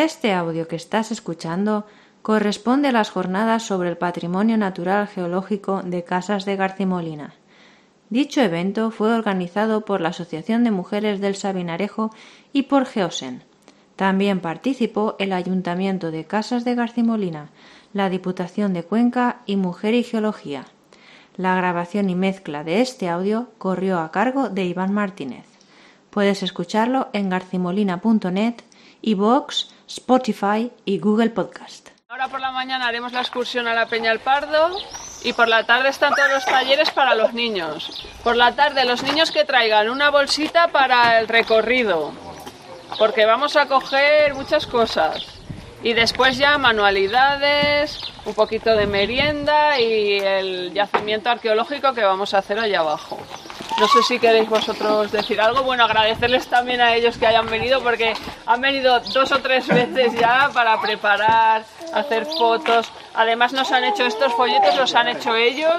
Este 0.00 0.32
audio 0.32 0.66
que 0.66 0.76
estás 0.76 1.12
escuchando 1.12 1.84
corresponde 2.22 2.88
a 2.88 2.92
las 2.92 3.10
jornadas 3.10 3.64
sobre 3.64 3.90
el 3.90 3.98
patrimonio 3.98 4.56
natural 4.56 5.06
geológico 5.06 5.82
de 5.82 6.04
Casas 6.04 6.46
de 6.46 6.56
Garcimolina. 6.56 7.34
Dicho 8.08 8.40
evento 8.40 8.92
fue 8.92 9.12
organizado 9.12 9.84
por 9.84 10.00
la 10.00 10.08
Asociación 10.08 10.64
de 10.64 10.70
Mujeres 10.70 11.20
del 11.20 11.36
Sabinarejo 11.36 12.14
y 12.54 12.62
por 12.62 12.86
Geosen. 12.86 13.42
También 13.94 14.40
participó 14.40 15.16
el 15.18 15.34
Ayuntamiento 15.34 16.10
de 16.10 16.24
Casas 16.24 16.64
de 16.64 16.76
Garcimolina, 16.76 17.50
la 17.92 18.08
Diputación 18.08 18.72
de 18.72 18.84
Cuenca 18.84 19.42
y 19.44 19.56
Mujer 19.56 19.92
y 19.92 20.02
Geología. 20.02 20.64
La 21.36 21.54
grabación 21.56 22.08
y 22.08 22.14
mezcla 22.14 22.64
de 22.64 22.80
este 22.80 23.10
audio 23.10 23.50
corrió 23.58 23.98
a 23.98 24.10
cargo 24.10 24.48
de 24.48 24.64
Iván 24.64 24.94
Martínez. 24.94 25.44
Puedes 26.08 26.42
escucharlo 26.42 27.08
en 27.12 27.28
garcimolina.net, 27.28 28.54
iVoox, 29.02 29.68
Spotify 29.90 30.70
y 30.84 31.00
Google 31.00 31.30
Podcast. 31.30 31.88
Ahora 32.08 32.28
por 32.28 32.40
la 32.40 32.52
mañana 32.52 32.86
haremos 32.86 33.12
la 33.12 33.22
excursión 33.22 33.66
a 33.66 33.74
la 33.74 33.86
Peña 33.86 34.12
al 34.12 34.20
Pardo 34.20 34.70
y 35.24 35.32
por 35.32 35.48
la 35.48 35.66
tarde 35.66 35.88
están 35.88 36.14
todos 36.14 36.30
los 36.30 36.44
talleres 36.44 36.90
para 36.90 37.16
los 37.16 37.34
niños. 37.34 38.06
Por 38.22 38.36
la 38.36 38.54
tarde 38.54 38.84
los 38.84 39.02
niños 39.02 39.32
que 39.32 39.44
traigan 39.44 39.90
una 39.90 40.10
bolsita 40.10 40.68
para 40.68 41.18
el 41.18 41.26
recorrido, 41.26 42.12
porque 43.00 43.26
vamos 43.26 43.56
a 43.56 43.66
coger 43.66 44.32
muchas 44.34 44.64
cosas. 44.64 45.26
Y 45.82 45.92
después 45.92 46.38
ya 46.38 46.56
manualidades, 46.56 48.00
un 48.24 48.34
poquito 48.34 48.76
de 48.76 48.86
merienda 48.86 49.80
y 49.80 50.18
el 50.20 50.72
yacimiento 50.72 51.30
arqueológico 51.30 51.94
que 51.94 52.04
vamos 52.04 52.32
a 52.32 52.38
hacer 52.38 52.60
allá 52.60 52.78
abajo. 52.78 53.18
No 53.80 53.88
sé 53.88 54.02
si 54.02 54.18
queréis 54.18 54.46
vosotros 54.46 55.10
decir 55.10 55.40
algo. 55.40 55.62
Bueno, 55.62 55.84
agradecerles 55.84 56.46
también 56.48 56.82
a 56.82 56.94
ellos 56.94 57.16
que 57.16 57.26
hayan 57.26 57.46
venido 57.46 57.82
porque 57.82 58.12
han 58.44 58.60
venido 58.60 59.00
dos 59.00 59.32
o 59.32 59.38
tres 59.38 59.66
veces 59.68 60.12
ya 60.20 60.50
para 60.52 60.78
preparar, 60.82 61.64
hacer 61.94 62.26
fotos. 62.26 62.92
Además 63.14 63.54
nos 63.54 63.72
han 63.72 63.84
hecho 63.84 64.04
estos 64.04 64.34
folletos, 64.34 64.76
los 64.76 64.94
han 64.94 65.08
hecho 65.08 65.34
ellos. 65.34 65.74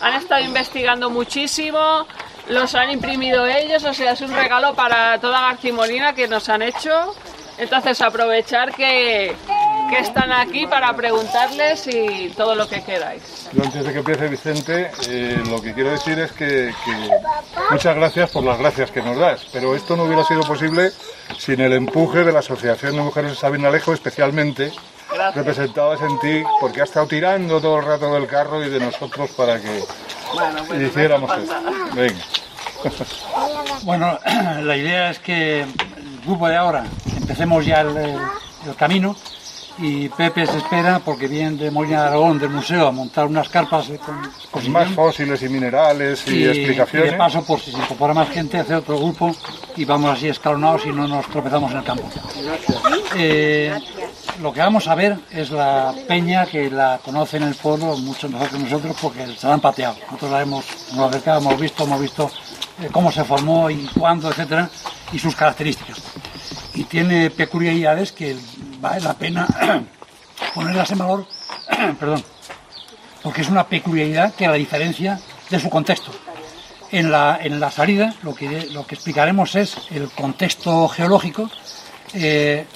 Han 0.00 0.14
estado 0.14 0.42
investigando 0.42 1.10
muchísimo, 1.10 2.06
los 2.48 2.74
han 2.74 2.90
imprimido 2.90 3.46
ellos. 3.46 3.84
O 3.84 3.92
sea, 3.92 4.12
es 4.12 4.22
un 4.22 4.32
regalo 4.32 4.72
para 4.74 5.20
toda 5.20 5.42
Garcimolina 5.42 6.14
que 6.14 6.28
nos 6.28 6.48
han 6.48 6.62
hecho. 6.62 7.14
Entonces 7.62 8.00
aprovechar 8.00 8.72
que, 8.74 9.36
que 9.88 9.98
están 9.98 10.32
aquí 10.32 10.66
para 10.66 10.92
preguntarles 10.96 11.86
y 11.86 12.30
todo 12.36 12.56
lo 12.56 12.68
que 12.68 12.82
queráis. 12.82 13.48
Yo 13.52 13.62
antes 13.62 13.84
de 13.84 13.92
que 13.92 13.98
empiece 14.00 14.28
Vicente, 14.28 14.90
eh, 15.08 15.40
lo 15.48 15.62
que 15.62 15.72
quiero 15.72 15.90
decir 15.90 16.18
es 16.18 16.32
que, 16.32 16.74
que 16.84 17.10
muchas 17.70 17.94
gracias 17.94 18.30
por 18.30 18.42
las 18.42 18.58
gracias 18.58 18.90
que 18.90 19.00
nos 19.00 19.16
das, 19.16 19.46
pero 19.52 19.76
esto 19.76 19.94
no 19.96 20.04
hubiera 20.04 20.24
sido 20.24 20.40
posible 20.42 20.90
sin 21.38 21.60
el 21.60 21.72
empuje 21.74 22.24
de 22.24 22.32
la 22.32 22.40
Asociación 22.40 22.96
de 22.96 23.02
Mujeres 23.02 23.30
de 23.30 23.36
Sabinalejo, 23.36 23.92
especialmente 23.92 24.72
Gracias. 25.12 25.34
representadas 25.36 26.00
en 26.00 26.18
ti, 26.18 26.42
porque 26.60 26.80
ha 26.80 26.84
estado 26.84 27.06
tirando 27.06 27.60
todo 27.60 27.78
el 27.78 27.84
rato 27.84 28.12
del 28.14 28.26
carro 28.26 28.64
y 28.64 28.70
de 28.70 28.80
nosotros 28.80 29.30
para 29.32 29.60
que 29.60 29.84
Bueno, 30.34 30.64
bueno, 30.66 30.86
hiciéramos 30.86 31.30
esto. 31.38 31.54
Venga. 31.94 32.24
Bueno, 33.82 34.18
la 34.62 34.76
idea 34.76 35.10
es 35.10 35.18
que 35.18 35.60
el 35.60 36.20
grupo 36.24 36.48
de 36.48 36.56
ahora 36.56 36.84
empecemos 37.22 37.64
ya 37.64 37.80
el, 37.80 37.96
el- 37.96 38.18
camino 38.76 39.16
y 39.78 40.08
Pepe 40.10 40.46
se 40.46 40.58
espera 40.58 41.00
porque 41.04 41.26
viene 41.26 41.56
de 41.56 41.70
Molina 41.70 42.02
de 42.02 42.08
Aragón 42.08 42.38
del 42.38 42.50
museo 42.50 42.86
a 42.86 42.92
montar 42.92 43.26
unas 43.26 43.48
carpas 43.48 43.86
con, 44.04 44.30
Con 44.50 44.70
más 44.70 44.88
fósiles 44.90 45.42
y 45.42 45.48
minerales 45.48 46.22
y, 46.28 46.30
y, 46.36 46.44
explicaciones. 46.46 47.08
y 47.08 47.12
de 47.12 47.16
paso, 47.16 47.42
por 47.42 47.58
si 47.58 47.72
se 47.72 47.78
incorpora 47.78 48.12
más 48.14 48.28
gente, 48.28 48.58
hace 48.58 48.74
otro 48.74 48.98
grupo 48.98 49.34
y 49.76 49.84
vamos 49.84 50.10
así 50.16 50.28
escalonados 50.28 50.84
y 50.86 50.90
no 50.90 51.08
nos 51.08 51.26
tropezamos 51.26 51.72
en 51.72 51.78
el 51.78 51.84
campo. 51.84 52.04
Eh, 53.16 53.74
lo 54.40 54.52
que 54.52 54.60
vamos 54.60 54.86
a 54.88 54.94
ver 54.94 55.18
es 55.30 55.50
la 55.50 55.92
peña 56.06 56.46
que 56.46 56.70
la 56.70 57.00
conoce 57.04 57.38
en 57.38 57.44
el 57.44 57.54
pueblo, 57.54 57.96
muchos 57.96 58.30
mejor 58.30 58.48
que 58.50 58.58
nosotros, 58.58 58.96
porque 59.00 59.26
se 59.36 59.46
la 59.46 59.54
han 59.54 59.60
pateado. 59.60 59.96
Nosotros 60.06 60.30
la 60.30 60.42
hemos, 60.42 60.64
nos 60.94 61.08
acercamos, 61.08 61.44
hemos 61.46 61.60
visto, 61.60 61.84
hemos 61.84 62.00
visto 62.00 62.30
eh, 62.80 62.88
cómo 62.92 63.10
se 63.10 63.24
formó 63.24 63.68
y 63.70 63.86
cuándo, 63.98 64.30
etcétera, 64.30 64.68
y 65.12 65.18
sus 65.18 65.34
características. 65.34 65.81
Tiene 66.92 67.30
peculiaridades 67.30 68.12
que 68.12 68.36
vale 68.78 69.00
la 69.00 69.14
pena 69.14 69.46
ponerlas 70.54 70.90
en 70.90 70.98
valor, 70.98 71.26
perdón, 71.98 72.22
porque 73.22 73.40
es 73.40 73.48
una 73.48 73.66
peculiaridad 73.66 74.34
que 74.34 74.46
la 74.46 74.52
diferencia 74.52 75.18
de 75.48 75.58
su 75.58 75.70
contexto. 75.70 76.10
En 76.90 77.10
la, 77.10 77.38
en 77.42 77.58
salida 77.70 78.14
lo 78.22 78.34
que, 78.34 78.68
lo 78.72 78.86
que 78.86 78.96
explicaremos 78.96 79.54
es 79.54 79.78
el 79.90 80.10
contexto 80.10 80.86
geológico, 80.88 81.50
eh, 82.12 82.66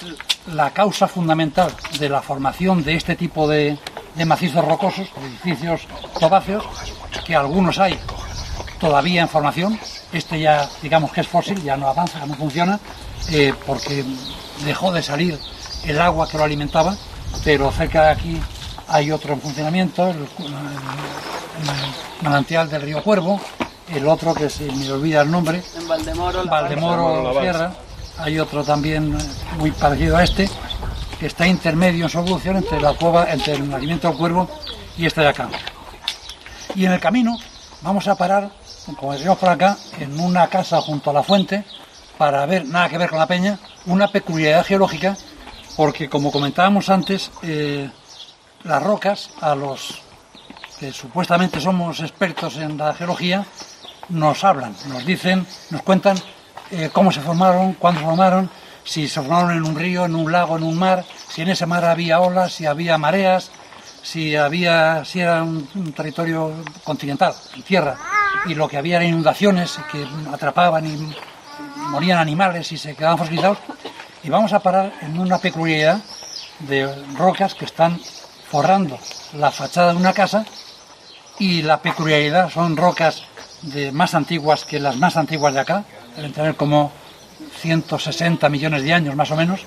la 0.47 0.71
causa 0.71 1.07
fundamental 1.07 1.71
de 1.99 2.09
la 2.09 2.23
formación 2.23 2.83
de 2.83 2.95
este 2.95 3.15
tipo 3.15 3.47
de, 3.47 3.77
de 4.15 4.25
macizos 4.25 4.65
rocosos, 4.65 5.09
edificios 5.43 5.81
tobáceos, 6.19 6.65
que 7.23 7.35
algunos 7.35 7.77
hay 7.77 7.99
todavía 8.79 9.21
en 9.21 9.29
formación. 9.29 9.79
Este 10.11 10.39
ya, 10.39 10.67
digamos 10.81 11.11
que 11.11 11.21
es 11.21 11.27
fósil, 11.27 11.61
ya 11.61 11.77
no 11.77 11.87
avanza, 11.87 12.25
no 12.25 12.33
funciona, 12.33 12.79
eh, 13.29 13.53
porque 13.65 14.03
dejó 14.65 14.91
de 14.91 15.03
salir 15.03 15.39
el 15.85 15.99
agua 16.01 16.27
que 16.27 16.37
lo 16.37 16.43
alimentaba, 16.43 16.95
pero 17.43 17.71
cerca 17.71 18.03
de 18.05 18.09
aquí 18.11 18.41
hay 18.87 19.11
otro 19.11 19.33
en 19.33 19.41
funcionamiento, 19.41 20.07
el, 20.07 20.17
el- 20.17 20.25
el 20.47 22.23
manantial 22.23 22.69
del 22.69 22.81
río 22.83 23.03
Cuervo, 23.03 23.39
el 23.93 24.07
otro 24.07 24.33
que 24.33 24.49
se 24.49 24.71
me 24.71 24.91
olvida 24.91 25.21
el 25.21 25.31
nombre, 25.31 25.63
En 25.77 25.87
Valdemoro, 25.87 26.43
la 26.43 26.51
Valdemoro 26.51 27.33
La. 27.33 27.41
Sierra, 27.41 27.73
hay 28.19 28.39
otro 28.39 28.63
también 28.63 29.17
muy 29.57 29.71
parecido 29.71 30.17
a 30.17 30.23
este, 30.23 30.49
que 31.19 31.25
está 31.27 31.47
intermedio 31.47 32.05
en 32.05 32.09
su 32.09 32.19
evolución 32.19 32.57
entre 32.57 32.79
la 32.81 32.93
cueva, 32.93 33.31
entre 33.31 33.53
el 33.53 33.69
nacimiento 33.69 34.07
del 34.09 34.17
cuervo 34.17 34.49
y 34.97 35.05
este 35.05 35.21
de 35.21 35.27
acá. 35.29 35.49
Y 36.75 36.85
en 36.85 36.91
el 36.93 36.99
camino 36.99 37.37
vamos 37.81 38.07
a 38.07 38.15
parar, 38.15 38.49
como 38.99 39.13
decimos 39.13 39.37
por 39.37 39.49
acá, 39.49 39.77
en 39.99 40.19
una 40.19 40.47
casa 40.47 40.79
junto 40.81 41.09
a 41.09 41.13
la 41.13 41.23
fuente, 41.23 41.63
para 42.17 42.45
ver, 42.45 42.65
nada 42.65 42.89
que 42.89 42.97
ver 42.97 43.09
con 43.09 43.19
la 43.19 43.27
peña, 43.27 43.59
una 43.85 44.07
peculiaridad 44.07 44.65
geológica, 44.65 45.15
porque 45.75 46.09
como 46.09 46.31
comentábamos 46.31 46.89
antes, 46.89 47.31
eh, 47.43 47.89
las 48.63 48.83
rocas, 48.83 49.29
a 49.41 49.55
los 49.55 50.01
que 50.79 50.91
supuestamente 50.91 51.59
somos 51.59 51.99
expertos 51.99 52.57
en 52.57 52.77
la 52.77 52.93
geología, 52.93 53.45
nos 54.09 54.43
hablan, 54.43 54.75
nos 54.87 55.05
dicen, 55.05 55.45
nos 55.69 55.81
cuentan 55.83 56.17
eh, 56.71 56.89
cómo 56.91 57.11
se 57.11 57.21
formaron, 57.21 57.73
cuándo 57.73 58.01
se 58.01 58.05
formaron, 58.05 58.49
si 58.83 59.07
se 59.07 59.21
formaron 59.21 59.51
en 59.51 59.63
un 59.63 59.75
río, 59.75 60.05
en 60.05 60.15
un 60.15 60.31
lago, 60.31 60.57
en 60.57 60.63
un 60.63 60.77
mar, 60.77 61.03
si 61.29 61.41
en 61.41 61.49
ese 61.49 61.65
mar 61.65 61.85
había 61.85 62.19
olas, 62.19 62.53
si 62.53 62.65
había 62.65 62.97
mareas, 62.97 63.51
si 64.01 64.35
había, 64.35 65.03
si 65.03 65.19
era 65.19 65.43
un, 65.43 65.67
un 65.75 65.91
territorio 65.91 66.53
continental, 66.83 67.33
en 67.55 67.63
tierra, 67.63 67.97
y 68.45 68.55
lo 68.55 68.67
que 68.67 68.77
había 68.77 68.97
eran 68.97 69.09
inundaciones 69.09 69.77
que 69.91 70.07
atrapaban 70.31 70.85
y 70.85 71.15
morían 71.87 72.19
animales 72.19 72.71
y 72.71 72.77
se 72.77 72.95
quedaban 72.95 73.17
fosilizados. 73.17 73.57
Y 74.23 74.29
vamos 74.29 74.53
a 74.53 74.59
parar 74.59 74.93
en 75.01 75.19
una 75.19 75.37
peculiaridad 75.37 75.99
de 76.59 76.93
rocas 77.17 77.53
que 77.55 77.65
están 77.65 77.99
forrando 78.49 78.97
la 79.33 79.51
fachada 79.51 79.91
de 79.91 79.97
una 79.97 80.13
casa 80.13 80.45
y 81.39 81.61
la 81.61 81.81
peculiaridad 81.81 82.49
son 82.49 82.75
rocas 82.77 83.23
de 83.61 83.91
más 83.91 84.15
antiguas 84.15 84.65
que 84.65 84.79
las 84.79 84.97
más 84.97 85.17
antiguas 85.17 85.53
de 85.53 85.59
acá, 85.59 85.83
deben 86.15 86.33
tener 86.33 86.55
como 86.55 86.91
160 87.61 88.49
millones 88.49 88.83
de 88.83 88.93
años 88.93 89.15
más 89.15 89.29
o 89.31 89.35
menos, 89.35 89.61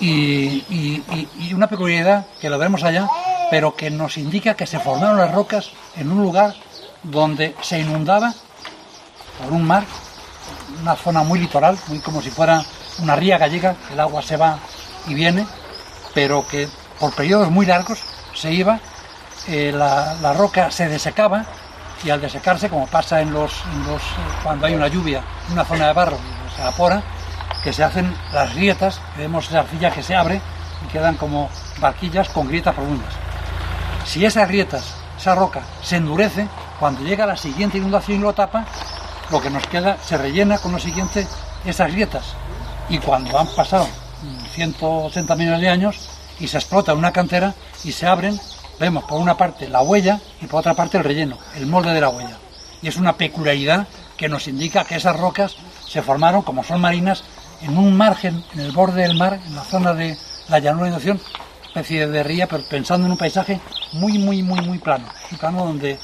y, 0.00 0.64
y- 0.70 1.52
una 1.54 1.66
peculiaridad 1.66 2.26
que 2.40 2.48
lo 2.48 2.58
vemos 2.58 2.84
allá, 2.84 3.08
pero 3.50 3.74
que 3.74 3.90
nos 3.90 4.16
indica 4.16 4.54
que 4.54 4.66
se 4.66 4.78
formaron 4.78 5.18
las 5.18 5.32
rocas 5.34 5.70
en 5.96 6.10
un 6.12 6.22
lugar 6.22 6.54
donde 7.02 7.54
se 7.62 7.80
inundaba 7.80 8.32
por 9.42 9.52
un 9.52 9.64
mar, 9.64 9.84
una 10.82 10.96
zona 10.96 11.22
muy 11.22 11.38
litoral, 11.40 11.78
muy 11.88 11.98
como 12.00 12.22
si 12.22 12.30
fuera 12.30 12.62
una 13.00 13.16
ría 13.16 13.38
gallega, 13.38 13.74
el 13.92 14.00
agua 14.00 14.22
se 14.22 14.36
va 14.36 14.58
y 15.06 15.14
viene, 15.14 15.46
pero 16.14 16.46
que 16.46 16.68
por 16.98 17.14
periodos 17.14 17.50
muy 17.50 17.66
largos 17.66 18.00
se 18.34 18.52
iba, 18.52 18.80
eh, 19.46 19.72
la, 19.74 20.14
la 20.20 20.32
roca 20.32 20.70
se 20.70 20.88
desecaba 20.88 21.44
y 22.04 22.10
al 22.10 22.20
desecarse, 22.20 22.68
como 22.68 22.86
pasa 22.86 23.20
en 23.20 23.32
los, 23.32 23.52
eh, 23.52 23.98
cuando 24.42 24.66
hay 24.66 24.74
una 24.74 24.88
lluvia, 24.88 25.22
una 25.50 25.64
zona 25.64 25.88
de 25.88 25.92
barro 25.92 26.18
se 26.54 26.62
evapora, 26.62 27.02
que 27.62 27.72
se 27.72 27.82
hacen 27.82 28.14
las 28.32 28.54
grietas, 28.54 29.00
vemos 29.16 29.48
esa 29.48 29.60
arcilla 29.60 29.90
que 29.90 30.02
se 30.02 30.14
abre 30.14 30.40
y 30.84 30.92
quedan 30.92 31.16
como 31.16 31.50
barquillas 31.80 32.28
con 32.28 32.48
grietas 32.48 32.74
profundas. 32.74 33.12
Si 34.04 34.24
esas 34.24 34.48
grietas, 34.48 34.94
esa 35.18 35.34
roca, 35.34 35.62
se 35.82 35.96
endurece, 35.96 36.48
cuando 36.78 37.02
llega 37.02 37.26
la 37.26 37.36
siguiente 37.36 37.78
inundación 37.78 38.18
y 38.18 38.22
lo 38.22 38.32
tapa, 38.32 38.64
lo 39.30 39.40
que 39.40 39.50
nos 39.50 39.66
queda 39.66 39.98
se 40.02 40.16
rellena 40.16 40.58
con 40.58 40.72
lo 40.72 40.78
siguiente 40.78 41.26
esas 41.64 41.92
grietas. 41.92 42.24
Y 42.88 42.98
cuando 42.98 43.38
han 43.38 43.48
pasado 43.48 43.86
mm, 44.22 44.46
180 44.54 45.34
millones 45.36 45.60
de 45.60 45.68
años 45.68 46.08
y 46.40 46.48
se 46.48 46.58
explota 46.58 46.94
una 46.94 47.12
cantera 47.12 47.54
y 47.84 47.92
se 47.92 48.06
abren, 48.06 48.38
vemos 48.78 49.04
por 49.04 49.20
una 49.20 49.36
parte 49.36 49.68
la 49.68 49.82
huella 49.82 50.20
y 50.40 50.46
por 50.46 50.60
otra 50.60 50.74
parte 50.74 50.98
el 50.98 51.04
relleno, 51.04 51.38
el 51.56 51.66
molde 51.66 51.92
de 51.92 52.00
la 52.00 52.08
huella. 52.08 52.38
Y 52.80 52.88
es 52.88 52.96
una 52.96 53.16
peculiaridad 53.16 53.86
que 54.16 54.28
nos 54.28 54.48
indica 54.48 54.84
que 54.84 54.96
esas 54.96 55.18
rocas 55.18 55.56
se 55.86 56.02
formaron, 56.02 56.42
como 56.42 56.64
son 56.64 56.80
marinas, 56.80 57.24
en 57.60 57.76
un 57.76 57.96
margen, 57.96 58.44
en 58.54 58.60
el 58.60 58.72
borde 58.72 59.02
del 59.02 59.16
mar, 59.16 59.40
en 59.44 59.54
la 59.54 59.64
zona 59.64 59.94
de, 59.94 60.16
la 60.48 60.58
llanura 60.58 60.84
de 60.84 60.90
inundación, 60.90 61.20
especie 61.66 62.06
de 62.06 62.22
ría, 62.22 62.46
pero 62.46 62.62
pensando 62.64 63.06
en 63.06 63.12
un 63.12 63.18
paisaje 63.18 63.60
muy, 63.92 64.18
muy, 64.18 64.42
muy, 64.42 64.60
muy 64.60 64.78
plano. 64.78 65.06
Un 65.30 65.38
plano 65.38 65.64
donde 65.64 65.98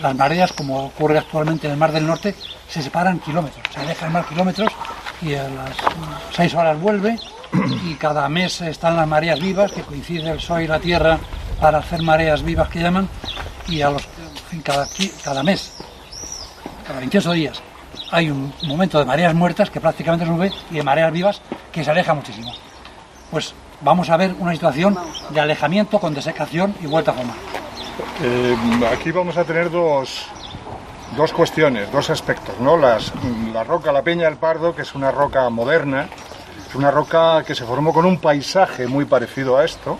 las 0.00 0.14
mareas, 0.14 0.52
como 0.52 0.86
ocurre 0.86 1.18
actualmente 1.18 1.66
en 1.66 1.72
el 1.72 1.78
Mar 1.78 1.92
del 1.92 2.06
Norte, 2.06 2.34
se 2.68 2.82
separan 2.82 3.18
kilómetros. 3.18 3.64
Se 3.72 3.80
deja 3.84 4.06
el 4.06 4.12
mar 4.12 4.26
kilómetros 4.26 4.72
y 5.22 5.34
a 5.34 5.48
las 5.48 5.76
seis 6.32 6.54
horas 6.54 6.80
vuelve 6.80 7.18
y 7.84 7.94
cada 7.94 8.28
mes 8.28 8.60
están 8.60 8.96
las 8.96 9.08
mareas 9.08 9.40
vivas, 9.40 9.72
que 9.72 9.82
coincide 9.82 10.30
el 10.30 10.40
Sol 10.40 10.62
y 10.62 10.66
la 10.66 10.78
Tierra 10.78 11.18
para 11.60 11.78
hacer 11.78 12.02
mareas 12.02 12.42
vivas 12.42 12.68
que 12.68 12.80
llaman, 12.80 13.08
y 13.66 13.80
a 13.82 13.90
los, 13.90 14.06
cada, 14.62 14.86
cada 15.22 15.42
mes, 15.42 15.72
cada 16.86 16.98
28 17.00 17.32
días, 17.32 17.62
hay 18.10 18.30
un 18.30 18.52
momento 18.66 18.98
de 18.98 19.04
mareas 19.04 19.34
muertas 19.34 19.70
que 19.70 19.80
prácticamente 19.80 20.24
no 20.24 20.38
ve 20.38 20.52
y 20.70 20.74
de 20.74 20.82
mareas 20.82 21.12
vivas 21.12 21.40
que 21.72 21.84
se 21.84 21.90
aleja 21.90 22.14
muchísimo. 22.14 22.52
Pues 23.30 23.54
vamos 23.80 24.08
a 24.10 24.16
ver 24.16 24.34
una 24.38 24.52
situación 24.52 24.96
de 25.30 25.40
alejamiento 25.40 25.98
con 25.98 26.14
desecación 26.14 26.74
y 26.80 26.86
vuelta 26.86 27.10
a 27.10 27.14
formar. 27.14 27.36
Eh, 28.22 28.56
aquí 28.92 29.10
vamos 29.10 29.36
a 29.36 29.44
tener 29.44 29.70
dos, 29.70 30.26
dos 31.16 31.32
cuestiones, 31.32 31.90
dos 31.90 32.10
aspectos, 32.10 32.54
¿no? 32.60 32.76
Las, 32.76 33.12
la 33.52 33.64
roca, 33.64 33.92
la 33.92 34.02
Peña 34.02 34.24
del 34.24 34.36
Pardo, 34.36 34.74
que 34.74 34.82
es 34.82 34.94
una 34.94 35.10
roca 35.10 35.48
moderna, 35.50 36.08
es 36.68 36.74
una 36.74 36.90
roca 36.90 37.42
que 37.44 37.54
se 37.54 37.64
formó 37.64 37.92
con 37.92 38.06
un 38.06 38.18
paisaje 38.18 38.86
muy 38.86 39.04
parecido 39.04 39.56
a 39.56 39.64
esto, 39.64 39.98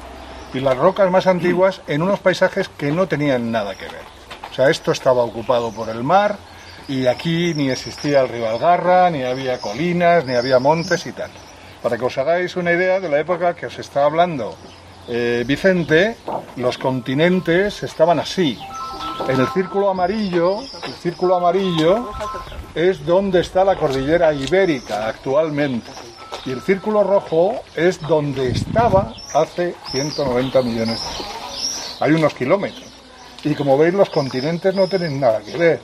y 0.55 0.61
las 0.61 0.77
rocas 0.77 1.11
más 1.11 1.27
antiguas 1.27 1.81
en 1.87 2.03
unos 2.03 2.21
paisajes 2.21 2.69
que 2.69 2.93
no 2.93 3.07
tenían 3.07 3.51
nada 3.51 3.75
que 3.75 3.85
ver. 3.85 4.03
O 4.51 4.55
sea, 4.55 4.71
esto 4.71 4.93
estaba 4.93 5.23
ocupado 5.23 5.73
por 5.73 5.89
el 5.89 6.03
mar, 6.03 6.37
y 6.89 7.07
aquí 7.07 7.53
ni 7.55 7.71
existía 7.71 8.21
el 8.21 8.29
río 8.29 8.49
Algarra, 8.49 9.11
ni 9.11 9.25
había 9.25 9.59
colinas, 9.61 10.25
ni 10.25 10.35
había 10.35 10.59
montes 10.59 11.05
y 11.07 11.13
tal. 11.13 11.31
Para 11.83 11.99
que 11.99 12.05
os 12.05 12.17
hagáis 12.17 12.57
una 12.57 12.73
idea 12.73 12.99
de 13.01 13.09
la 13.09 13.19
época 13.19 13.55
que 13.55 13.67
os 13.67 13.79
está 13.79 14.05
hablando 14.05 14.57
eh, 15.09 15.45
Vicente, 15.47 16.17
los 16.57 16.77
continentes 16.77 17.83
estaban 17.83 18.19
así. 18.19 18.59
En 19.29 19.41
el 19.41 19.49
círculo 19.49 19.89
amarillo, 19.89 20.61
el 20.61 20.93
círculo 20.93 21.37
amarillo 21.37 22.11
es 22.75 23.05
donde 23.05 23.41
está 23.41 23.65
la 23.65 23.77
cordillera 23.77 24.33
ibérica 24.33 25.09
actualmente. 25.09 25.91
Y 26.45 26.53
el 26.53 26.61
círculo 26.61 27.03
rojo 27.03 27.61
es 27.75 28.01
donde 28.01 28.51
estaba 28.51 29.15
hace 29.35 29.75
190 29.91 30.63
millones 30.63 31.01
de 31.01 31.25
años. 31.25 31.97
Hay 32.01 32.13
unos 32.13 32.35
kilómetros. 32.35 32.87
Y 33.45 33.55
como 33.55 33.79
veis, 33.79 33.95
los 33.95 34.11
continentes 34.11 34.75
no 34.75 34.89
tienen 34.89 35.19
nada 35.19 35.41
que 35.41 35.57
ver. 35.57 35.81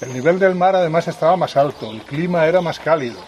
El 0.00 0.12
nivel 0.12 0.38
del 0.38 0.54
mar 0.54 0.74
además 0.74 1.06
estaba 1.08 1.36
más 1.36 1.56
alto, 1.56 1.90
el 1.90 2.02
clima 2.02 2.46
era 2.46 2.60
más 2.60 2.78
cálido. 2.78 3.20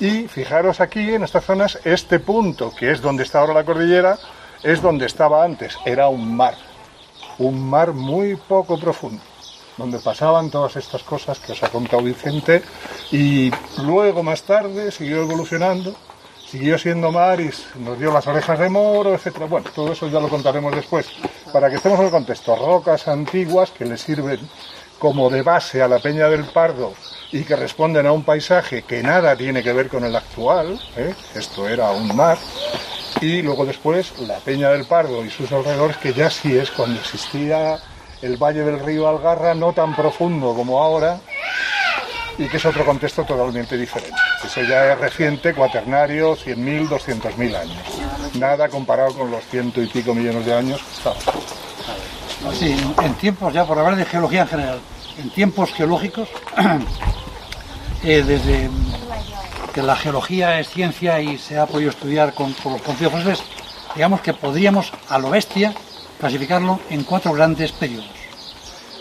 Y 0.00 0.28
fijaros 0.28 0.80
aquí, 0.80 1.14
en 1.14 1.24
estas 1.24 1.44
zonas, 1.44 1.78
este 1.84 2.20
punto, 2.20 2.72
que 2.74 2.90
es 2.90 3.02
donde 3.02 3.22
está 3.22 3.40
ahora 3.40 3.54
la 3.54 3.64
cordillera, 3.64 4.18
es 4.62 4.82
donde 4.82 5.06
estaba 5.06 5.44
antes, 5.44 5.76
era 5.84 6.08
un 6.08 6.36
mar, 6.36 6.54
un 7.38 7.68
mar 7.68 7.92
muy 7.92 8.36
poco 8.36 8.78
profundo, 8.78 9.22
donde 9.76 9.98
pasaban 9.98 10.50
todas 10.50 10.76
estas 10.76 11.02
cosas 11.02 11.38
que 11.38 11.52
os 11.52 11.62
ha 11.62 11.68
contado 11.68 12.02
Vicente 12.02 12.62
y 13.12 13.50
luego 13.82 14.22
más 14.22 14.42
tarde 14.42 14.90
siguió 14.90 15.22
evolucionando, 15.22 15.94
siguió 16.46 16.78
siendo 16.78 17.10
mar 17.10 17.40
y 17.40 17.50
nos 17.80 17.98
dio 17.98 18.12
las 18.12 18.26
orejas 18.26 18.58
de 18.58 18.68
moro, 18.68 19.14
etcétera. 19.14 19.46
Bueno, 19.46 19.68
todo 19.74 19.92
eso 19.92 20.08
ya 20.08 20.20
lo 20.20 20.28
contaremos 20.28 20.74
después. 20.74 21.08
Para 21.52 21.68
que 21.68 21.76
estemos 21.76 21.98
en 21.98 22.06
el 22.06 22.10
contexto, 22.10 22.56
rocas 22.56 23.08
antiguas 23.08 23.70
que 23.70 23.84
le 23.84 23.96
sirven 23.96 24.40
como 24.98 25.30
de 25.30 25.42
base 25.42 25.82
a 25.82 25.88
la 25.88 25.98
Peña 25.98 26.28
del 26.28 26.44
Pardo 26.44 26.94
y 27.32 27.44
que 27.44 27.56
responden 27.56 28.06
a 28.06 28.12
un 28.12 28.24
paisaje 28.24 28.82
que 28.82 29.02
nada 29.02 29.36
tiene 29.36 29.62
que 29.62 29.72
ver 29.72 29.88
con 29.88 30.04
el 30.04 30.14
actual, 30.14 30.80
¿eh? 30.96 31.14
esto 31.34 31.68
era 31.68 31.90
un 31.90 32.14
mar, 32.14 32.38
y 33.20 33.42
luego 33.42 33.66
después 33.66 34.18
la 34.20 34.38
Peña 34.38 34.70
del 34.70 34.86
Pardo 34.86 35.24
y 35.24 35.30
sus 35.30 35.50
alrededores, 35.52 35.96
que 35.96 36.12
ya 36.12 36.30
sí 36.30 36.56
es 36.56 36.70
cuando 36.70 37.00
existía 37.00 37.78
el 38.22 38.36
valle 38.36 38.62
del 38.62 38.80
río 38.80 39.08
Algarra, 39.08 39.54
no 39.54 39.72
tan 39.72 39.94
profundo 39.94 40.54
como 40.54 40.82
ahora, 40.82 41.18
y 42.38 42.48
que 42.48 42.58
es 42.58 42.66
otro 42.66 42.84
contexto 42.84 43.24
totalmente 43.24 43.76
diferente. 43.76 44.16
Eso 44.44 44.62
ya 44.62 44.92
es 44.92 44.98
reciente, 44.98 45.54
cuaternario, 45.54 46.36
100.000, 46.36 46.88
200.000 46.88 47.56
años. 47.56 47.78
Nada 48.34 48.68
comparado 48.68 49.14
con 49.14 49.30
los 49.30 49.44
ciento 49.44 49.82
y 49.82 49.86
pico 49.86 50.14
millones 50.14 50.44
de 50.44 50.54
años 50.54 50.80
En 53.02 53.14
tiempos, 53.14 53.52
ya 53.52 53.66
por 53.66 53.78
hablar 53.78 53.96
de 53.96 54.04
geología 54.04 54.42
en 54.42 54.48
general, 54.48 54.80
en 55.18 55.30
tiempos 55.30 55.72
geológicos, 55.72 56.28
eh, 58.04 58.22
desde 58.22 58.70
que 59.74 59.82
la 59.82 59.96
geología 59.96 60.58
es 60.60 60.70
ciencia 60.70 61.20
y 61.20 61.38
se 61.38 61.58
ha 61.58 61.66
podido 61.66 61.90
estudiar 61.90 62.32
con, 62.34 62.54
los 62.64 62.82
conocidos 62.82 63.12
fósiles, 63.12 63.42
digamos 63.94 64.20
que 64.20 64.32
podríamos, 64.32 64.92
a 65.08 65.18
lo 65.18 65.28
bestia, 65.28 65.74
clasificarlo 66.18 66.80
en 66.88 67.04
cuatro 67.04 67.32
grandes 67.32 67.72
periodos. 67.72 68.08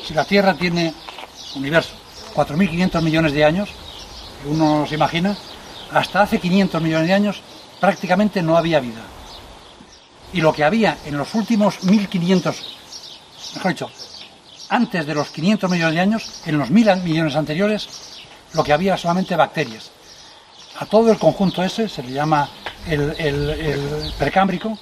Si 0.05 0.13
la 0.13 0.25
Tierra 0.25 0.55
tiene 0.55 0.93
universo 1.55 1.93
4.500 2.33 3.01
millones 3.01 3.31
de 3.31 3.45
años, 3.45 3.69
uno 4.45 4.85
se 4.85 4.95
imagina, 4.95 5.37
hasta 5.91 6.23
hace 6.23 6.39
500 6.39 6.81
millones 6.81 7.07
de 7.07 7.13
años 7.13 7.41
prácticamente 7.79 8.41
no 8.41 8.57
había 8.57 8.79
vida. 8.79 9.01
Y 10.33 10.41
lo 10.41 10.51
que 10.51 10.63
había 10.63 10.97
en 11.05 11.17
los 11.17 11.33
últimos 11.35 11.79
1.500, 11.83 12.55
mejor 13.55 13.71
dicho, 13.71 13.89
antes 14.69 15.05
de 15.05 15.13
los 15.13 15.29
500 15.29 15.69
millones 15.69 15.95
de 15.95 16.01
años, 16.01 16.41
en 16.45 16.57
los 16.57 16.69
1.000 16.69 17.03
millones 17.03 17.35
anteriores, 17.35 17.87
lo 18.53 18.63
que 18.63 18.73
había 18.73 18.97
solamente 18.97 19.35
bacterias. 19.35 19.91
A 20.79 20.85
todo 20.85 21.11
el 21.11 21.17
conjunto 21.17 21.63
ese 21.63 21.87
se 21.87 22.03
le 22.03 22.11
llama 22.11 22.49
el, 22.87 24.13
precámbrico 24.17 24.77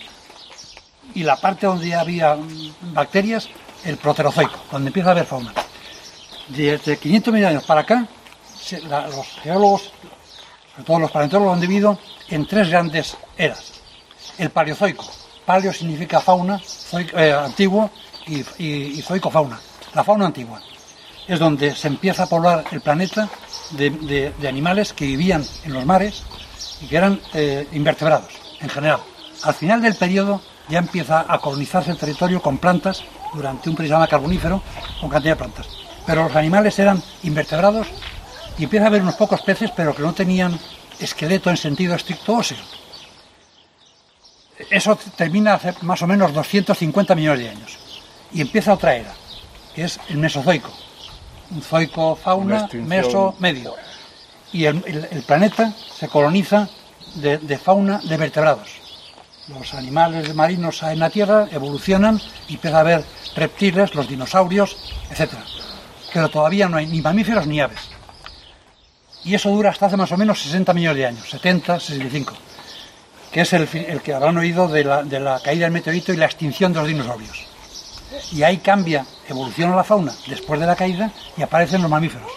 y 1.13 1.23
la 1.23 1.35
parte 1.35 1.67
donde 1.67 1.93
había 1.93 2.37
bacterias, 2.93 3.47
el 3.83 3.97
proterozoico, 3.97 4.59
donde 4.71 4.87
empieza 4.87 5.09
a 5.09 5.11
haber 5.11 5.25
fauna. 5.25 5.53
Desde 6.47 6.97
500 6.97 7.33
millones 7.33 7.51
de 7.51 7.57
años 7.57 7.67
para 7.67 7.81
acá, 7.81 8.07
los 9.15 9.27
geólogos, 9.43 9.91
sobre 10.71 10.83
todo 10.85 10.99
los 10.99 11.11
paleontólogos, 11.11 11.53
han 11.53 11.61
dividido 11.61 11.99
en 12.29 12.47
tres 12.47 12.69
grandes 12.69 13.15
eras. 13.37 13.73
El 14.37 14.49
paleozoico. 14.49 15.05
Paleo 15.45 15.73
significa 15.73 16.21
fauna, 16.21 16.59
eh, 16.93 17.33
antiguo, 17.33 17.91
y, 18.27 18.63
y 18.63 19.01
zoico 19.01 19.29
fauna. 19.29 19.59
La 19.93 20.03
fauna 20.03 20.25
antigua. 20.25 20.61
Es 21.27 21.39
donde 21.39 21.75
se 21.75 21.87
empieza 21.87 22.23
a 22.23 22.27
poblar 22.27 22.65
el 22.71 22.81
planeta 22.81 23.29
de, 23.71 24.33
animales 24.47 24.93
que 24.93 25.05
vivían 25.05 25.43
en 25.63 25.73
los 25.73 25.85
mares 25.85 26.23
y 26.81 26.87
que 26.87 26.97
eran 26.97 27.19
eh, 27.33 27.67
invertebrados 27.73 28.31
en 28.59 28.69
general. 28.69 28.99
Al 29.43 29.53
final 29.53 29.81
del 29.81 29.95
periodo 29.95 30.41
ya 30.69 30.79
empieza 30.79 31.25
a 31.27 31.39
colonizarse 31.39 31.91
el 31.91 31.97
territorio 31.97 32.41
con 32.41 32.57
plantas 32.57 33.03
durante 33.33 33.69
un 33.69 33.75
periodo 33.75 34.07
carbonífero 34.07 34.61
con 34.99 35.09
cantidad 35.09 35.33
de 35.33 35.37
plantas. 35.37 35.67
Pero 36.05 36.23
los 36.23 36.35
animales 36.35 36.77
eran 36.79 37.01
invertebrados 37.23 37.87
y 38.57 38.63
empieza 38.65 38.85
a 38.85 38.87
haber 38.89 39.01
unos 39.01 39.15
pocos 39.15 39.41
peces 39.41 39.71
pero 39.75 39.95
que 39.95 40.01
no 40.01 40.13
tenían 40.13 40.57
esqueleto 40.99 41.49
en 41.49 41.57
sentido 41.57 41.95
estricto 41.95 42.33
óseo. 42.33 42.57
Eso 44.69 44.97
termina 45.15 45.55
hace 45.55 45.73
más 45.81 46.01
o 46.01 46.07
menos 46.07 46.33
250 46.33 47.15
millones 47.15 47.39
de 47.39 47.49
años. 47.49 47.92
Y 48.33 48.41
empieza 48.41 48.73
otra 48.73 48.95
era, 48.95 49.13
que 49.75 49.83
es 49.83 49.99
el 50.09 50.17
Mesozoico 50.17 50.71
zoico 51.61 52.15
fauna, 52.15 52.67
meso, 52.73 53.35
medio. 53.39 53.75
Y 54.51 54.65
el, 54.65 54.81
planeta 55.25 55.73
se 55.97 56.07
coloniza 56.07 56.69
de, 57.15 57.57
fauna 57.57 57.99
de 58.03 58.17
vertebrados. 58.17 58.69
Los 59.47 59.73
animales 59.73 60.33
marinos 60.35 60.83
en 60.83 60.99
la 60.99 61.09
Tierra 61.09 61.47
evolucionan 61.51 62.21
y 62.47 62.55
empieza 62.55 62.77
a 62.77 62.81
haber 62.81 63.03
reptiles, 63.35 63.93
los 63.93 64.07
dinosaurios, 64.07 64.77
etc. 65.09 65.33
Pero 66.13 66.29
todavía 66.29 66.69
no 66.69 66.77
hay 66.77 66.85
ni 66.85 67.01
mamíferos 67.01 67.45
ni 67.47 67.59
aves. 67.59 67.89
Y 69.25 69.35
eso 69.35 69.49
dura 69.49 69.71
hasta 69.71 69.87
hace 69.87 69.97
más 69.97 70.11
o 70.11 70.17
menos 70.17 70.41
60 70.41 70.73
millones 70.73 70.97
de 70.97 71.05
años, 71.05 71.29
70, 71.29 71.79
65, 71.79 72.33
que 73.31 73.41
es 73.41 73.53
el, 73.53 73.67
el 73.73 74.01
que 74.01 74.13
habrán 74.13 74.37
oído 74.37 74.67
de 74.67 74.83
la, 74.83 75.03
de 75.03 75.19
la 75.19 75.39
caída 75.39 75.65
del 75.65 75.73
meteorito 75.73 76.13
y 76.13 76.17
la 76.17 76.25
extinción 76.25 76.73
de 76.73 76.79
los 76.79 76.87
dinosaurios 76.87 77.52
y 78.31 78.43
ahí 78.43 78.57
cambia, 78.57 79.05
evoluciona 79.27 79.75
la 79.75 79.83
fauna 79.83 80.13
después 80.27 80.59
de 80.59 80.65
la 80.65 80.75
caída 80.75 81.11
y 81.37 81.41
aparecen 81.41 81.81
los 81.81 81.89
mamíferos 81.89 82.29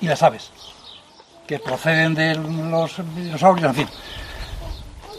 y 0.00 0.06
las 0.06 0.22
aves, 0.22 0.50
que 1.46 1.58
proceden 1.58 2.14
de 2.14 2.34
los 2.34 2.96
dinosaurios, 3.16 3.68
en 3.68 3.74
fin. 3.74 3.88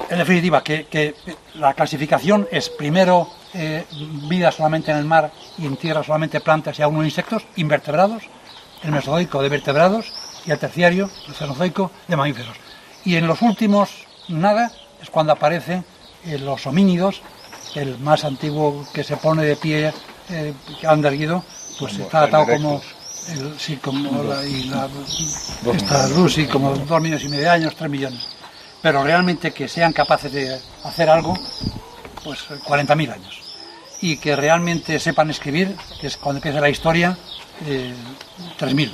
En 0.09 0.17
definitiva, 0.17 0.63
que, 0.63 1.15
la 1.55 1.73
clasificación 1.73 2.47
es 2.51 2.69
primero 2.69 3.29
eh, 3.53 3.85
vida 4.27 4.51
solamente 4.51 4.91
en 4.91 4.97
el 4.97 5.05
mar 5.05 5.31
y 5.57 5.65
en 5.65 5.77
tierra 5.77 6.03
solamente 6.03 6.39
plantas 6.39 6.79
y 6.79 6.81
algunos 6.81 7.05
insectos, 7.05 7.45
invertebrados, 7.57 8.23
el 8.83 8.91
mesozoico 8.91 9.41
de 9.41 9.49
vertebrados 9.49 10.11
y 10.45 10.51
el 10.51 10.57
terciario, 10.57 11.09
el 11.27 11.35
cenozoico, 11.35 11.91
de 12.07 12.15
mamíferos. 12.15 12.57
Y 13.05 13.15
en 13.17 13.27
los 13.27 13.41
últimos, 13.41 14.07
nada, 14.29 14.71
es 15.01 15.09
cuando 15.09 15.33
aparecen 15.33 15.85
eh, 16.25 16.37
los 16.39 16.65
homínidos 16.65 17.21
el 17.75 17.97
más 17.99 18.23
antiguo 18.23 18.85
que 18.93 19.03
se 19.03 19.17
pone 19.17 19.43
de 19.43 19.55
pie, 19.55 19.93
eh, 20.29 20.53
anda 20.87 21.09
erguido, 21.09 21.43
pues 21.79 21.97
está 21.97 22.23
atado 22.23 22.45
como, 22.45 22.81
sí, 23.57 23.77
como 23.77 24.23
la, 24.23 24.45
y 24.45 24.63
la, 24.65 24.87
esta 25.73 26.07
luz, 26.09 26.37
como 26.51 26.75
dos 26.75 27.01
millones 27.01 27.23
y 27.23 27.29
medio 27.29 27.43
de 27.43 27.49
años, 27.49 27.75
tres 27.75 27.89
millones. 27.89 28.27
pero 28.81 29.03
realmente 29.03 29.51
que 29.51 29.67
sean 29.67 29.93
capaces 29.93 30.31
de 30.31 30.59
hacer 30.83 31.09
algo, 31.09 31.37
pues 32.23 32.39
40.000 32.49 33.13
años. 33.13 33.41
Y 34.01 34.17
que 34.17 34.35
realmente 34.35 34.97
sepan 34.99 35.29
escribir, 35.29 35.75
que 35.99 36.07
es 36.07 36.15
cuando 36.17 36.37
empieza 36.37 36.61
la 36.61 36.69
historia, 36.69 37.17
eh, 37.65 37.93
3.000. 38.57 38.93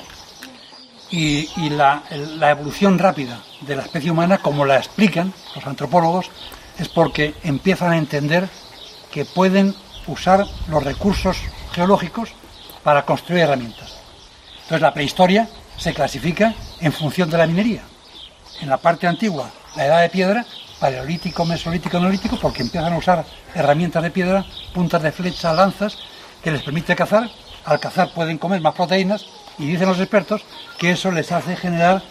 Y, 1.12 1.48
y 1.58 1.70
la, 1.70 2.02
la 2.38 2.50
evolución 2.50 2.98
rápida 2.98 3.40
de 3.62 3.76
la 3.76 3.84
especie 3.84 4.10
humana, 4.10 4.40
como 4.40 4.66
la 4.66 4.78
explican 4.78 5.32
los 5.54 5.66
antropólogos, 5.68 6.32
es 6.80 6.90
porque 6.90 7.36
empiezan 7.44 7.92
a 7.92 7.98
entender 7.98 8.50
que 9.16 9.24
pueden 9.24 9.74
usar 10.08 10.46
los 10.68 10.84
recursos 10.84 11.38
geológicos 11.72 12.32
para 12.84 13.06
construir 13.06 13.44
herramientas. 13.44 13.96
Entonces 14.64 14.82
la 14.82 14.94
prehistoria 14.94 15.48
se 15.78 15.94
clasifica 15.94 16.54
en 16.82 16.92
función 16.92 17.30
de 17.30 17.38
la 17.38 17.48
minería. 17.48 17.84
En 18.60 18.68
la 18.68 18.76
parte 18.76 19.08
antigua, 19.08 19.50
la 19.78 19.86
edad 19.86 20.02
de 20.02 20.10
piedra, 20.10 20.46
paleolítico, 20.82 21.46
mesolítico, 21.46 21.98
neolítico, 21.98 22.38
porque 22.42 22.62
empiezan 22.62 22.92
a 22.92 22.98
usar 22.98 23.24
herramientas 23.54 24.04
de 24.04 24.12
piedra, 24.12 24.46
puntas 24.74 25.02
de 25.02 25.14
flecha, 25.14 25.54
lanzas, 25.54 25.98
que 26.44 26.52
les 26.52 26.62
permite 26.62 26.94
cazar. 26.94 27.30
Al 27.64 27.80
cazar 27.80 28.14
pueden 28.14 28.38
comer 28.38 28.60
más 28.60 28.76
proteínas 28.76 29.26
y 29.58 29.66
dicen 29.66 29.88
los 29.88 30.00
expertos 30.02 30.42
que 30.78 30.92
eso 30.92 31.10
les 31.10 31.32
hace 31.32 31.56
generar, 31.56 32.04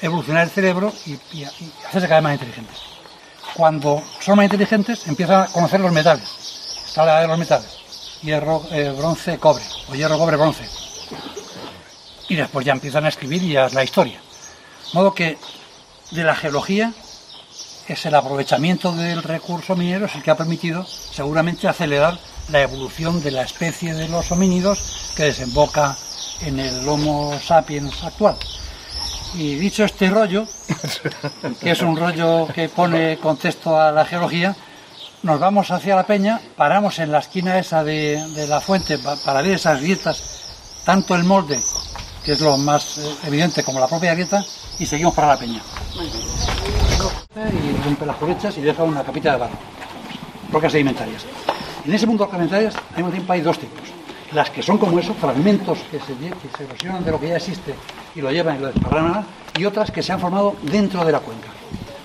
evolucionar 0.00 0.44
el 0.44 0.50
cerebro 0.50 0.92
y, 1.06 1.14
y- 1.36 1.44
hacerse 1.44 2.06
cada 2.06 2.20
vez 2.20 2.22
más 2.22 2.32
inteligentes. 2.34 2.78
Cuando 3.56 4.02
son 4.20 4.36
más 4.36 4.44
inteligentes 4.44 5.06
empiezan 5.06 5.42
a 5.42 5.46
conocer 5.46 5.80
los 5.80 5.90
metales. 5.90 6.28
Está 6.86 7.06
la 7.06 7.20
de 7.20 7.28
los 7.28 7.38
metales. 7.38 7.68
Hierro, 8.22 8.62
eh, 8.70 8.92
bronce, 8.96 9.38
cobre. 9.38 9.64
O 9.88 9.94
hierro, 9.94 10.18
cobre, 10.18 10.36
bronce. 10.36 10.64
Y 12.28 12.34
después 12.34 12.66
ya 12.66 12.72
empiezan 12.72 13.06
a 13.06 13.08
escribir 13.08 13.42
y 13.42 13.52
ya 13.52 13.66
es 13.66 13.72
la 13.72 13.84
historia. 13.84 14.20
De 14.20 14.98
modo 14.98 15.14
que 15.14 15.38
de 16.10 16.24
la 16.24 16.36
geología 16.36 16.92
es 17.88 18.04
el 18.04 18.14
aprovechamiento 18.14 18.92
del 18.92 19.22
recurso 19.22 19.74
minero 19.74 20.06
es 20.06 20.14
el 20.14 20.22
que 20.22 20.30
ha 20.30 20.36
permitido 20.36 20.84
seguramente 20.84 21.68
acelerar 21.68 22.18
la 22.50 22.62
evolución 22.62 23.22
de 23.22 23.30
la 23.30 23.42
especie 23.42 23.94
de 23.94 24.08
los 24.08 24.30
homínidos 24.32 25.12
que 25.16 25.24
desemboca 25.24 25.96
en 26.42 26.58
el 26.58 26.86
Homo 26.86 27.38
sapiens 27.40 28.04
actual. 28.04 28.36
Y 29.36 29.54
dicho 29.56 29.84
este 29.84 30.08
rollo, 30.08 30.46
que 31.60 31.70
es 31.72 31.82
un 31.82 31.96
rollo 31.96 32.48
que 32.54 32.68
pone 32.70 33.18
contexto 33.18 33.78
a 33.78 33.92
la 33.92 34.04
geología, 34.06 34.56
nos 35.22 35.38
vamos 35.38 35.70
hacia 35.70 35.94
la 35.96 36.06
peña, 36.06 36.40
paramos 36.56 36.98
en 37.00 37.12
la 37.12 37.18
esquina 37.18 37.58
esa 37.58 37.84
de, 37.84 38.46
la 38.48 38.60
fuente 38.60 38.98
pa- 38.98 39.16
para 39.16 39.42
ver 39.42 39.52
esas 39.54 39.80
grietas, 39.82 40.44
tanto 40.84 41.14
el 41.14 41.24
molde, 41.24 41.58
que 42.24 42.32
es 42.32 42.40
lo 42.40 42.56
más 42.56 42.96
eh, 42.98 43.14
evidente, 43.26 43.62
como 43.62 43.78
la 43.78 43.86
propia 43.88 44.14
grieta, 44.14 44.42
y 44.78 44.86
seguimos 44.86 45.14
para 45.14 45.28
la 45.28 45.36
peña. 45.38 45.60
Y 47.52 47.84
rompe 47.84 48.06
las 48.06 48.16
colechas 48.16 48.56
y 48.56 48.62
deja 48.62 48.82
una 48.84 49.02
capita 49.02 49.32
de 49.32 49.36
barro, 49.38 49.58
rocas 50.50 50.72
sedimentarias. 50.72 51.24
En 51.84 51.92
ese 51.92 52.06
mundo 52.06 52.24
de 52.24 52.30
rocas 52.32 52.38
sedimentarias, 52.48 52.74
al 52.90 52.96
mismo 52.96 53.10
tiempo 53.10 53.32
hay 53.34 53.40
dos 53.42 53.58
tipos. 53.58 53.95
Las 54.32 54.50
que 54.50 54.62
son 54.62 54.78
como 54.78 54.98
eso, 54.98 55.14
fragmentos 55.14 55.78
que 55.90 55.98
se, 56.00 56.14
que 56.14 56.56
se 56.56 56.64
erosionan 56.64 57.04
de 57.04 57.10
lo 57.10 57.20
que 57.20 57.28
ya 57.28 57.36
existe 57.36 57.74
y 58.14 58.20
lo 58.20 58.30
llevan 58.30 58.56
y 58.56 58.60
lo 58.60 58.66
desparraman, 58.66 59.24
y 59.56 59.64
otras 59.64 59.90
que 59.90 60.02
se 60.02 60.12
han 60.12 60.20
formado 60.20 60.56
dentro 60.62 61.04
de 61.04 61.12
la 61.12 61.20
cuenca, 61.20 61.48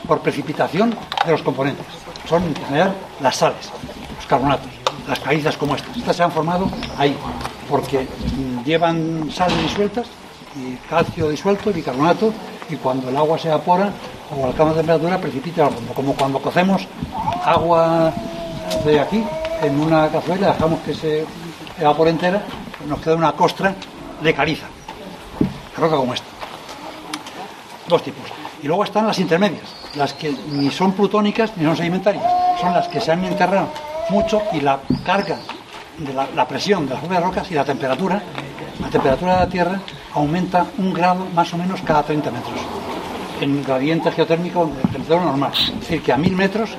por 0.07 0.19
precipitación 0.19 0.95
de 1.25 1.31
los 1.31 1.41
componentes. 1.41 1.85
Son 2.27 2.43
en 2.43 2.55
general 2.55 2.93
las 3.21 3.37
sales, 3.37 3.69
los 4.15 4.25
carbonatos, 4.27 4.69
las 5.07 5.19
calizas 5.19 5.57
como 5.57 5.75
estas. 5.75 5.97
Estas 5.97 6.15
se 6.15 6.23
han 6.23 6.31
formado 6.31 6.69
ahí, 6.97 7.15
porque 7.69 8.01
mm, 8.01 8.63
llevan 8.63 9.31
sales 9.31 9.59
disueltas, 9.63 10.07
y 10.55 10.75
calcio 10.89 11.29
disuelto 11.29 11.69
y 11.69 11.73
bicarbonato, 11.73 12.33
y 12.69 12.75
cuando 12.75 13.09
el 13.09 13.17
agua 13.17 13.37
se 13.37 13.47
evapora 13.47 13.91
o 14.35 14.45
alcanza 14.45 14.75
temperatura 14.75 15.17
precipita 15.17 15.65
al 15.65 15.73
fondo, 15.73 15.93
como 15.93 16.13
cuando 16.13 16.41
cocemos 16.41 16.87
agua 17.43 18.13
de 18.85 18.99
aquí 18.99 19.23
en 19.61 19.79
una 19.79 20.07
cazuela, 20.09 20.53
dejamos 20.53 20.79
que 20.81 20.93
se 20.93 21.25
evapore 21.81 22.11
entera, 22.11 22.41
nos 22.87 22.99
queda 23.01 23.15
una 23.15 23.31
costra 23.33 23.73
de 24.21 24.33
caliza, 24.33 24.67
roca 25.75 25.95
como 25.95 26.13
esta. 26.13 26.27
Dos 27.87 28.03
tipos. 28.03 28.23
Y 28.61 28.67
luego 28.67 28.83
están 28.83 29.07
las 29.07 29.17
intermedias, 29.19 29.63
las 29.95 30.13
que 30.13 30.31
ni 30.51 30.69
son 30.69 30.93
plutónicas 30.93 31.57
ni 31.57 31.65
son 31.65 31.75
sedimentarias, 31.75 32.23
son 32.59 32.73
las 32.73 32.87
que 32.87 33.01
se 33.01 33.11
han 33.11 33.25
enterrado 33.25 33.69
mucho 34.09 34.43
y 34.53 34.61
la 34.61 34.79
carga 35.03 35.39
de 35.97 36.13
la, 36.13 36.47
presión 36.47 36.85
de 36.85 36.93
las 36.93 36.99
propias 36.99 37.23
rocas 37.23 37.51
y 37.51 37.55
la 37.55 37.65
temperatura, 37.65 38.21
la 38.79 38.89
temperatura 38.89 39.33
de 39.33 39.39
la 39.39 39.49
Tierra 39.49 39.79
aumenta 40.13 40.67
un 40.77 40.93
grado 40.93 41.25
más 41.33 41.51
o 41.53 41.57
menos 41.57 41.81
cada 41.81 42.03
30 42.03 42.31
metros 42.31 42.59
en 43.41 43.63
gradiente 43.63 44.11
geotérmico 44.11 44.67
de 44.67 44.81
temperatura 44.83 45.23
normal. 45.23 45.51
Es 45.53 45.79
decir, 45.79 46.03
que 46.03 46.13
a 46.13 46.17
1000 46.17 46.35
metros 46.35 46.69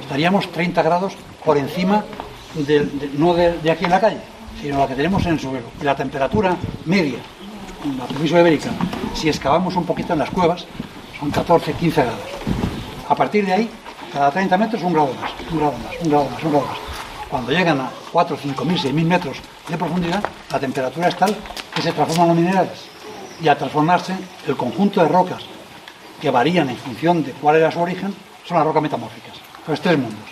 estaríamos 0.00 0.50
30 0.52 0.80
grados 0.82 1.14
por 1.44 1.58
encima, 1.58 2.04
no 3.18 3.34
de 3.34 3.70
aquí 3.70 3.84
en 3.84 3.90
la 3.90 4.00
calle, 4.00 4.31
sino 4.60 4.78
la 4.78 4.86
que 4.86 4.94
tenemos 4.94 5.24
en 5.26 5.32
el 5.32 5.40
suelo. 5.40 5.66
Y 5.80 5.84
la 5.84 5.96
temperatura 5.96 6.56
media 6.84 7.18
en 7.84 7.98
la 7.98 8.04
península 8.04 8.40
ibérica, 8.40 8.70
si 9.14 9.28
excavamos 9.28 9.74
un 9.76 9.84
poquito 9.84 10.12
en 10.12 10.20
las 10.20 10.30
cuevas, 10.30 10.66
son 11.18 11.30
14, 11.30 11.72
15 11.74 12.02
grados. 12.02 12.20
A 13.08 13.14
partir 13.14 13.44
de 13.46 13.52
ahí, 13.52 13.70
cada 14.12 14.30
30 14.30 14.56
metros 14.58 14.82
un 14.82 14.92
grado 14.92 15.10
más, 15.20 15.32
un 15.50 15.58
grado 15.58 15.72
más, 15.72 15.94
un 16.02 16.10
grado 16.10 16.24
más, 16.30 16.42
un 16.44 16.50
grado 16.50 16.66
más. 16.66 16.78
Cuando 17.28 17.50
llegan 17.50 17.80
a 17.80 17.90
4, 18.12 18.36
5 18.42 18.64
mil, 18.64 18.78
6 18.78 18.94
mil 18.94 19.06
metros 19.06 19.38
de 19.68 19.76
profundidad, 19.76 20.22
la 20.50 20.60
temperatura 20.60 21.08
es 21.08 21.16
tal 21.16 21.36
que 21.74 21.82
se 21.82 21.92
transforman 21.92 22.28
los 22.28 22.36
minerales. 22.36 22.84
Y 23.40 23.48
al 23.48 23.56
transformarse, 23.56 24.14
el 24.46 24.56
conjunto 24.56 25.02
de 25.02 25.08
rocas 25.08 25.42
que 26.20 26.30
varían 26.30 26.68
en 26.68 26.76
función 26.76 27.24
de 27.24 27.32
cuál 27.32 27.56
era 27.56 27.70
su 27.72 27.80
origen 27.80 28.14
son 28.46 28.58
las 28.58 28.66
rocas 28.66 28.82
metamórficas. 28.82 29.32
Los 29.66 29.80
tres 29.80 29.98
mundos. 29.98 30.28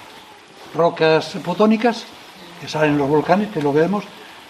Rocas 0.74 1.36
plutónicas, 1.42 2.04
que 2.60 2.68
salen 2.68 2.90
en 2.92 2.98
los 2.98 3.08
volcanes, 3.08 3.48
que 3.50 3.62
lo 3.62 3.72
vemos, 3.72 4.04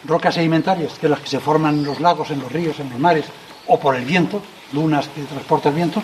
rocas 0.04 0.34
sedimentarias, 0.34 0.98
que 0.98 1.08
las 1.08 1.20
que 1.20 1.28
se 1.28 1.40
forman 1.40 1.78
en 1.78 1.84
los 1.84 2.00
lagos, 2.00 2.30
en 2.30 2.40
los 2.40 2.50
ríos, 2.50 2.78
en 2.80 2.90
los 2.90 2.98
mares, 2.98 3.26
o 3.66 3.78
por 3.78 3.94
el 3.94 4.04
viento, 4.04 4.42
dunas 4.72 5.08
que 5.08 5.22
transporta 5.22 5.68
el 5.68 5.74
viento, 5.74 6.02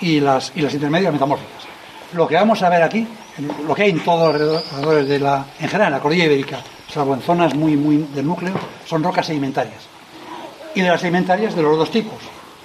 y 0.00 0.20
las, 0.20 0.52
y 0.54 0.60
las 0.60 0.74
intermedias 0.74 1.12
metamórficas. 1.12 1.64
Lo 2.12 2.28
que 2.28 2.34
vamos 2.36 2.62
a 2.62 2.68
ver 2.68 2.82
aquí, 2.82 3.06
lo 3.66 3.74
que 3.74 3.82
hay 3.82 3.90
en 3.90 4.04
todos 4.04 4.32
los 4.32 4.34
alrededor- 4.34 4.64
alrededores 4.72 5.08
de 5.08 5.18
la, 5.18 5.46
en 5.58 5.68
general, 5.68 5.88
en 5.88 5.92
la 5.94 6.00
cordillera 6.00 6.32
ibérica, 6.32 6.60
salvo 6.92 7.14
en 7.14 7.22
zonas 7.22 7.54
muy, 7.54 7.76
muy 7.76 7.96
del 8.14 8.26
núcleo, 8.26 8.54
son 8.86 9.02
rocas 9.02 9.26
sedimentarias. 9.26 9.82
Y 10.74 10.82
de 10.82 10.88
las 10.88 11.00
sedimentarias 11.00 11.54
de 11.56 11.62
los 11.62 11.76
dos 11.76 11.90
tipos. 11.90 12.18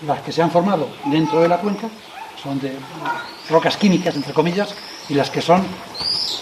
Las 0.05 0.19
que 0.21 0.31
se 0.31 0.41
han 0.41 0.51
formado 0.51 0.89
dentro 1.05 1.41
de 1.41 1.47
la 1.47 1.57
cuenca 1.57 1.87
son 2.41 2.59
de 2.59 2.73
rocas 3.49 3.77
químicas, 3.77 4.15
entre 4.15 4.33
comillas, 4.33 4.73
y 5.09 5.13
las 5.13 5.29
que 5.29 5.41
son 5.41 5.63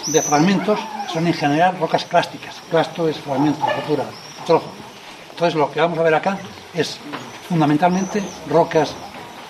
de 0.06 0.22
fragmentos 0.22 0.80
son 1.12 1.26
en 1.26 1.34
general 1.34 1.76
rocas 1.78 2.04
clásticas. 2.04 2.56
Clasto 2.70 3.08
es 3.08 3.18
fragmento, 3.18 3.64
rotura, 3.64 4.04
trozo. 4.46 4.70
Entonces 5.30 5.54
lo 5.54 5.70
que 5.70 5.80
vamos 5.80 5.98
a 5.98 6.02
ver 6.02 6.14
acá 6.14 6.38
es 6.74 6.98
fundamentalmente 7.48 8.22
rocas 8.48 8.94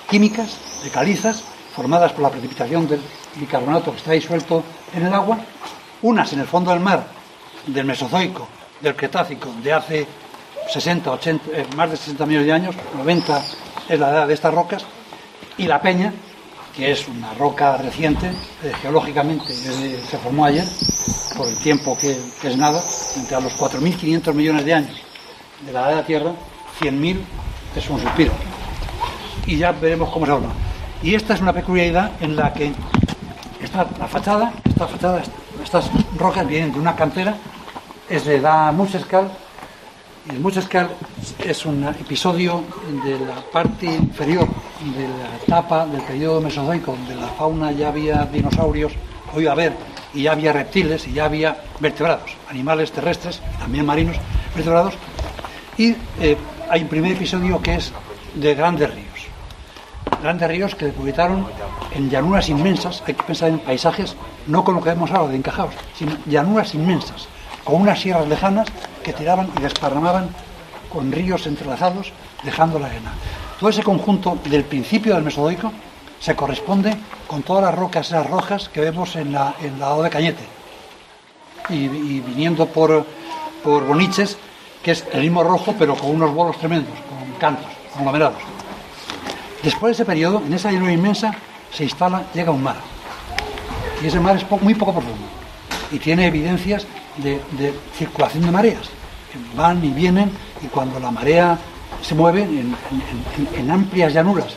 químicas, 0.08 0.58
de 0.82 0.90
calizas, 0.90 1.44
formadas 1.74 2.12
por 2.12 2.22
la 2.22 2.30
precipitación 2.30 2.88
del 2.88 3.00
bicarbonato 3.36 3.92
que 3.92 3.98
está 3.98 4.12
disuelto 4.12 4.64
en 4.94 5.06
el 5.06 5.14
agua, 5.14 5.38
unas 6.02 6.32
en 6.32 6.40
el 6.40 6.46
fondo 6.46 6.70
del 6.70 6.80
mar 6.80 7.04
del 7.66 7.84
Mesozoico, 7.84 8.48
del 8.80 8.96
Cretácico, 8.96 9.52
de 9.62 9.72
hace 9.72 10.06
60, 10.68 11.10
80, 11.10 11.50
eh, 11.52 11.66
más 11.76 11.90
de 11.90 11.96
60 11.96 12.26
millones 12.26 12.46
de 12.46 12.52
años, 12.52 12.76
90 12.96 13.44
es 13.88 14.00
la 14.00 14.10
edad 14.10 14.26
de 14.26 14.34
estas 14.34 14.54
rocas, 14.54 14.84
y 15.58 15.66
la 15.66 15.80
peña, 15.80 16.12
que 16.74 16.92
es 16.92 17.08
una 17.08 17.34
roca 17.34 17.76
reciente, 17.76 18.28
eh, 18.28 18.72
geológicamente 18.80 19.52
eh, 19.52 20.02
se 20.08 20.18
formó 20.18 20.44
ayer, 20.44 20.66
por 21.36 21.48
el 21.48 21.56
tiempo 21.58 21.96
que, 21.98 22.12
es 22.12 22.56
nada, 22.56 22.82
entre 23.16 23.36
a 23.36 23.40
los 23.40 23.56
4.500 23.58 24.34
millones 24.34 24.64
de 24.64 24.74
años 24.74 25.02
de 25.64 25.72
la 25.72 25.80
edad 25.80 25.88
de 25.88 25.96
la 25.96 26.06
Tierra, 26.06 26.32
100.000 26.80 27.18
es 27.76 27.90
un 27.90 28.00
suspiro. 28.00 28.32
Y 29.46 29.56
ya 29.56 29.72
veremos 29.72 30.10
cómo 30.10 30.26
se 30.26 30.32
forma. 30.32 30.52
Y 31.02 31.14
esta 31.14 31.34
es 31.34 31.40
una 31.40 31.52
peculiaridad 31.52 32.12
en 32.20 32.36
la 32.36 32.52
que 32.52 32.72
esta, 33.62 33.86
la 33.98 34.06
fachada, 34.06 34.52
esta 34.64 34.86
fachada, 34.86 35.22
estas 35.62 35.90
rocas 36.16 36.46
vienen 36.46 36.72
de 36.72 36.78
una 36.78 36.94
cantera, 36.94 37.36
es 38.08 38.24
de 38.24 38.36
edad 38.36 38.72
Muschescal, 38.72 39.30
y 39.30 39.49
el 40.28 40.38
Muschescal 40.40 40.90
es 41.38 41.64
un 41.64 41.84
episodio 41.84 42.62
de 43.04 43.18
la 43.20 43.36
parte 43.52 43.86
inferior 43.86 44.46
de 44.94 45.08
la 45.08 45.36
etapa 45.42 45.86
del 45.86 46.02
periodo 46.02 46.40
mesozoico, 46.40 46.92
donde 46.92 47.14
la 47.14 47.28
fauna 47.28 47.72
ya 47.72 47.88
había 47.88 48.24
dinosaurios, 48.24 48.92
iba 49.36 49.50
a 49.50 49.54
haber, 49.54 49.72
y 50.12 50.22
ya 50.22 50.32
había 50.32 50.52
reptiles, 50.52 51.06
y 51.08 51.12
ya 51.12 51.24
había 51.24 51.56
vertebrados, 51.78 52.30
animales 52.48 52.92
terrestres, 52.92 53.40
también 53.58 53.86
marinos, 53.86 54.16
vertebrados, 54.54 54.94
y 55.78 55.94
eh, 56.20 56.36
hay 56.68 56.82
un 56.82 56.88
primer 56.88 57.12
episodio 57.12 57.60
que 57.62 57.76
es 57.76 57.92
de 58.34 58.54
grandes 58.54 58.92
ríos. 58.94 59.06
Grandes 60.22 60.48
ríos 60.48 60.74
que 60.74 60.86
depositaron 60.86 61.46
en 61.94 62.10
llanuras 62.10 62.48
inmensas, 62.48 63.02
hay 63.06 63.14
que 63.14 63.22
pensar 63.22 63.48
en 63.48 63.58
paisajes, 63.58 64.14
no 64.46 64.64
con 64.64 64.74
lo 64.74 64.82
que 64.82 64.90
vemos 64.90 65.10
ahora 65.10 65.30
de 65.30 65.38
encajados, 65.38 65.74
sino 65.96 66.16
llanuras 66.26 66.74
inmensas, 66.74 67.26
con 67.64 67.80
unas 67.82 68.00
sierras 68.00 68.28
lejanas 68.28 68.68
que 69.02 69.12
tiraban 69.12 69.50
y 69.56 69.60
desparramaban 69.60 70.28
con 70.90 71.12
ríos 71.12 71.46
entrelazados, 71.46 72.12
dejando 72.42 72.78
la 72.78 72.86
arena. 72.86 73.12
Todo 73.58 73.70
ese 73.70 73.82
conjunto 73.82 74.38
del 74.44 74.64
principio 74.64 75.14
del 75.14 75.22
Mesozoico 75.22 75.72
se 76.18 76.36
corresponde 76.36 76.96
con 77.26 77.42
todas 77.42 77.64
las 77.64 77.74
rocas 77.74 78.08
esas 78.08 78.28
rojas 78.28 78.68
que 78.68 78.80
vemos 78.80 79.16
en 79.16 79.32
la, 79.32 79.54
en 79.62 79.78
de 79.78 80.10
Cañete. 80.10 80.44
Y, 81.68 81.88
viniendo 82.20 82.66
por, 82.66 83.06
por 83.62 83.86
Boniches, 83.86 84.36
que 84.82 84.90
es 84.90 85.04
el 85.12 85.22
mismo 85.22 85.44
rojo, 85.44 85.74
pero 85.78 85.94
con 85.94 86.10
unos 86.10 86.34
bolos 86.34 86.58
tremendos, 86.58 86.94
con 87.08 87.38
cantos, 87.38 87.70
conglomerados. 87.94 88.42
Después 89.62 89.90
de 89.90 90.02
ese 90.02 90.04
periodo, 90.04 90.42
en 90.44 90.52
esa 90.52 90.72
llanura 90.72 90.92
inmensa, 90.92 91.34
se 91.72 91.84
instala, 91.84 92.24
llega 92.34 92.50
un 92.50 92.62
mar. 92.62 92.76
Y 94.02 94.06
ese 94.06 94.18
mar 94.18 94.36
es 94.36 94.62
muy 94.62 94.74
poco 94.74 94.92
profundo. 94.92 95.26
Y 95.92 95.98
tiene 95.98 96.26
evidencias 96.26 96.86
de, 97.18 97.74
circulación 97.96 98.44
de 98.44 98.50
mareas. 98.50 98.90
Van 99.54 99.84
y 99.84 99.90
vienen, 99.90 100.30
y 100.62 100.66
cuando 100.66 100.98
la 100.98 101.10
marea 101.10 101.58
se 102.02 102.14
mueve 102.14 102.42
en, 102.42 103.70
amplias 103.70 104.12
llanuras, 104.12 104.56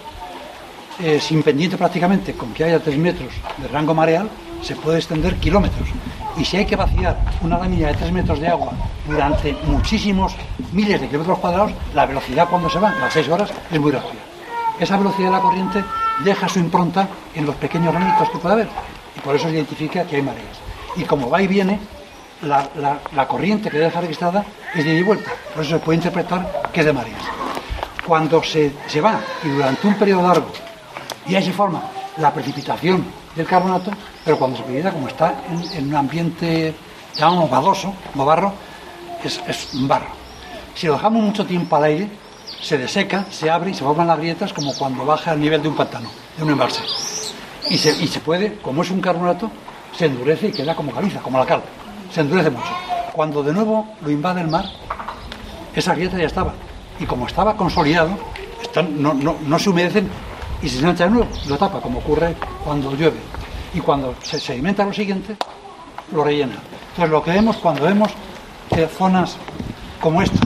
eh, 1.00 1.20
sin 1.20 1.44
pendiente 1.44 1.78
prácticamente, 1.78 2.34
con 2.34 2.54
que 2.54 2.64
haya 2.64 2.80
tres 2.80 2.98
metros 2.98 3.34
de 3.58 3.68
rango 3.68 3.94
mareal, 3.94 4.30
se 4.62 4.76
puede 4.76 4.98
extender 4.98 5.36
kilómetros. 5.38 5.90
Y 6.38 6.46
si 6.46 6.58
hay 6.58 6.66
que 6.66 6.76
vaciar 6.76 7.20
una 7.42 7.58
lámina 7.58 7.88
de 7.90 7.94
tres 7.96 8.12
metros 8.12 8.40
de 8.40 8.48
agua 8.48 8.72
durante 9.08 9.56
muchísimos 9.66 10.36
miles 10.72 11.02
de 11.02 11.08
kilómetros 11.08 11.40
cuadrados, 11.40 11.72
la 11.94 12.06
velocidad 12.06 12.48
cuando 12.50 12.70
se 12.70 12.80
va, 12.80 12.92
las 12.92 13.14
seis 13.14 13.28
horas, 13.28 13.52
es 13.72 13.80
muy 13.80 13.92
rápida. 13.92 14.22
Esa 14.80 14.98
velocidad 14.98 15.28
de 15.28 15.32
la 15.32 15.42
corriente 15.42 15.84
deja 16.24 16.50
su 16.50 16.60
impronta 16.60 17.08
en 17.36 17.46
los 17.46 17.56
pequeños 17.56 17.94
granitos 17.94 18.30
que 18.30 18.38
puede 18.40 18.54
haber. 18.54 18.68
Y 19.16 19.20
por 19.20 19.36
eso 19.36 19.48
se 19.48 19.54
identifica 19.54 20.06
que 20.06 20.16
hay 20.16 20.22
mareas. 20.22 20.58
Y 20.96 21.04
como 21.04 21.30
va 21.30 21.42
y 21.42 21.48
viene, 21.48 21.80
la, 22.44 23.28
corriente 23.28 23.70
que 23.70 23.78
deja 23.78 24.02
registrada 24.02 24.46
es 24.74 24.84
de 24.84 24.92
ida 24.92 25.00
y 25.00 25.04
vuelta. 25.04 25.32
Por 25.54 25.64
eso 25.64 25.78
se 25.78 25.80
puede 25.80 25.98
interpretar 25.98 26.70
que 26.72 26.80
es 26.82 26.86
de 26.86 26.94
mareas. 26.94 27.22
Cuando 28.06 28.44
se, 28.44 28.72
se 28.88 29.02
va 29.02 29.20
y 29.44 29.50
durante 29.50 29.88
un 29.88 29.96
periodo 29.96 30.24
largo 30.24 30.48
y 31.26 31.36
ahí 31.36 31.44
se 31.44 31.54
forma 31.54 31.82
la 32.18 32.34
precipitación 32.34 33.06
del 33.36 33.46
carbonato, 33.46 33.92
pero 34.24 34.38
cuando 34.38 34.58
se 34.58 34.64
precipita, 34.64 34.92
como 34.92 35.08
está 35.08 35.36
en, 35.76 35.88
un 35.88 35.96
ambiente, 35.96 36.76
llamamos 37.16 37.50
badoso, 37.50 37.94
o 38.16 38.26
barro, 38.26 38.54
es, 39.24 39.42
es 39.48 39.74
un 39.74 39.88
barro. 39.88 40.08
Si 40.76 40.88
lo 40.88 40.94
dejamos 40.94 41.24
mucho 41.24 41.46
tiempo 41.46 41.76
al 41.76 41.86
aire, 41.86 42.10
se 42.62 42.78
deseca, 42.78 43.26
se 43.30 43.50
abre 43.50 43.72
y 43.72 43.74
se 43.74 43.84
forman 43.84 44.08
las 44.08 44.18
grietas 44.18 44.54
como 44.54 44.74
cuando 44.76 45.06
baja 45.06 45.32
al 45.32 45.40
nivel 45.40 45.62
de 45.62 45.70
un 45.70 45.76
pantano, 45.76 46.10
de 46.38 46.44
un 46.44 46.52
embalse. 46.52 46.84
Y 47.70 47.78
se, 47.78 47.92
y 48.04 48.08
se 48.08 48.20
puede, 48.20 48.58
como 48.58 48.82
es 48.82 48.92
un 48.92 49.02
carbonato, 49.02 49.50
se 49.98 50.06
endurece 50.06 50.48
y 50.48 50.52
queda 50.52 50.76
como 50.76 50.92
caliza, 50.92 51.20
como 51.20 51.40
la 51.40 51.46
cal. 51.46 51.64
Se 52.14 52.22
endurece 52.22 52.50
mucho. 52.50 52.72
Cuando 53.12 53.42
de 53.44 53.54
nuevo 53.54 53.88
lo 54.02 54.10
invade 54.10 54.42
el 54.42 54.48
mar, 54.48 54.66
esa 55.76 55.96
grieta 55.96 56.18
ya 56.18 56.28
estaba. 56.28 56.54
Y 57.00 57.06
como 57.06 57.28
estaba 57.28 57.56
consolidado, 57.58 58.12
no 59.02 59.60
se 59.60 59.70
humedecen 59.70 60.10
y 60.64 60.70
se 60.70 60.78
ensancha 60.78 61.04
de 61.04 61.10
nuevo, 61.10 61.28
lo 61.48 61.58
tapa, 61.58 61.82
como 61.82 62.00
ocurre 62.00 62.36
cuando 62.64 62.92
llueve. 62.92 63.20
Y 63.74 63.82
cuando 63.82 64.16
se 64.24 64.40
sedimenta 64.40 64.86
lo 64.86 64.94
siguiente, 64.94 65.36
lo 66.12 66.24
rellena. 66.24 66.56
Entonces 66.92 67.12
lo 67.12 67.24
que 67.24 67.32
vemos 67.32 67.58
cuando 67.58 67.84
vemos 67.84 68.12
eh, 68.72 68.88
zonas 68.88 69.36
como 70.00 70.22
esta, 70.22 70.40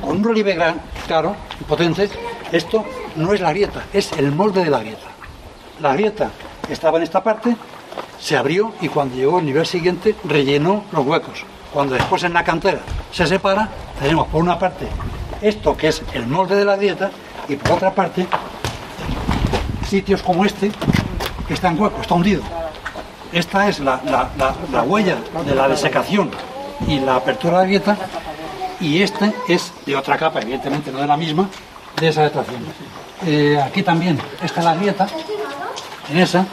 con 0.00 0.18
un 0.18 0.24
relieve 0.24 0.54
gran, 0.54 0.80
claro 1.06 1.34
y 1.60 1.64
potente, 1.64 2.08
esto 2.52 2.84
no 3.16 3.32
es 3.32 3.40
la 3.40 3.50
grieta, 3.50 3.84
es 3.92 4.12
el 4.12 4.32
molde 4.32 4.64
de 4.64 4.70
la 4.70 4.80
grieta. 4.80 5.06
La 5.80 5.94
grieta 5.94 6.30
estaba 6.68 6.98
en 6.98 7.04
esta 7.04 7.22
parte, 7.22 7.56
se 8.20 8.36
abrió 8.36 8.72
y 8.80 8.88
cuando 8.88 9.16
llegó 9.16 9.38
al 9.38 9.46
nivel 9.46 9.66
siguiente 9.66 10.14
rellenó 10.24 10.84
los 10.92 11.06
huecos. 11.06 11.44
Cuando 11.72 11.94
después 11.94 12.22
en 12.24 12.32
la 12.34 12.44
cantera 12.44 12.80
se 13.12 13.26
separa, 13.26 13.68
tenemos 14.00 14.26
por 14.28 14.42
una 14.42 14.58
parte 14.58 14.86
esto 15.40 15.76
que 15.76 15.88
es 15.88 16.02
el 16.12 16.26
molde 16.26 16.56
de 16.56 16.64
la 16.64 16.76
grieta 16.76 17.10
y 17.48 17.56
por 17.56 17.72
otra 17.72 17.94
parte 17.94 18.26
sitios 19.88 20.22
como 20.22 20.44
este 20.44 20.70
que 21.48 21.54
está 21.54 21.68
en 21.68 21.80
hueco, 21.80 22.00
está 22.00 22.14
hundido. 22.14 22.42
Esta 23.32 23.68
es 23.68 23.80
la, 23.80 24.00
la- 24.04 24.30
la- 24.36 24.54
la 24.72 24.82
huella 24.82 25.16
de 25.46 25.54
la 25.54 25.68
desecación 25.68 26.30
y 26.86 27.00
la 27.00 27.16
apertura 27.16 27.58
de 27.58 27.58
la 27.58 27.64
grieta 27.66 27.96
y 28.80 29.02
este 29.02 29.32
es 29.48 29.72
de 29.86 29.96
otra 29.96 30.16
capa, 30.16 30.40
evidentemente 30.40 30.90
no 30.90 30.98
de 31.00 31.06
la 31.06 31.16
misma, 31.16 31.48
de 32.00 32.08
esa 32.08 32.22
detracción. 32.22 32.62
Eh, 33.26 33.60
aquí 33.62 33.82
también 33.82 34.18
está 34.42 34.62
la 34.62 34.74
grieta, 34.74 35.06
en 36.10 36.18
esa, 36.18 36.46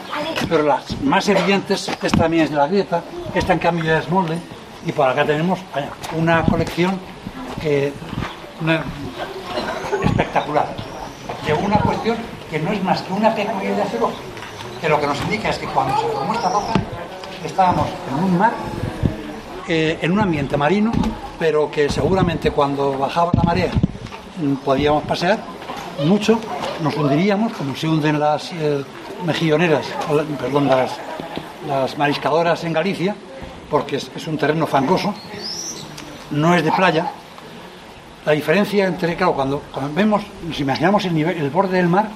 pero 0.48 0.62
las 0.62 1.00
más 1.02 1.28
evidentes, 1.28 1.88
esta 1.88 2.08
también 2.08 2.44
es 2.44 2.50
de 2.50 2.56
la 2.56 2.66
grieta, 2.66 3.02
esta 3.34 3.52
en 3.52 3.58
cambio 3.58 3.96
es 3.96 4.08
molde, 4.08 4.38
y 4.86 4.92
por 4.92 5.08
acá 5.08 5.24
tenemos 5.24 5.58
una 6.16 6.44
colección 6.44 6.98
espectacular, 10.04 10.66
de 11.46 11.52
una 11.54 11.78
cuestión 11.78 12.16
que 12.50 12.58
no 12.58 12.72
es 12.72 12.82
más 12.82 13.02
que 13.02 13.12
una 13.12 13.34
peculiaridad 13.34 13.88
geológica, 13.90 14.22
que 14.80 14.88
lo 14.88 15.00
que 15.00 15.06
nos 15.06 15.20
indica 15.22 15.50
es 15.50 15.58
que 15.58 15.66
cuando 15.66 15.98
se 15.98 16.06
formó 16.06 16.34
esta 16.34 16.50
roca 16.50 16.72
estábamos 17.44 17.86
en 18.10 18.24
un 18.24 18.38
mar 18.38 18.52
eh, 19.66 19.98
en 20.00 20.12
un 20.12 20.20
ambiente 20.20 20.56
marino, 20.56 20.92
pero 21.38 21.70
que 21.70 21.90
seguramente 21.90 22.50
cuando 22.52 22.96
bajaba 22.96 23.32
la 23.34 23.42
marea 23.42 23.70
mm, 24.40 24.54
podíamos 24.64 25.02
pasear 25.02 25.38
mucho, 26.06 26.38
nos 26.82 26.96
hundiríamos, 26.96 27.52
como 27.52 27.74
se 27.76 27.88
hunden 27.88 28.18
las 28.18 28.52
eh, 28.52 28.82
mejilloneras, 29.24 29.86
perdón, 30.40 30.68
las, 30.68 30.92
las 31.66 31.98
mariscadoras 31.98 32.62
en 32.64 32.72
Galicia, 32.72 33.14
porque 33.70 33.96
es, 33.96 34.10
es 34.14 34.26
un 34.26 34.38
terreno 34.38 34.66
fangoso, 34.66 35.14
no 36.30 36.54
es 36.54 36.64
de 36.64 36.72
playa. 36.72 37.10
La 38.26 38.32
diferencia 38.32 38.86
entre, 38.86 39.16
claro, 39.16 39.32
cuando, 39.34 39.62
cuando 39.72 39.94
vemos, 39.94 40.22
nos 40.46 40.58
imaginamos 40.60 41.04
el, 41.06 41.14
nivel, 41.14 41.36
el 41.38 41.50
borde 41.50 41.76
del 41.78 41.88
mar 41.88 42.08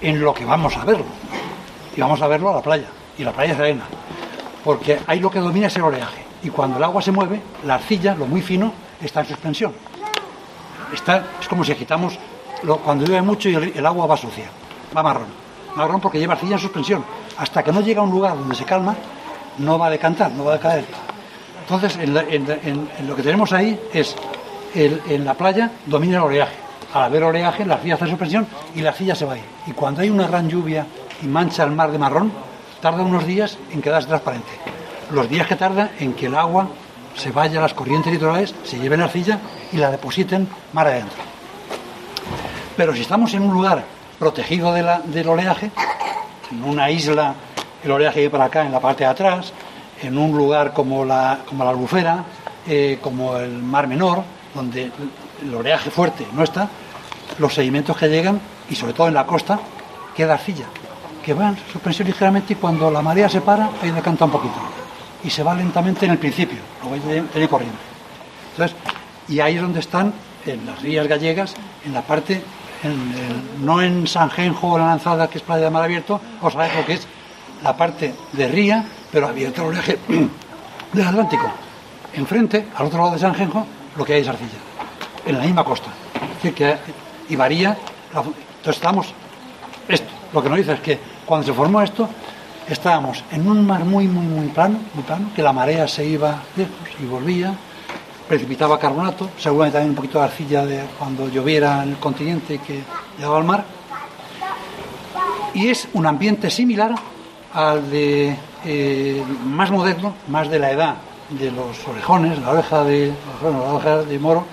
en 0.00 0.20
lo 0.20 0.34
que 0.34 0.44
vamos 0.44 0.76
a 0.76 0.84
verlo. 0.84 1.04
Y 1.96 2.00
vamos 2.00 2.20
a 2.22 2.26
verlo 2.26 2.50
a 2.50 2.54
la 2.56 2.62
playa, 2.62 2.86
y 3.18 3.22
la 3.24 3.32
playa 3.32 3.52
es 3.54 3.58
arena 3.60 3.84
porque 4.64 4.98
ahí 5.06 5.20
lo 5.20 5.30
que 5.30 5.40
domina 5.40 5.66
es 5.66 5.76
el 5.76 5.82
oleaje. 5.82 6.24
Y 6.42 6.48
cuando 6.48 6.78
el 6.78 6.84
agua 6.84 7.02
se 7.02 7.12
mueve, 7.12 7.38
la 7.66 7.74
arcilla, 7.74 8.14
lo 8.14 8.26
muy 8.26 8.40
fino, 8.40 8.72
está 8.98 9.20
en 9.20 9.26
suspensión. 9.26 9.74
Está, 10.90 11.22
es 11.38 11.46
como 11.48 11.62
si 11.64 11.72
agitamos, 11.72 12.18
lo- 12.62 12.78
cuando 12.78 13.04
llueve 13.04 13.20
mucho 13.20 13.50
y 13.50 13.54
el, 13.56 13.72
el 13.76 13.84
agua 13.86 14.06
va 14.06 14.16
sucia, 14.16 14.46
va 14.96 15.02
marrón. 15.02 15.26
Marrón 15.76 16.00
porque 16.00 16.18
lleva 16.18 16.34
arcilla 16.34 16.54
en 16.54 16.60
suspensión. 16.60 17.04
Hasta 17.36 17.62
que 17.62 17.72
no 17.72 17.80
llega 17.80 18.00
a 18.00 18.04
un 18.04 18.10
lugar 18.10 18.36
donde 18.36 18.54
se 18.54 18.64
calma, 18.64 18.94
no 19.58 19.78
va 19.78 19.86
a 19.86 19.90
decantar, 19.90 20.30
no 20.32 20.44
va 20.44 20.52
a 20.52 20.56
decaer. 20.56 20.84
Entonces, 21.62 21.96
en, 21.96 22.88
lo 23.06 23.16
que 23.16 23.22
tenemos 23.22 23.52
ahí 23.52 23.78
es, 23.92 24.14
en 24.74 25.24
la 25.24 25.34
playa 25.34 25.70
domina 25.86 26.18
el 26.18 26.24
oleaje. 26.24 26.54
Al 26.92 27.02
haber 27.02 27.24
oleaje, 27.24 27.64
la 27.64 27.74
arcilla 27.74 27.94
está 27.94 28.04
en 28.04 28.10
suspensión 28.12 28.46
y 28.74 28.80
la 28.80 28.90
arcilla 28.90 29.14
se 29.14 29.24
va 29.24 29.34
a 29.34 29.38
ir. 29.38 29.44
Y 29.66 29.72
cuando 29.72 30.02
hay 30.02 30.10
una 30.10 30.28
gran 30.28 30.48
lluvia 30.48 30.86
y 31.22 31.26
mancha 31.26 31.64
el 31.64 31.72
mar 31.72 31.90
de 31.90 31.98
marrón, 31.98 32.30
tarda 32.80 33.02
unos 33.02 33.26
días 33.26 33.58
en 33.72 33.82
quedarse 33.82 34.08
transparente. 34.08 34.52
Los 35.10 35.28
días 35.28 35.46
que 35.46 35.56
tarda 35.56 35.90
en 35.98 36.12
que 36.12 36.26
el 36.26 36.34
agua 36.36 36.68
se 37.16 37.32
vaya 37.32 37.58
a 37.58 37.62
las 37.62 37.74
corrientes 37.74 38.12
litorales, 38.12 38.54
se 38.64 38.78
lleven 38.78 39.00
la 39.00 39.06
arcilla 39.06 39.38
y 39.72 39.78
la 39.78 39.90
depositen 39.90 40.48
mar 40.72 40.86
adentro. 40.86 41.18
Pero 42.76 42.94
si 42.94 43.02
estamos 43.02 43.32
en 43.34 43.42
un 43.42 43.54
lugar 43.54 43.84
protegido 44.18 44.72
del 44.72 45.28
oleaje, 45.28 45.70
en 46.50 46.64
una 46.64 46.90
isla, 46.90 47.34
el 47.82 47.90
oleaje 47.90 48.30
para 48.30 48.44
acá 48.44 48.64
en 48.64 48.72
la 48.72 48.80
parte 48.80 49.04
de 49.04 49.10
atrás, 49.10 49.52
en 50.02 50.18
un 50.18 50.36
lugar 50.36 50.72
como 50.72 51.04
la, 51.04 51.40
como 51.48 51.64
la 51.64 51.70
albufera, 51.70 52.24
eh, 52.66 52.98
como 53.00 53.36
el 53.36 53.62
mar 53.62 53.86
menor, 53.86 54.22
donde 54.54 54.90
el 55.42 55.54
oleaje 55.54 55.90
fuerte 55.90 56.26
no 56.32 56.44
está, 56.44 56.68
los 57.38 57.54
sedimentos 57.54 57.96
que 57.96 58.08
llegan, 58.08 58.40
y 58.70 58.74
sobre 58.74 58.92
todo 58.92 59.08
en 59.08 59.14
la 59.14 59.26
costa, 59.26 59.58
queda 60.16 60.34
arcilla, 60.34 60.66
que 61.24 61.34
va 61.34 61.48
en 61.48 61.58
suspensión 61.72 62.08
ligeramente 62.08 62.52
y 62.52 62.56
cuando 62.56 62.90
la 62.90 63.02
marea 63.02 63.28
se 63.28 63.40
para, 63.40 63.70
ahí 63.82 63.90
decanta 63.90 64.24
un 64.24 64.30
poquito. 64.30 64.54
Y 65.22 65.30
se 65.30 65.42
va 65.42 65.54
lentamente 65.54 66.04
en 66.04 66.12
el 66.12 66.18
principio, 66.18 66.58
luego 66.82 67.26
tiene 67.32 67.48
corriente. 67.48 67.78
Entonces, 68.52 68.76
y 69.28 69.40
ahí 69.40 69.56
es 69.56 69.62
donde 69.62 69.80
están, 69.80 70.12
en 70.46 70.66
las 70.66 70.80
rías 70.82 71.06
gallegas, 71.08 71.54
en 71.84 71.94
la 71.94 72.02
parte, 72.02 72.42
en 72.84 72.90
el- 72.92 73.64
no 73.64 73.80
en 73.82 74.06
Sanjenjo 74.06 74.72
o 74.72 74.78
la 74.78 74.86
Lanzada, 74.86 75.28
que 75.28 75.38
es 75.38 75.44
playa 75.44 75.64
de 75.64 75.70
mar 75.70 75.82
abierto, 75.84 76.20
o 76.42 76.50
sabéis 76.50 76.74
lo 76.76 76.84
que 76.86 76.92
es 76.94 77.06
la 77.62 77.76
parte 77.76 78.14
de 78.32 78.48
ría, 78.48 78.84
pero 79.10 79.26
abierta 79.28 79.62
al 79.62 79.68
oleaje 79.68 79.98
del 80.92 81.06
Atlántico. 81.06 81.50
Enfrente, 82.14 82.66
al 82.76 82.86
otro 82.86 82.98
lado 83.00 83.12
de 83.12 83.18
Sanjenjo, 83.18 83.66
lo 83.96 84.04
que 84.04 84.14
hay 84.14 84.20
es 84.22 84.28
arcilla, 84.28 84.58
en 85.26 85.38
la 85.38 85.44
misma 85.44 85.64
costa. 85.64 85.88
Es 86.14 86.34
decir, 86.42 86.54
que, 86.54 86.76
y 87.28 87.36
varía. 87.36 87.76
la 88.12 88.20
entonces 88.20 88.76
estamos, 88.76 89.06
esto, 89.88 90.08
lo 90.32 90.42
que 90.42 90.48
nos 90.48 90.58
dice 90.58 90.72
es 90.72 90.80
que 90.80 90.98
cuando 91.26 91.46
se 91.46 91.52
formó 91.52 91.82
esto, 91.82 92.08
estábamos 92.68 93.22
en 93.30 93.48
un 93.48 93.66
mar 93.66 93.84
muy, 93.84 94.06
muy, 94.06 94.24
muy 94.24 94.48
plano, 94.48 94.78
muy 94.94 95.02
plano, 95.04 95.30
que 95.34 95.42
la 95.42 95.52
marea 95.52 95.86
se 95.88 96.04
iba 96.06 96.42
lejos 96.56 96.72
y 97.02 97.04
volvía, 97.04 97.54
precipitaba 98.28 98.78
carbonato, 98.78 99.30
seguramente 99.38 99.78
también 99.78 99.90
un 99.90 99.96
poquito 99.96 100.18
de 100.18 100.24
arcilla 100.24 100.64
de 100.64 100.84
cuando 100.98 101.28
lloviera 101.28 101.82
en 101.82 101.90
el 101.90 101.96
continente 101.98 102.58
que 102.58 102.82
llegaba 103.18 103.38
al 103.38 103.44
mar. 103.44 103.64
Y 105.54 105.68
es 105.68 105.88
un 105.92 106.06
ambiente 106.06 106.50
similar 106.50 106.94
al 107.52 107.90
de 107.90 108.36
eh, 108.64 109.22
más 109.44 109.70
moderno, 109.70 110.14
más 110.28 110.48
de 110.48 110.58
la 110.58 110.70
edad 110.70 110.96
de 111.30 111.50
los 111.50 111.86
orejones, 111.86 112.38
la 112.40 112.50
oreja 112.50 112.84
de, 112.84 113.12
la 113.42 113.72
oreja 113.72 114.02
de 114.02 114.18
moro, 114.18 114.44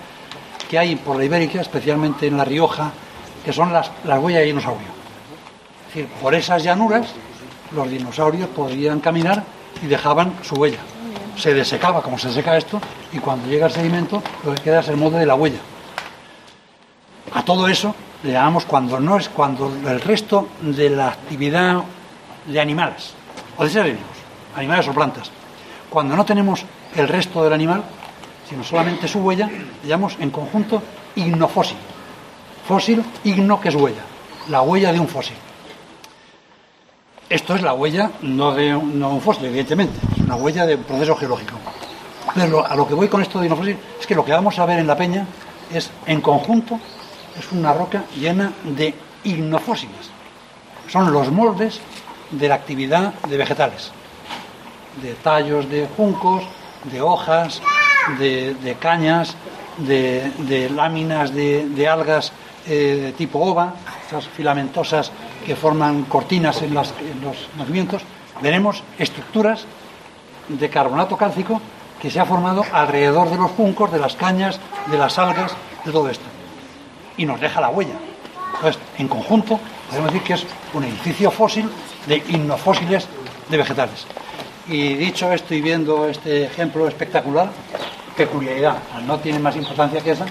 que 0.68 0.78
hay 0.78 0.96
por 0.96 1.16
la 1.16 1.24
Ibérica, 1.24 1.60
especialmente 1.60 2.26
en 2.26 2.36
La 2.36 2.44
Rioja, 2.44 2.90
que 3.44 3.52
son 3.52 3.72
las, 3.72 3.90
las 4.04 4.18
huellas 4.20 4.40
de 4.40 4.46
dinosaurio. 4.46 4.88
Es 5.88 5.94
decir, 5.94 6.08
por 6.20 6.34
esas 6.34 6.62
llanuras 6.62 7.12
los 7.74 7.90
dinosaurios 7.90 8.48
podían 8.48 9.00
caminar 9.00 9.44
y 9.82 9.86
dejaban 9.86 10.34
su 10.42 10.54
huella. 10.54 10.78
Se 11.36 11.54
desecaba 11.54 12.02
como 12.02 12.18
se 12.18 12.32
seca 12.32 12.56
esto 12.56 12.80
y 13.12 13.18
cuando 13.18 13.48
llega 13.48 13.66
el 13.66 13.72
sedimento 13.72 14.22
lo 14.44 14.54
que 14.54 14.62
queda 14.62 14.80
es 14.80 14.88
el 14.88 14.96
modo 14.96 15.18
de 15.18 15.26
la 15.26 15.34
huella. 15.34 15.60
A 17.34 17.44
todo 17.44 17.66
eso 17.68 17.94
le 18.22 18.32
llamamos 18.32 18.64
cuando 18.64 19.00
no 19.00 19.16
es 19.16 19.28
cuando 19.28 19.66
el 19.68 20.00
resto 20.00 20.48
de 20.60 20.90
la 20.90 21.08
actividad 21.08 21.82
de 22.46 22.60
animales 22.60 23.14
o 23.56 23.64
de 23.64 23.70
seres 23.70 23.94
vivos, 23.94 24.16
animales 24.54 24.86
o 24.88 24.92
plantas, 24.92 25.30
cuando 25.88 26.16
no 26.16 26.24
tenemos 26.24 26.64
el 26.96 27.08
resto 27.08 27.42
del 27.42 27.52
animal, 27.52 27.82
sino 28.48 28.64
solamente 28.64 29.08
su 29.08 29.20
huella, 29.20 29.48
le 29.48 29.88
llamamos 29.88 30.16
en 30.20 30.30
conjunto 30.30 30.82
ignofósil. 31.16 31.76
Fósil, 32.66 33.04
igno, 33.24 33.60
que 33.60 33.70
es 33.70 33.74
huella, 33.74 34.02
la 34.48 34.62
huella 34.62 34.92
de 34.92 35.00
un 35.00 35.08
fósil. 35.08 35.36
Esto 37.28 37.54
es 37.54 37.62
la 37.62 37.74
huella 37.74 38.10
no 38.22 38.54
de 38.54 38.74
un, 38.74 38.98
no 38.98 39.10
un 39.10 39.20
fósil, 39.20 39.46
evidentemente, 39.46 39.98
una 40.32 40.42
huella 40.42 40.66
de 40.66 40.76
un 40.76 40.84
proceso 40.84 41.14
geológico. 41.16 41.56
Pero 42.34 42.66
a 42.66 42.74
lo 42.74 42.88
que 42.88 42.94
voy 42.94 43.08
con 43.08 43.20
esto 43.20 43.38
de 43.38 43.46
ignofósil 43.46 43.76
es 44.00 44.06
que 44.06 44.14
lo 44.14 44.24
que 44.24 44.32
vamos 44.32 44.58
a 44.58 44.64
ver 44.64 44.78
en 44.78 44.86
la 44.86 44.96
peña 44.96 45.26
es, 45.70 45.90
en 46.06 46.22
conjunto, 46.22 46.78
es 47.38 47.52
una 47.52 47.74
roca 47.74 48.04
llena 48.16 48.52
de 48.64 48.94
ignofósiles. 49.24 50.10
Son 50.88 51.12
los 51.12 51.30
moldes 51.30 51.80
de 52.30 52.48
la 52.48 52.54
actividad 52.54 53.12
de 53.28 53.36
vegetales, 53.36 53.92
de 55.02 55.12
tallos 55.14 55.68
de 55.68 55.86
juncos, 55.96 56.44
de 56.84 57.02
hojas, 57.02 57.60
de, 58.18 58.76
cañas, 58.80 59.36
de, 59.76 60.70
láminas 60.74 61.34
de, 61.34 61.88
algas 61.88 62.32
eh, 62.66 63.00
de 63.02 63.12
tipo 63.12 63.38
ova, 63.38 63.74
esas 64.06 64.26
filamentosas 64.28 65.12
que 65.44 65.56
forman 65.56 66.04
cortinas 66.04 66.62
en, 66.62 66.70
en 66.70 67.20
los 67.22 67.48
nacimientos, 67.58 68.02
veremos 68.40 68.82
estructuras 68.98 69.66
de 70.48 70.70
carbonato 70.70 71.16
cálcico 71.16 71.60
que 72.00 72.10
se 72.10 72.18
ha 72.18 72.24
formado 72.24 72.64
alrededor 72.72 73.30
de 73.30 73.36
los 73.36 73.50
juncos, 73.52 73.92
de 73.92 73.98
las 73.98 74.16
cañas, 74.16 74.58
de 74.86 74.98
las 74.98 75.18
algas, 75.18 75.52
de 75.84 75.92
todo 75.92 76.08
esto. 76.08 76.24
Y 77.16 77.26
nos 77.26 77.40
deja 77.40 77.60
la 77.60 77.68
huella. 77.68 77.94
Entonces, 78.56 78.82
en 78.98 79.08
conjunto, 79.08 79.60
podemos 79.88 80.12
decir 80.12 80.26
que 80.26 80.34
es 80.34 80.46
un 80.74 80.84
edificio 80.84 81.30
fósil 81.30 81.70
de 82.06 82.22
innofósiles 82.28 83.06
de 83.48 83.56
vegetales. 83.56 84.06
Y 84.68 84.94
dicho 84.94 85.30
esto 85.32 85.54
y 85.54 85.60
viendo 85.60 86.06
este 86.06 86.44
ejemplo 86.44 86.88
espectacular, 86.88 87.50
peculiaridad, 88.16 88.76
no 89.06 89.18
tiene 89.18 89.38
más 89.38 89.56
importancia 89.56 90.00
que 90.00 90.12
esa, 90.12 90.26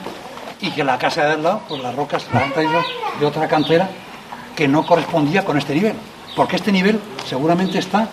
y 0.62 0.72
que 0.72 0.84
la 0.84 0.98
casa 0.98 1.26
de 1.26 1.32
al 1.34 1.44
lado, 1.44 1.62
pues 1.68 1.82
las 1.82 1.96
rocas 1.96 2.28
las 2.34 2.44
han 2.44 2.54
traído 2.54 2.82
de 3.20 3.26
otra 3.26 3.48
cantera 3.48 3.90
que 4.56 4.68
no 4.68 4.86
correspondía 4.86 5.44
con 5.44 5.58
este 5.58 5.74
nivel, 5.74 5.96
porque 6.36 6.58
este 6.58 6.72
nivel 6.72 7.00
seguramente 7.26 7.80
está 7.80 8.08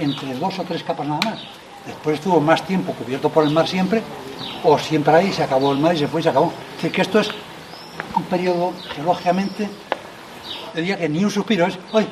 entre 0.00 0.34
dos 0.34 0.58
o 0.58 0.64
tres 0.64 0.82
capas 0.82 1.06
nada 1.06 1.20
más. 1.24 1.40
Después 1.86 2.16
estuvo 2.16 2.40
más 2.40 2.66
tiempo 2.66 2.92
cubierto 2.92 3.28
por 3.28 3.44
el 3.44 3.50
mar 3.50 3.66
siempre, 3.66 4.02
o 4.64 4.78
siempre 4.78 5.14
ahí 5.14 5.32
se 5.32 5.42
acabó 5.42 5.72
el 5.72 5.78
mar 5.78 5.94
y 5.94 5.98
se 5.98 6.08
fue 6.08 6.20
y 6.20 6.24
se 6.24 6.30
acabó. 6.30 6.52
Es 6.70 6.76
decir, 6.76 6.92
que 6.92 7.02
esto 7.02 7.20
es 7.20 7.30
un 8.14 8.22
periodo 8.24 8.72
geológicamente, 8.94 9.68
diría 10.74 10.98
que 10.98 11.08
ni 11.08 11.24
un 11.24 11.30
suspiro, 11.30 11.66
es 11.66 11.78
hoy, 11.92 12.06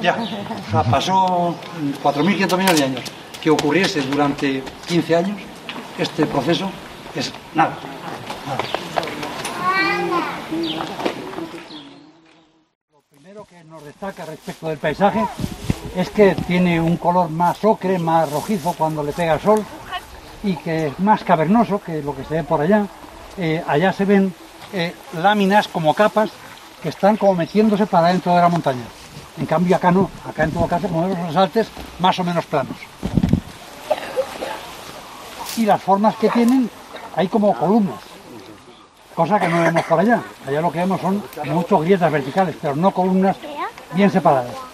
ya. 0.00 0.16
O 0.16 0.70
sea, 0.70 0.82
pasó 0.82 1.54
4.500 2.02 2.56
millones 2.56 2.78
de 2.78 2.84
años. 2.84 3.02
Que 3.40 3.50
ocurriese 3.50 4.00
durante 4.02 4.62
15 4.86 5.16
años 5.16 5.36
este 5.98 6.26
proceso 6.26 6.70
es 7.14 7.32
nada. 7.54 7.76
nada. 8.46 8.58
Lo 12.90 13.02
primero 13.10 13.44
que 13.44 13.62
nos 13.64 13.84
destaca 13.84 14.24
respecto 14.24 14.68
del 14.68 14.78
paisaje 14.78 15.24
es 15.94 16.10
que 16.10 16.34
tiene 16.34 16.80
un 16.80 16.96
color 16.96 17.30
más 17.30 17.64
ocre, 17.64 17.98
más 17.98 18.30
rojizo 18.30 18.74
cuando 18.76 19.02
le 19.02 19.12
pega 19.12 19.34
el 19.34 19.40
sol 19.40 19.64
y 20.42 20.56
que 20.56 20.88
es 20.88 20.98
más 20.98 21.22
cavernoso 21.22 21.80
que 21.80 22.02
lo 22.02 22.14
que 22.14 22.24
se 22.24 22.34
ve 22.34 22.44
por 22.44 22.60
allá. 22.60 22.86
Eh, 23.38 23.62
allá 23.66 23.92
se 23.92 24.04
ven 24.04 24.34
eh, 24.72 24.94
láminas 25.14 25.68
como 25.68 25.94
capas 25.94 26.30
que 26.82 26.88
están 26.88 27.16
como 27.16 27.34
metiéndose 27.34 27.86
para 27.86 28.08
dentro 28.08 28.34
de 28.34 28.40
la 28.40 28.48
montaña. 28.48 28.84
En 29.38 29.46
cambio 29.46 29.76
acá 29.76 29.90
no, 29.90 30.10
acá 30.28 30.44
en 30.44 30.52
todo 30.52 30.66
caso 30.66 30.88
como 30.88 31.06
los 31.06 31.58
más 31.98 32.18
o 32.18 32.24
menos 32.24 32.44
planos. 32.46 32.76
Y 35.56 35.64
las 35.64 35.80
formas 35.80 36.16
que 36.16 36.28
tienen 36.28 36.68
hay 37.14 37.28
como 37.28 37.54
columnas, 37.54 38.00
cosa 39.14 39.38
que 39.38 39.48
no 39.48 39.62
vemos 39.62 39.84
por 39.84 40.00
allá. 40.00 40.20
Allá 40.46 40.60
lo 40.60 40.72
que 40.72 40.78
vemos 40.80 41.00
son 41.00 41.22
muchas 41.46 41.80
grietas 41.82 42.10
verticales, 42.10 42.56
pero 42.60 42.74
no 42.74 42.90
columnas 42.90 43.36
bien 43.94 44.10
separadas. 44.10 44.73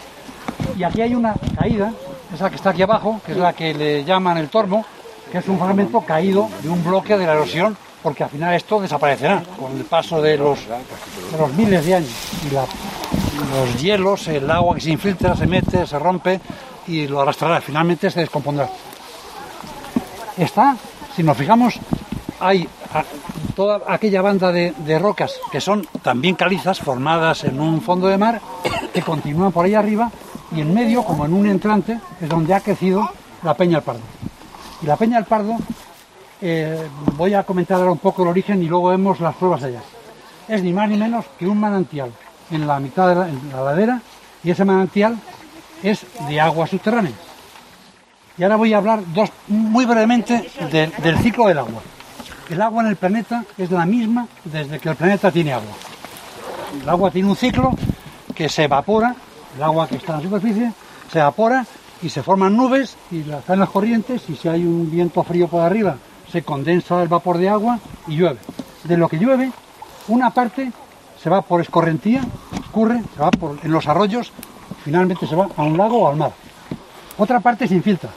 Y 0.77 0.85
aquí 0.85 1.03
hay 1.03 1.15
una 1.15 1.35
caída, 1.59 1.93
esa 2.35 2.49
que 2.49 2.57
está 2.57 2.71
aquí 2.71 2.83
abajo, 2.83 3.21
que 3.25 3.33
es 3.33 3.39
la 3.39 3.53
que 3.53 3.75
le 3.75 4.05
llaman 4.05 4.39
el 4.39 4.49
tormo, 4.49 4.85
que 5.31 5.39
es 5.39 5.49
un 5.49 5.59
fragmento 5.59 6.01
caído 6.01 6.49
de 6.63 6.69
un 6.69 6.83
bloque 6.83 7.17
de 7.17 7.27
la 7.27 7.33
erosión, 7.33 7.77
porque 8.03 8.25
al 8.25 8.31
final 8.31 8.55
esto 8.55 8.81
desaparecerá 8.81 9.43
con 9.59 9.77
el 9.77 9.85
paso 9.85 10.21
de 10.23 10.37
los, 10.37 10.59
de 10.67 11.39
los 11.39 11.53
miles 11.53 11.85
de 11.85 11.95
años. 11.97 12.11
Y 12.47 12.55
los 12.55 13.81
hielos, 13.81 14.29
el 14.29 14.51
agua 14.51 14.75
que 14.75 14.81
se 14.81 14.91
infiltra, 14.91 15.37
se 15.37 15.47
mete, 15.47 15.87
se 15.87 15.99
rompe 15.99 16.41
y 16.87 17.07
lo 17.07 17.21
arrastrará. 17.21 17.61
Finalmente 17.61 18.11
se 18.11 18.21
descompondrá. 18.21 18.69
Está, 20.37 20.77
si 21.15 21.23
nos 21.23 21.37
fijamos, 21.37 21.79
hay 22.41 22.67
toda 23.55 23.83
aquella 23.87 24.23
banda 24.23 24.51
de, 24.51 24.73
de 24.79 24.99
rocas 24.99 25.35
que 25.53 25.61
son 25.61 25.87
también 26.03 26.35
calizas 26.35 26.81
formadas 26.81 27.45
en 27.45 27.61
un 27.61 27.83
fondo 27.83 28.09
de 28.09 28.17
mar 28.17 28.41
que 28.93 29.03
continúan 29.03 29.53
por 29.53 29.67
ahí 29.67 29.75
arriba 29.75 30.11
y 30.53 30.61
en 30.61 30.75
medio, 30.75 31.05
como 31.05 31.25
en 31.27 31.33
un 31.33 31.47
entrante, 31.47 31.99
es 32.21 32.29
donde 32.29 32.55
ha 32.55 32.61
crecido 32.61 33.09
la 33.43 33.55
Peña 33.55 33.77
del 33.77 33.85
Pardo. 33.85 34.01
Y 34.83 34.87
la 34.87 34.97
Peña 34.97 35.17
del 35.17 35.27
Pardo, 35.27 35.57
eh, 36.41 36.89
voy 37.17 37.35
a 37.35 37.43
comentar 37.45 37.79
ahora 37.79 37.93
un 37.93 37.99
poco 37.99 38.23
el 38.23 38.29
origen 38.29 38.63
y 38.63 38.67
luego 38.67 38.89
vemos 38.89 39.21
las 39.21 39.35
pruebas 39.37 39.63
de 39.63 39.71
ellas. 39.71 39.85
Es 40.49 40.63
ni 40.63 40.73
más 40.73 40.89
ni 40.89 40.97
menos 40.97 41.25
que 41.39 41.47
un 41.47 41.59
manantial 41.59 42.11
en 42.51 42.67
la 42.67 42.81
mitad 42.81 43.09
de 43.09 43.15
la, 43.15 43.63
ladera 43.63 44.01
y 44.43 44.51
ese 44.51 44.65
manantial 44.65 45.17
es 45.83 46.05
de 46.29 46.41
agua 46.41 46.67
subterránea. 46.67 47.13
Y 48.37 48.43
ahora 48.43 48.57
voy 48.57 48.73
a 48.73 48.79
hablar 48.79 49.01
dos, 49.13 49.31
muy 49.49 49.85
brevemente 49.85 50.51
del 50.71 51.19
ciclo 51.19 51.47
del 51.47 51.59
agua. 51.59 51.83
El 52.49 52.61
agua 52.63 52.83
en 52.83 52.89
el 52.89 52.97
planeta 52.97 53.45
es 53.57 53.71
la 53.71 53.87
misma 53.87 54.27
desde 54.45 54.81
que 54.81 54.89
el 54.89 54.97
planeta 54.97 55.31
tiene 55.31 55.53
agua. 55.53 55.73
El 56.83 56.89
agua 56.89 57.11
tiene 57.11 57.29
un 57.29 57.37
ciclo 57.37 57.73
que 58.35 58.49
se 58.49 58.65
evapora, 58.65 59.15
el 59.57 59.63
agua 59.63 59.89
que 59.89 59.97
está 59.97 60.13
en 60.13 60.19
la 60.19 60.25
superficie, 60.25 60.73
se 61.11 61.19
evapora 61.19 61.67
y 62.03 62.09
se 62.09 62.23
forman 62.23 62.57
nubes 62.57 62.97
y 63.11 63.25
las 63.25 63.41
están 63.41 63.61
las 63.61 63.71
corrientes 63.71 64.23
y 64.29 64.37
si 64.37 64.49
hay 64.49 64.65
un 64.65 64.91
viento 64.91 65.23
frío 65.23 65.49
por 65.49 65.63
arriba 65.63 65.97
se 66.31 66.43
condensa 66.43 67.03
el 67.03 67.09
vapor 67.09 67.39
de 67.39 67.49
agua 67.49 67.79
y 68.07 68.17
llueve. 68.17 68.39
De 68.85 68.97
lo 68.97 69.09
que 69.09 69.19
llueve, 69.19 69.51
una 70.09 70.31
parte 70.31 70.71
se 71.21 71.29
va 71.29 71.43
por 71.43 71.61
escorrentía, 71.61 72.23
escurre, 72.63 73.03
se 73.15 73.21
va 73.21 73.31
por, 73.31 73.59
en 73.63 73.73
los 73.73 73.87
arroyos, 73.89 74.33
finalmente 74.85 75.27
se 75.27 75.37
va 75.37 75.49
a 75.57 75.63
un 75.63 75.77
lago 75.77 76.03
o 76.03 76.09
al 76.09 76.17
mar. 76.17 76.33
Otra 77.19 77.41
parte 77.41 77.69
se 77.69 77.75
infiltra, 77.75 78.11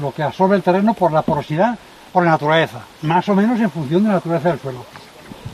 lo 0.00 0.12
que 0.12 0.22
absorbe 0.22 0.56
el 0.56 0.62
terreno 0.62 0.94
por 0.94 1.12
la 1.12 1.22
porosidad, 1.22 1.78
por 2.12 2.24
la 2.24 2.30
naturaleza, 2.30 2.80
más 3.02 3.28
o 3.28 3.34
menos 3.34 3.60
en 3.60 3.70
función 3.70 4.02
de 4.02 4.08
la 4.08 4.14
naturaleza 4.14 4.50
del 4.50 4.60
suelo. 4.60 4.84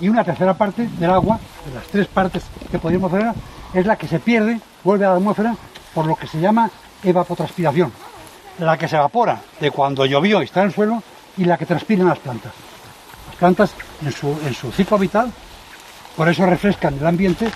Y 0.00 0.08
una 0.08 0.24
tercera 0.24 0.54
parte 0.54 0.86
del 0.86 1.10
agua, 1.10 1.40
de 1.66 1.74
las 1.74 1.84
tres 1.86 2.06
partes 2.06 2.44
que 2.70 2.78
podríamos 2.78 3.10
ver, 3.10 3.32
es 3.74 3.86
la 3.86 3.96
que 3.96 4.06
se 4.06 4.20
pierde, 4.20 4.60
vuelve 4.84 5.04
a 5.04 5.10
la 5.10 5.16
atmósfera, 5.16 5.56
por 5.94 6.06
lo 6.06 6.16
que 6.16 6.26
se 6.26 6.40
llama 6.40 6.70
evapotranspiración. 7.02 7.92
La 8.58 8.76
que 8.76 8.88
se 8.88 8.96
evapora 8.96 9.40
de 9.60 9.70
cuando 9.70 10.04
llovió 10.06 10.40
y 10.42 10.44
está 10.44 10.60
en 10.60 10.66
el 10.66 10.74
suelo 10.74 11.02
y 11.36 11.44
la 11.44 11.56
que 11.56 11.66
transpiran 11.66 12.08
las 12.08 12.18
plantas. 12.18 12.52
Las 13.28 13.36
plantas 13.36 13.74
en 14.02 14.12
su, 14.12 14.28
en 14.44 14.54
su 14.54 14.70
ciclo 14.72 14.98
vital, 14.98 15.32
por 16.16 16.28
eso 16.28 16.44
refrescan 16.46 16.94
el 16.98 17.06
ambiente, 17.06 17.50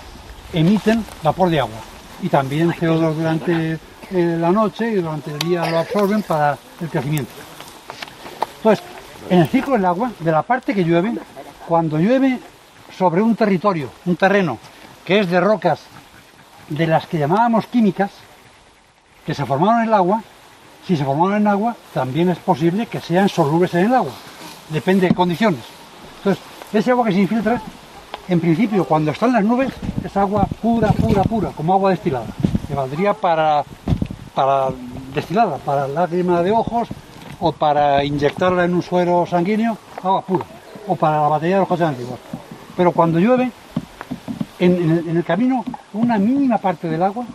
emiten 0.53 1.05
vapor 1.23 1.49
de 1.49 1.59
agua. 1.59 1.77
Y 2.21 2.29
también 2.29 2.71
CO2 2.71 3.13
durante 3.13 3.73
eh, 3.73 4.37
la 4.39 4.51
noche 4.51 4.89
y 4.91 4.95
durante 4.95 5.31
el 5.31 5.39
día 5.39 5.69
lo 5.69 5.79
absorben 5.79 6.23
para 6.23 6.57
el 6.81 6.89
crecimiento. 6.89 7.31
Entonces, 8.57 8.83
en 9.29 9.39
el 9.39 9.47
ciclo 9.47 9.73
del 9.73 9.85
agua, 9.85 10.11
de 10.19 10.31
la 10.31 10.41
parte 10.41 10.73
que 10.73 10.83
llueve, 10.83 11.13
cuando 11.67 11.99
llueve 11.99 12.39
sobre 12.97 13.21
un 13.21 13.35
territorio, 13.35 13.91
un 14.05 14.15
terreno, 14.15 14.57
que 15.05 15.19
es 15.19 15.29
de 15.29 15.39
rocas 15.39 15.81
de 16.69 16.87
las 16.87 17.07
que 17.07 17.17
llamábamos 17.17 17.67
químicas, 17.67 18.11
que 19.25 19.33
se 19.33 19.45
formaron 19.45 19.81
en 19.81 19.87
el 19.89 19.93
agua, 19.93 20.23
si 20.85 20.95
se 20.95 21.03
formaron 21.03 21.37
en 21.37 21.47
agua, 21.47 21.75
también 21.93 22.29
es 22.29 22.37
posible 22.37 22.85
que 22.85 23.01
sean 23.01 23.29
solubles 23.29 23.73
en 23.73 23.85
el 23.85 23.93
agua. 23.93 24.13
Depende 24.69 25.07
de 25.07 25.13
condiciones. 25.13 25.61
Entonces, 26.17 26.43
ese 26.73 26.91
agua 26.91 27.05
que 27.05 27.13
se 27.13 27.19
infiltra, 27.19 27.61
en 28.27 28.39
principio, 28.39 28.85
cuando 28.85 29.11
están 29.11 29.33
las 29.33 29.43
nubes, 29.43 29.69
es 30.03 30.17
agua 30.17 30.47
pura, 30.61 30.89
pura, 30.89 31.23
pura, 31.23 31.49
como 31.49 31.73
agua 31.73 31.91
destilada. 31.91 32.27
Que 32.67 32.73
valdría 32.73 33.13
para, 33.13 33.63
para 34.33 34.69
destilada, 35.13 35.57
para 35.57 35.87
lágrima 35.87 36.41
de 36.41 36.51
ojos 36.51 36.87
o 37.39 37.51
para 37.51 38.03
inyectarla 38.03 38.65
en 38.65 38.73
un 38.73 38.81
suero 38.81 39.25
sanguíneo, 39.25 39.77
agua 40.03 40.21
pura. 40.21 40.45
O 40.87 40.95
para 40.95 41.21
la 41.21 41.27
batería 41.27 41.55
de 41.55 41.59
los 41.61 41.69
coches 41.69 41.87
antiguos. 41.87 42.19
Pero 42.75 42.91
cuando 42.91 43.19
llueve, 43.19 43.51
en, 44.59 45.09
el, 45.09 45.23
camino 45.23 45.63
una 45.93 46.17
mínima 46.17 46.57
parte 46.57 46.87
del 46.87 47.03
agua 47.03 47.25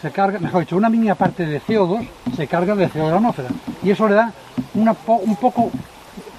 se 0.00 0.10
carga, 0.10 0.38
mejor 0.38 0.60
dicho, 0.60 0.76
una 0.76 0.90
mínima 0.90 1.14
parte 1.14 1.46
de 1.46 1.60
CO2 1.60 2.06
se 2.36 2.46
carga 2.46 2.74
de 2.74 2.88
CO2 2.88 3.04
de 3.06 3.10
la 3.10 3.16
atmósfera. 3.16 3.48
Y 3.82 3.90
eso 3.90 4.08
le 4.08 4.14
da 4.14 4.32
una 4.74 4.94
po- 4.94 5.16
un 5.24 5.36
poco, 5.36 5.70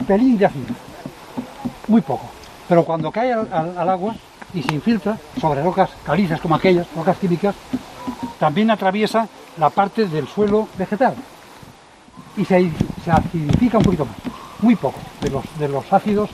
pelín 0.07 0.37
de 0.37 0.45
ácido. 0.45 0.65
Muy 1.87 2.01
poco. 2.01 2.25
Pero 2.67 2.83
cuando 2.83 3.11
cae 3.11 3.33
al, 3.33 3.89
agua 3.89 4.15
y 4.53 4.61
se 4.61 4.75
infiltra 4.75 5.17
sobre 5.39 5.63
rocas 5.63 5.89
calizas 6.05 6.39
como 6.41 6.55
aquellas, 6.55 6.85
rocas 6.95 7.17
típicas, 7.17 7.55
también 8.39 8.69
atraviesa 8.69 9.27
la 9.57 9.69
parte 9.69 10.07
del 10.07 10.27
suelo 10.27 10.67
vegetal 10.77 11.15
y 12.35 12.45
se, 12.45 12.71
se 13.03 13.11
acidifica 13.11 13.77
un 13.79 13.83
poquito 13.83 14.05
más, 14.05 14.15
muy 14.61 14.75
poco, 14.75 14.99
de 15.21 15.29
los, 15.31 15.43
de 15.57 15.67
los 15.67 15.91
ácidos, 15.91 16.29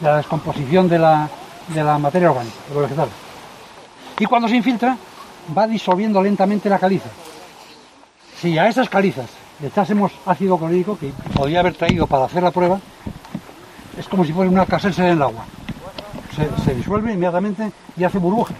de 0.00 0.06
la 0.08 0.16
descomposición 0.16 0.88
de 0.88 0.98
la, 0.98 1.28
de 1.68 1.84
la 1.84 1.98
materia 1.98 2.30
orgánica, 2.30 2.56
de 2.68 2.74
los 2.74 2.82
vegetales. 2.84 3.12
Y 4.18 4.26
cuando 4.26 4.48
se 4.48 4.56
infiltra, 4.56 4.96
va 5.56 5.66
disolviendo 5.66 6.22
lentamente 6.22 6.68
la 6.68 6.78
caliza. 6.78 7.08
Si 8.40 8.58
a 8.58 8.68
esas 8.68 8.88
calizas 8.88 9.26
le 9.60 9.68
echásemos 9.68 10.12
ácido 10.26 10.58
clorhídrico, 10.58 10.98
que 10.98 11.12
podía 11.34 11.60
haber 11.60 11.74
traído 11.74 12.06
para 12.06 12.24
hacer 12.24 12.42
la 12.42 12.50
prueba, 12.50 12.80
es 13.98 14.08
como 14.08 14.24
si 14.24 14.32
fuera 14.32 14.50
una 14.50 14.66
casense 14.66 15.02
en 15.02 15.12
el 15.12 15.22
agua. 15.22 15.44
Se, 16.34 16.64
se 16.64 16.74
disuelve 16.74 17.12
inmediatamente 17.12 17.70
y 17.96 18.04
hace 18.04 18.18
burbujas. 18.18 18.56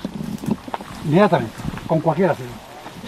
Inmediatamente, 1.05 1.55
con 1.87 2.01
cualquier 2.01 2.31
ácido. 2.31 2.49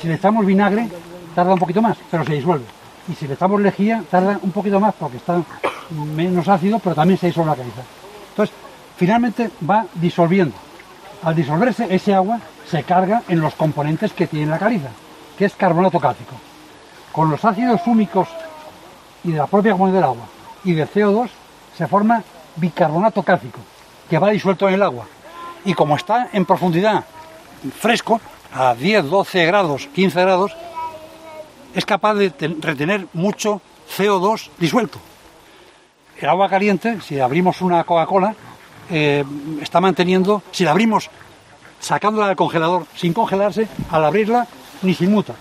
Si 0.00 0.08
le 0.08 0.14
echamos 0.14 0.44
vinagre, 0.44 0.88
tarda 1.34 1.52
un 1.52 1.58
poquito 1.58 1.82
más, 1.82 1.96
pero 2.10 2.24
se 2.24 2.34
disuelve. 2.34 2.64
Y 3.08 3.14
si 3.14 3.28
le 3.28 3.34
echamos 3.34 3.60
lejía, 3.60 4.02
tarda 4.10 4.38
un 4.42 4.50
poquito 4.50 4.80
más 4.80 4.94
porque 4.98 5.18
está 5.18 5.40
menos 5.90 6.48
ácido, 6.48 6.78
pero 6.78 6.94
también 6.94 7.18
se 7.18 7.26
disuelve 7.26 7.50
la 7.50 7.56
caliza. 7.56 7.82
Entonces, 8.30 8.54
finalmente 8.96 9.50
va 9.68 9.86
disolviendo. 9.94 10.56
Al 11.24 11.34
disolverse, 11.34 11.86
ese 11.94 12.14
agua 12.14 12.38
se 12.68 12.82
carga 12.82 13.22
en 13.28 13.40
los 13.40 13.54
componentes 13.54 14.12
que 14.12 14.26
tiene 14.26 14.46
la 14.46 14.58
caliza, 14.58 14.88
que 15.38 15.46
es 15.46 15.54
carbonato 15.54 15.98
cálcico. 15.98 16.34
Con 17.12 17.30
los 17.30 17.44
ácidos 17.44 17.80
húmicos 17.86 18.28
y 19.22 19.32
de 19.32 19.38
la 19.38 19.46
propia 19.46 19.72
componente 19.72 19.96
del 19.96 20.04
agua 20.04 20.26
y 20.64 20.72
del 20.72 20.88
CO2 20.90 21.28
se 21.76 21.86
forma 21.86 22.22
bicarbonato 22.56 23.22
cálcico, 23.22 23.58
que 24.10 24.18
va 24.18 24.30
disuelto 24.30 24.68
en 24.68 24.74
el 24.74 24.82
agua. 24.82 25.06
Y 25.64 25.72
como 25.74 25.96
está 25.96 26.28
en 26.32 26.44
profundidad 26.44 27.04
fresco, 27.78 28.20
a 28.52 28.74
10, 28.74 29.08
12 29.10 29.46
grados, 29.46 29.88
15 29.94 30.20
grados, 30.20 30.54
es 31.74 31.84
capaz 31.86 32.14
de 32.14 32.30
ten- 32.30 32.60
retener 32.62 33.06
mucho 33.14 33.60
CO2 33.96 34.50
disuelto. 34.58 34.98
El 36.20 36.28
agua 36.28 36.48
caliente, 36.48 37.00
si 37.00 37.18
abrimos 37.18 37.60
una 37.62 37.82
Coca-Cola, 37.84 38.34
eh, 38.90 39.24
está 39.60 39.80
manteniendo, 39.80 40.42
si 40.50 40.64
la 40.64 40.72
abrimos 40.72 41.10
sacándola 41.80 42.28
del 42.28 42.36
congelador 42.36 42.86
sin 42.96 43.12
congelarse, 43.12 43.68
al 43.90 44.04
abrirla 44.04 44.46
ni 44.82 44.94
se 44.94 45.04
inmuta. 45.04 45.34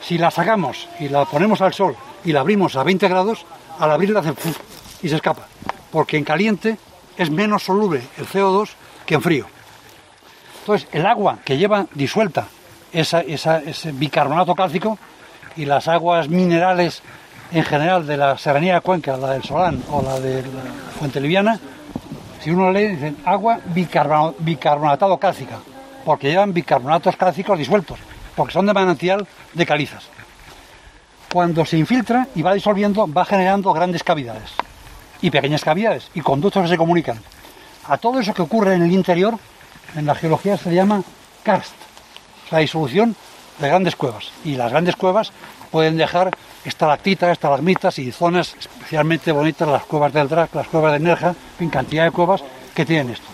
Si 0.00 0.18
la 0.18 0.30
sacamos 0.30 0.88
y 1.00 1.08
la 1.08 1.24
ponemos 1.24 1.60
al 1.60 1.72
sol 1.72 1.96
y 2.24 2.32
la 2.32 2.40
abrimos 2.40 2.76
a 2.76 2.82
20 2.82 3.08
grados, 3.08 3.44
al 3.78 3.90
abrirla 3.90 4.20
hace 4.20 4.32
y 5.02 5.08
se 5.08 5.16
escapa. 5.16 5.46
Porque 5.90 6.16
en 6.16 6.24
caliente 6.24 6.78
es 7.16 7.30
menos 7.30 7.64
soluble 7.64 8.02
el 8.18 8.26
CO2 8.26 8.70
que 9.06 9.14
en 9.14 9.22
frío. 9.22 9.46
Entonces, 10.60 10.88
el 10.92 11.06
agua 11.06 11.38
que 11.44 11.56
lleva 11.56 11.86
disuelta 11.94 12.46
ese 12.92 13.92
bicarbonato 13.92 14.54
cálcico 14.54 14.98
y 15.56 15.64
las 15.64 15.88
aguas 15.88 16.28
minerales 16.28 17.02
en 17.52 17.64
general 17.64 18.06
de 18.06 18.16
la 18.16 18.38
Serranía 18.38 18.74
de 18.74 18.80
Cuenca, 18.80 19.16
la 19.16 19.32
del 19.32 19.42
Solán 19.42 19.82
o 19.90 20.02
la 20.02 20.18
de 20.20 20.42
la 20.42 20.62
Fuente 20.98 21.20
Liviana, 21.20 21.58
si 22.42 22.50
uno 22.50 22.72
lee, 22.72 22.88
dicen 22.88 23.16
agua 23.24 23.60
bicarbonatado 23.66 25.16
cálcica, 25.18 25.58
porque 26.04 26.30
llevan 26.30 26.52
bicarbonatos 26.52 27.16
cálcicos 27.16 27.58
disueltos, 27.58 28.00
porque 28.34 28.52
son 28.52 28.66
de 28.66 28.72
manantial 28.72 29.26
de 29.52 29.66
calizas. 29.66 30.08
Cuando 31.32 31.64
se 31.64 31.78
infiltra 31.78 32.26
y 32.34 32.42
va 32.42 32.52
disolviendo, 32.54 33.10
va 33.10 33.24
generando 33.24 33.72
grandes 33.72 34.02
cavidades 34.02 34.50
y 35.20 35.30
pequeñas 35.30 35.62
cavidades 35.62 36.10
y 36.14 36.20
conductos 36.20 36.64
que 36.64 36.68
se 36.68 36.76
comunican. 36.76 37.18
A 37.86 37.96
todo 37.96 38.18
eso 38.18 38.34
que 38.34 38.42
ocurre 38.42 38.74
en 38.74 38.82
el 38.82 38.92
interior, 38.92 39.38
en 39.94 40.06
la 40.06 40.14
geología 40.14 40.56
se 40.56 40.74
llama 40.74 41.02
karst, 41.44 41.74
la 42.50 42.58
disolución 42.58 43.14
de 43.58 43.68
grandes 43.68 43.94
cuevas. 43.94 44.30
Y 44.44 44.56
las 44.56 44.70
grandes 44.70 44.96
cuevas 44.96 45.32
pueden 45.70 45.96
dejar 45.96 46.30
estalactitas, 46.64 47.30
estalagmitas 47.30 47.98
y 47.98 48.12
zonas 48.12 48.54
especialmente 48.58 49.32
bonitas, 49.32 49.68
las 49.68 49.84
cuevas 49.84 50.12
del 50.12 50.28
Drac, 50.28 50.54
las 50.54 50.68
cuevas 50.68 50.92
de 50.92 51.00
Nerja, 51.00 51.34
en 51.58 51.70
cantidad 51.70 52.04
de 52.04 52.10
cuevas 52.10 52.42
que 52.74 52.84
tienen 52.84 53.10
esto. 53.10 53.26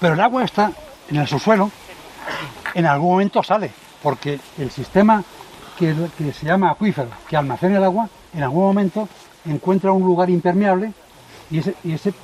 Pero 0.00 0.14
el 0.14 0.20
agua 0.20 0.44
está 0.44 0.72
en 1.08 1.16
el 1.16 1.28
subsuelo, 1.28 1.70
en 2.74 2.86
algún 2.86 3.12
momento 3.12 3.42
sale, 3.42 3.70
porque 4.02 4.40
el 4.58 4.70
sistema 4.70 5.22
que, 5.78 5.94
se 6.32 6.46
llama 6.46 6.70
acuífero, 6.70 7.08
que 7.28 7.36
almacena 7.36 7.78
el 7.78 7.84
agua, 7.84 8.08
en 8.34 8.42
algún 8.42 8.64
momento 8.64 9.08
encuentra 9.44 9.92
un 9.92 10.02
lugar 10.02 10.30
impermeable 10.30 10.92
y 11.50 11.58
ese, 11.58 11.74
y 11.84 11.92
ese 11.92 12.14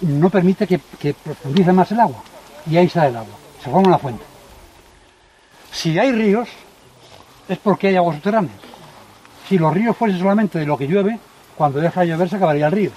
no 0.00 0.30
permite 0.30 0.66
que, 0.66 0.80
que 0.98 1.14
profundice 1.14 1.72
más 1.72 1.90
el 1.92 2.00
agua. 2.00 2.22
Y 2.68 2.76
ahí 2.76 2.88
sale 2.88 3.08
el 3.10 3.16
agua, 3.16 3.34
se 3.62 3.70
forma 3.70 3.88
una 3.88 3.98
fuente. 3.98 4.24
Si 5.70 5.98
hay 5.98 6.12
ríos, 6.12 6.48
es 7.48 7.58
porque 7.58 7.88
hay 7.88 7.96
agua 7.96 8.14
subterránea. 8.14 8.52
Si 9.52 9.58
los 9.58 9.74
ríos 9.74 9.94
fuesen 9.94 10.18
solamente 10.18 10.58
de 10.58 10.64
lo 10.64 10.78
que 10.78 10.86
llueve, 10.86 11.18
cuando 11.58 11.78
deja 11.78 12.00
de 12.00 12.06
llover 12.06 12.26
se 12.26 12.36
acabaría 12.36 12.68
el 12.68 12.72
río. 12.72 12.90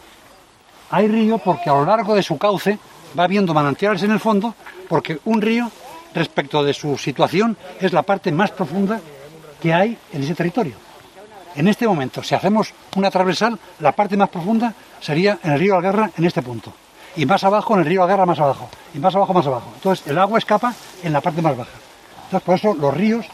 Hay 0.90 1.10
río 1.10 1.38
porque 1.38 1.70
a 1.70 1.74
lo 1.74 1.84
largo 1.84 2.16
de 2.16 2.24
su 2.24 2.38
cauce 2.38 2.80
va 3.20 3.26
habiendo 3.26 3.54
manantiales 3.54 4.02
en 4.04 4.12
el 4.12 4.22
fondo, 4.22 4.56
porque 4.88 5.20
un 5.26 5.42
río, 5.42 5.70
respecto 6.14 6.64
de 6.64 6.74
su 6.74 6.98
situación, 6.98 7.58
es 7.82 7.92
la 7.92 8.04
parte 8.04 8.32
más 8.32 8.52
profunda 8.52 9.02
que 9.62 9.74
hay 9.74 9.98
en 10.14 10.24
ese 10.24 10.34
territorio. 10.34 10.76
En 11.58 11.68
este 11.68 11.86
momento, 11.90 12.24
si 12.24 12.34
hacemos 12.36 12.74
una 12.96 13.12
transversal, 13.12 13.60
la 13.82 13.92
parte 13.92 14.16
más 14.16 14.30
profunda 14.30 14.74
sería 15.02 15.38
en 15.44 15.52
el 15.52 15.60
río 15.60 15.76
Algarra 15.76 16.10
en 16.18 16.24
este 16.24 16.42
punto. 16.42 16.72
Y 17.18 17.26
más 17.26 17.44
abajo 17.44 17.74
en 17.74 17.82
el 17.82 17.86
río 17.86 18.04
Algarra 18.04 18.26
más 18.26 18.40
abajo. 18.40 18.70
Y 18.94 19.00
más 19.00 19.14
abajo 19.14 19.34
más 19.34 19.46
abajo. 19.46 19.74
Entonces 19.76 20.08
el 20.08 20.18
agua 20.18 20.40
escapa 20.40 20.74
en 21.04 21.12
la 21.12 21.20
parte 21.20 21.42
más 21.42 21.58
baja. 21.58 21.72
Entonces 22.28 22.46
por 22.46 22.56
eso 22.56 22.74
los 22.76 22.94
ríos 22.94 23.26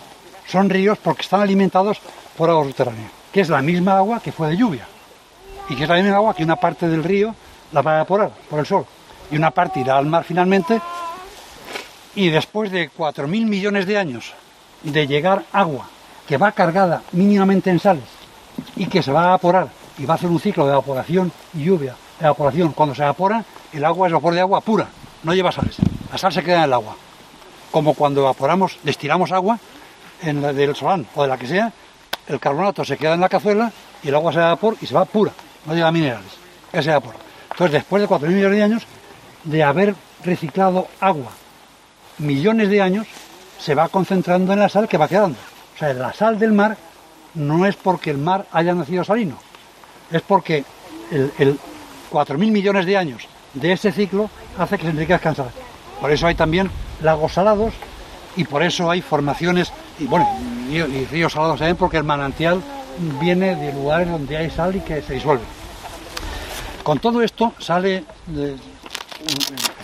son 0.47 0.71
ríos 0.71 0.97
porque 0.97 1.21
están 1.21 1.41
alimentados 1.41 2.01
por 2.37 2.49
agua 2.49 2.65
subterránea, 2.65 3.09
que 3.31 3.41
es 3.41 3.49
la 3.49 3.61
misma 3.61 3.97
agua 3.97 4.19
que 4.19 4.31
fue 4.31 4.49
de 4.49 4.57
lluvia. 4.57 4.87
Y 5.69 5.75
que 5.75 5.83
es 5.83 5.89
la 5.89 5.95
misma 5.95 6.15
agua 6.17 6.33
que 6.33 6.43
una 6.43 6.55
parte 6.55 6.87
del 6.87 7.03
río 7.03 7.33
la 7.71 7.81
va 7.81 7.91
a 7.91 7.95
evaporar 7.95 8.31
por 8.49 8.59
el 8.59 8.65
sol. 8.65 8.85
Y 9.29 9.37
una 9.37 9.51
parte 9.51 9.79
irá 9.79 9.97
al 9.97 10.05
mar 10.05 10.23
finalmente. 10.23 10.81
Y 12.15 12.29
después 12.29 12.71
de 12.71 12.91
4.000 12.91 13.45
millones 13.45 13.85
de 13.85 13.97
años 13.97 14.33
de 14.83 15.07
llegar 15.07 15.43
agua 15.53 15.87
que 16.27 16.37
va 16.37 16.51
cargada 16.51 17.03
mínimamente 17.11 17.69
en 17.69 17.79
sales 17.79 18.03
y 18.75 18.87
que 18.87 19.03
se 19.03 19.11
va 19.11 19.23
a 19.23 19.27
evaporar 19.27 19.69
y 19.97 20.05
va 20.05 20.13
a 20.13 20.17
hacer 20.17 20.29
un 20.29 20.39
ciclo 20.39 20.65
de 20.65 20.71
evaporación 20.71 21.31
y 21.53 21.63
lluvia, 21.63 21.95
evaporación. 22.19 22.73
Cuando 22.73 22.95
se 22.95 23.03
evapora, 23.03 23.43
el 23.71 23.85
agua 23.85 24.07
es 24.07 24.13
vapor 24.13 24.33
de 24.33 24.41
agua 24.41 24.61
pura, 24.61 24.87
no 25.23 25.33
lleva 25.33 25.51
sales. 25.51 25.77
La 26.11 26.17
sal 26.17 26.33
se 26.33 26.43
queda 26.43 26.57
en 26.57 26.63
el 26.63 26.73
agua. 26.73 26.95
Como 27.71 27.93
cuando 27.93 28.21
evaporamos, 28.21 28.77
destilamos 28.83 29.31
agua 29.31 29.59
del 30.21 30.75
solán 30.75 31.07
o 31.15 31.23
de 31.23 31.27
la 31.27 31.37
que 31.37 31.47
sea, 31.47 31.71
el 32.31 32.39
carbonato 32.39 32.85
se 32.85 32.97
queda 32.97 33.13
en 33.13 33.21
la 33.21 33.29
cazuela 33.29 33.71
y 34.01 34.07
el 34.07 34.15
agua 34.15 34.31
se 34.31 34.39
evapora 34.39 34.77
y 34.81 34.87
se 34.87 34.93
va 34.93 35.05
pura, 35.05 35.31
no 35.65 35.75
lleva 35.75 35.91
minerales, 35.91 36.31
que 36.71 36.81
se 36.81 36.89
evapora. 36.89 37.17
Entonces, 37.51 37.73
después 37.73 38.01
de 38.01 38.07
4.000 38.07 38.27
millones 38.27 38.57
de 38.57 38.63
años 38.63 38.83
de 39.43 39.63
haber 39.63 39.95
reciclado 40.23 40.87
agua 40.99 41.31
millones 42.17 42.69
de 42.69 42.81
años, 42.81 43.07
se 43.59 43.75
va 43.75 43.89
concentrando 43.89 44.53
en 44.53 44.59
la 44.59 44.69
sal 44.69 44.87
que 44.87 44.97
va 44.97 45.07
quedando. 45.07 45.37
O 45.75 45.77
sea, 45.77 45.93
la 45.93 46.13
sal 46.13 46.39
del 46.39 46.53
mar 46.53 46.77
no 47.33 47.65
es 47.65 47.75
porque 47.75 48.11
el 48.11 48.17
mar 48.17 48.45
haya 48.51 48.73
nacido 48.73 49.03
salino, 49.03 49.37
es 50.11 50.21
porque 50.21 50.63
el, 51.11 51.31
el 51.37 51.59
4.000 52.11 52.37
millones 52.51 52.85
de 52.85 52.97
años 52.97 53.27
de 53.53 53.73
ese 53.73 53.91
ciclo 53.91 54.29
hace 54.57 54.77
que 54.77 54.83
se 54.83 54.89
enriquezcan 54.89 55.35
sal. 55.35 55.51
Por 55.99 56.11
eso 56.11 56.27
hay 56.27 56.35
también 56.35 56.69
lagos 57.01 57.33
salados 57.33 57.73
y 58.35 58.43
por 58.43 58.63
eso 58.63 58.89
hay 58.89 59.01
formaciones, 59.01 59.71
y 60.01 60.07
bueno, 60.07 60.27
y, 60.69 60.77
y 60.77 61.05
ríos 61.05 61.33
salados 61.33 61.59
también, 61.59 61.77
porque 61.77 61.97
el 61.97 62.03
manantial 62.03 62.61
viene 63.19 63.55
de 63.55 63.71
lugares 63.73 64.09
donde 64.09 64.35
hay 64.37 64.49
sal 64.49 64.75
y 64.75 64.79
que 64.81 65.01
se 65.01 65.13
disuelve. 65.13 65.43
Con 66.83 66.99
todo 66.99 67.21
esto 67.21 67.53
sale 67.59 68.03
el 68.27 68.59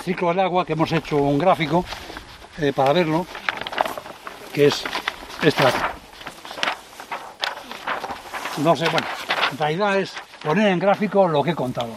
ciclo 0.03 0.29
del 0.29 0.39
agua, 0.39 0.65
que 0.65 0.73
hemos 0.73 0.91
hecho 0.91 1.17
un 1.17 1.37
gráfico 1.37 1.85
eh, 2.57 2.73
para 2.75 2.93
verlo, 2.93 3.25
que 4.51 4.67
es 4.67 4.83
este. 5.43 5.63
No 8.57 8.75
sé, 8.75 8.89
bueno, 8.89 9.05
en 9.51 9.57
realidad 9.59 9.99
es 9.99 10.13
poner 10.43 10.69
en 10.69 10.79
gráfico 10.79 11.27
lo 11.27 11.43
que 11.43 11.51
he 11.51 11.55
contado. 11.55 11.89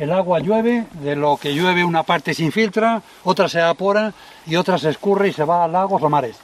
El 0.00 0.12
agua 0.12 0.40
llueve, 0.40 0.86
de 0.94 1.14
lo 1.14 1.36
que 1.36 1.54
llueve 1.54 1.84
una 1.84 2.02
parte 2.02 2.34
se 2.34 2.42
infiltra, 2.42 3.00
otra 3.22 3.48
se 3.48 3.60
evapora 3.60 4.12
y 4.46 4.56
otra 4.56 4.78
se 4.78 4.90
escurre 4.90 5.28
y 5.28 5.32
se 5.32 5.44
va 5.44 5.62
a 5.62 5.68
lagos 5.68 6.02
o 6.02 6.08
mares. 6.08 6.36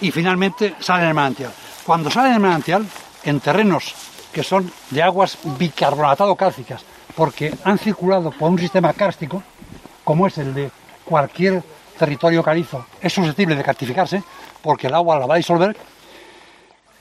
Y 0.00 0.10
finalmente 0.10 0.74
sale 0.80 1.02
en 1.02 1.08
el 1.08 1.14
manantial. 1.14 1.52
Cuando 1.84 2.10
sale 2.10 2.28
en 2.28 2.34
el 2.34 2.40
manantial, 2.40 2.86
en 3.24 3.40
terrenos 3.40 3.94
que 4.32 4.42
son 4.42 4.70
de 4.90 5.02
aguas 5.02 5.38
bicarbonatado 5.58 6.34
cálcicas, 6.34 6.82
porque 7.14 7.54
han 7.64 7.78
circulado 7.78 8.32
por 8.32 8.50
un 8.50 8.58
sistema 8.58 8.92
kárstico, 8.92 9.42
como 10.02 10.26
es 10.26 10.36
el 10.38 10.52
de 10.52 10.70
cualquier 11.04 11.62
territorio 11.98 12.42
calizo 12.42 12.86
es 13.00 13.12
susceptible 13.12 13.56
de 13.56 13.62
cartificarse, 13.62 14.22
porque 14.62 14.88
el 14.88 14.94
agua 14.94 15.18
la 15.18 15.26
va 15.26 15.34
a 15.34 15.38
disolver, 15.38 15.76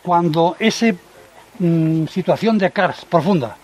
cuando 0.01 0.55
esa 0.59 0.87
mm, 1.59 2.07
situación 2.07 2.57
de 2.57 2.71
cars 2.71 3.05
profunda, 3.05 3.57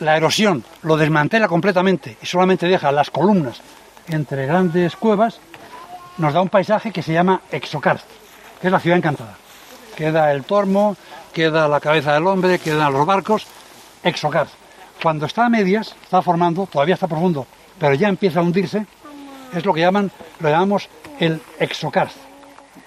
la 0.00 0.16
erosión 0.16 0.64
lo 0.82 0.96
desmantela 0.96 1.48
completamente 1.48 2.16
y 2.20 2.26
solamente 2.26 2.66
deja 2.66 2.92
las 2.92 3.10
columnas 3.10 3.60
entre 4.08 4.46
grandes 4.46 4.96
cuevas, 4.96 5.38
nos 6.18 6.34
da 6.34 6.42
un 6.42 6.48
paisaje 6.48 6.92
que 6.92 7.02
se 7.02 7.12
llama 7.12 7.40
exokarst, 7.50 8.06
es 8.64 8.72
la 8.72 8.80
ciudad 8.80 8.96
encantada. 8.96 9.36
Queda 9.94 10.32
el 10.32 10.44
tormo, 10.44 10.96
queda 11.32 11.68
la 11.68 11.80
cabeza 11.80 12.14
del 12.14 12.26
hombre, 12.26 12.58
quedan 12.58 12.92
los 12.92 13.06
barcos, 13.06 13.46
exokarst. 14.02 14.54
Cuando 15.02 15.26
está 15.26 15.46
a 15.46 15.50
medias, 15.50 15.94
está 16.02 16.22
formando, 16.22 16.66
todavía 16.66 16.94
está 16.94 17.06
profundo, 17.06 17.46
pero 17.78 17.94
ya 17.94 18.08
empieza 18.08 18.40
a 18.40 18.42
hundirse, 18.42 18.86
es 19.54 19.64
lo 19.64 19.74
que 19.74 19.80
llaman, 19.80 20.10
lo 20.40 20.48
llamamos 20.48 20.88
el 21.20 21.42
exokarst. 21.58 22.16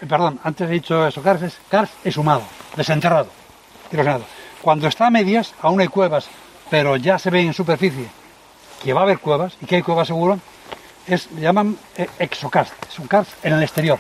Perdón, 0.07 0.39
antes 0.43 0.67
he 0.67 0.73
dicho 0.73 1.05
exokarst, 1.05 1.43
es 1.43 1.57
karst 1.69 1.93
exhumado, 2.05 2.43
desenterrado, 2.75 3.29
erosionado. 3.91 4.25
Cuando 4.61 4.87
está 4.87 5.07
a 5.07 5.11
medias, 5.11 5.53
aún 5.61 5.79
hay 5.79 5.87
cuevas, 5.87 6.27
pero 6.69 6.95
ya 6.95 7.19
se 7.19 7.29
ve 7.29 7.41
en 7.41 7.53
superficie 7.53 8.09
que 8.83 8.93
va 8.93 9.01
a 9.01 9.03
haber 9.03 9.19
cuevas, 9.19 9.57
y 9.61 9.65
que 9.65 9.75
hay 9.75 9.81
cuevas 9.81 10.07
seguro, 10.07 10.39
es, 11.07 11.29
llaman 11.31 11.77
eh, 11.95 12.07
exokarst, 12.19 12.73
es 12.89 12.99
un 12.99 13.07
karst 13.07 13.31
en 13.43 13.53
el 13.53 13.63
exterior, 13.63 13.99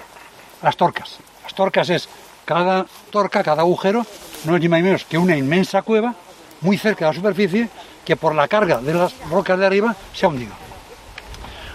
las 0.61 0.75
torcas. 0.77 1.19
Torcas 1.57 1.89
es 1.89 2.07
cada 2.45 2.85
torca, 3.09 3.43
cada 3.43 3.63
agujero, 3.63 4.05
no 4.45 4.55
es 4.55 4.61
ni 4.61 4.69
más 4.69 4.79
ni 4.79 4.83
menos 4.83 5.05
que 5.05 5.17
una 5.17 5.35
inmensa 5.35 5.81
cueva 5.81 6.13
muy 6.61 6.77
cerca 6.77 7.05
de 7.05 7.11
la 7.11 7.15
superficie 7.15 7.69
que 8.05 8.15
por 8.15 8.35
la 8.35 8.47
carga 8.47 8.77
de 8.77 8.93
las 8.93 9.13
rocas 9.31 9.57
de 9.57 9.65
arriba 9.65 9.95
se 10.13 10.27
ha 10.27 10.29
hundido. 10.29 10.53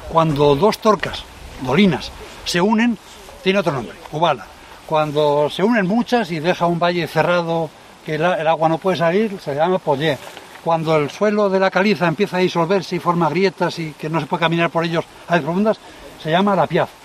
Cuando 0.09 0.55
dos 0.55 0.79
torcas, 0.79 1.25
dolinas, 1.63 2.13
se 2.45 2.61
unen, 2.61 2.97
tiene 3.43 3.59
otro 3.59 3.73
nombre, 3.73 3.97
ubala. 4.13 4.47
Cuando 4.87 5.51
se 5.51 5.65
unen 5.65 5.89
muchas 5.89 6.31
y 6.31 6.39
deja 6.39 6.67
un 6.67 6.79
valle 6.79 7.09
cerrado 7.09 7.69
que 8.07 8.15
el, 8.15 8.25
agua 8.25 8.69
no 8.69 8.79
puede 8.79 8.99
salir, 8.99 9.41
se 9.41 9.57
llama 9.57 9.81
pollé. 9.81 10.17
Cuando 10.63 10.95
el 10.95 11.11
suelo 11.11 11.51
de 11.51 11.59
la 11.59 11.73
caliza 11.73 12.07
empieza 12.07 12.37
a 12.37 12.41
disolverse 12.41 12.95
y 12.95 13.01
forma 13.01 13.29
grietas 13.29 13.81
y 13.81 13.95
que 13.95 14.09
no 14.09 14.21
se 14.21 14.27
puede 14.27 14.43
caminar 14.43 14.71
por 14.71 14.85
ellos 14.85 15.05
a 15.27 15.41
profundas, 15.41 15.79
se 16.23 16.31
llama 16.31 16.55
la 16.55 16.69
piaz. 16.69 17.02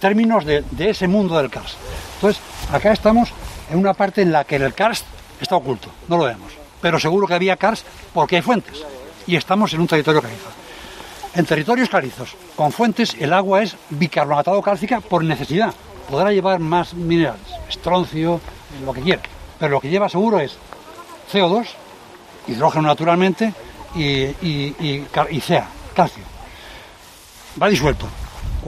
Términos 0.00 0.44
de, 0.44 0.64
ese 0.78 1.08
mundo 1.08 1.36
del 1.36 1.50
karst. 1.50 1.76
Entonces, 2.16 2.42
acá 2.72 2.92
estamos 2.92 3.30
en 3.70 3.78
una 3.78 3.94
parte 3.94 4.22
en 4.22 4.32
la 4.32 4.44
que 4.44 4.56
el 4.56 4.74
karst 4.74 5.06
está 5.40 5.56
oculto, 5.56 5.90
no 6.08 6.16
lo 6.16 6.24
vemos 6.24 6.58
pero 6.80 6.98
seguro 6.98 7.26
que 7.26 7.34
había 7.34 7.56
cars 7.56 7.84
porque 8.14 8.36
hay 8.36 8.42
fuentes. 8.42 8.84
Y 9.26 9.36
estamos 9.36 9.72
en 9.72 9.80
un 9.80 9.86
territorio 9.86 10.22
calizo. 10.22 10.48
En 11.34 11.44
territorios 11.44 11.88
calizos, 11.88 12.34
con 12.56 12.72
fuentes, 12.72 13.14
el 13.18 13.32
agua 13.32 13.62
es 13.62 13.76
bicarbonatado 13.90 14.62
cálcica 14.62 15.00
por 15.00 15.22
necesidad. 15.22 15.74
Podrá 16.10 16.32
llevar 16.32 16.58
más 16.58 16.94
minerales, 16.94 17.46
estroncio, 17.68 18.40
lo 18.84 18.92
que 18.92 19.02
quiera. 19.02 19.22
Pero 19.58 19.72
lo 19.72 19.80
que 19.80 19.90
lleva 19.90 20.08
seguro 20.08 20.40
es 20.40 20.56
CO2, 21.32 21.66
hidrógeno 22.46 22.88
naturalmente, 22.88 23.52
y, 23.94 24.34
y, 24.40 25.06
calcio. 25.12 25.64
Va 27.60 27.68
disuelto. 27.68 28.06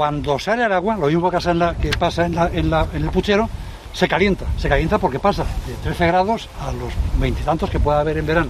Cuando 0.00 0.38
sale 0.38 0.64
el 0.64 0.72
agua, 0.72 0.96
lo 0.96 1.08
mismo 1.08 1.30
que 1.30 1.36
pasa 1.36 1.50
en, 1.50 1.74
que 1.78 1.90
pasa 1.90 2.24
en, 2.24 2.72
el 2.94 3.10
puchero, 3.10 3.50
se 3.92 4.08
calienta, 4.08 4.46
se 4.56 4.66
calienta 4.66 4.96
porque 4.96 5.18
pasa 5.18 5.44
de 5.66 5.74
13 5.82 6.06
grados 6.06 6.48
a 6.58 6.72
los 6.72 6.90
veintitantos 7.18 7.68
que 7.68 7.78
pueda 7.78 8.00
haber 8.00 8.16
en 8.16 8.24
verano. 8.24 8.48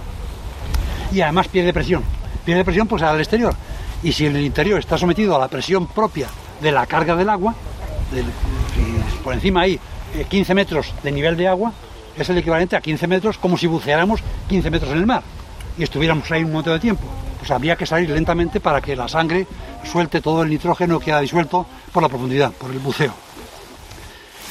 Y 1.11 1.19
además 1.19 1.49
pierde 1.49 1.73
presión, 1.73 2.03
pierde 2.45 2.63
presión 2.63 2.87
pues 2.87 3.01
al 3.01 3.19
exterior. 3.19 3.53
Y 4.01 4.13
si 4.13 4.27
el 4.27 4.39
interior 4.39 4.79
está 4.79 4.97
sometido 4.97 5.35
a 5.35 5.39
la 5.39 5.49
presión 5.49 5.87
propia 5.87 6.27
de 6.61 6.71
la 6.71 6.85
carga 6.85 7.17
del 7.17 7.27
agua, 7.27 7.53
por 9.21 9.33
encima 9.33 9.63
hay 9.63 9.77
15 10.29 10.53
metros 10.53 10.93
de 11.03 11.11
nivel 11.11 11.35
de 11.35 11.49
agua, 11.49 11.73
es 12.15 12.29
el 12.29 12.37
equivalente 12.37 12.77
a 12.77 12.79
15 12.79 13.07
metros 13.07 13.37
como 13.37 13.57
si 13.57 13.67
buceáramos 13.67 14.21
15 14.47 14.69
metros 14.69 14.91
en 14.93 14.99
el 14.99 15.05
mar 15.05 15.23
y 15.77 15.83
estuviéramos 15.83 16.31
ahí 16.31 16.45
un 16.45 16.53
montón 16.53 16.75
de 16.75 16.79
tiempo. 16.79 17.03
Pues 17.39 17.51
había 17.51 17.75
que 17.75 17.85
salir 17.85 18.09
lentamente 18.09 18.61
para 18.61 18.79
que 18.79 18.95
la 18.95 19.09
sangre 19.09 19.45
suelte 19.83 20.21
todo 20.21 20.43
el 20.43 20.49
nitrógeno 20.49 20.99
que 20.99 21.05
queda 21.05 21.21
disuelto 21.21 21.65
por 21.91 22.03
la 22.03 22.09
profundidad, 22.09 22.51
por 22.51 22.71
el 22.71 22.79
buceo 22.79 23.13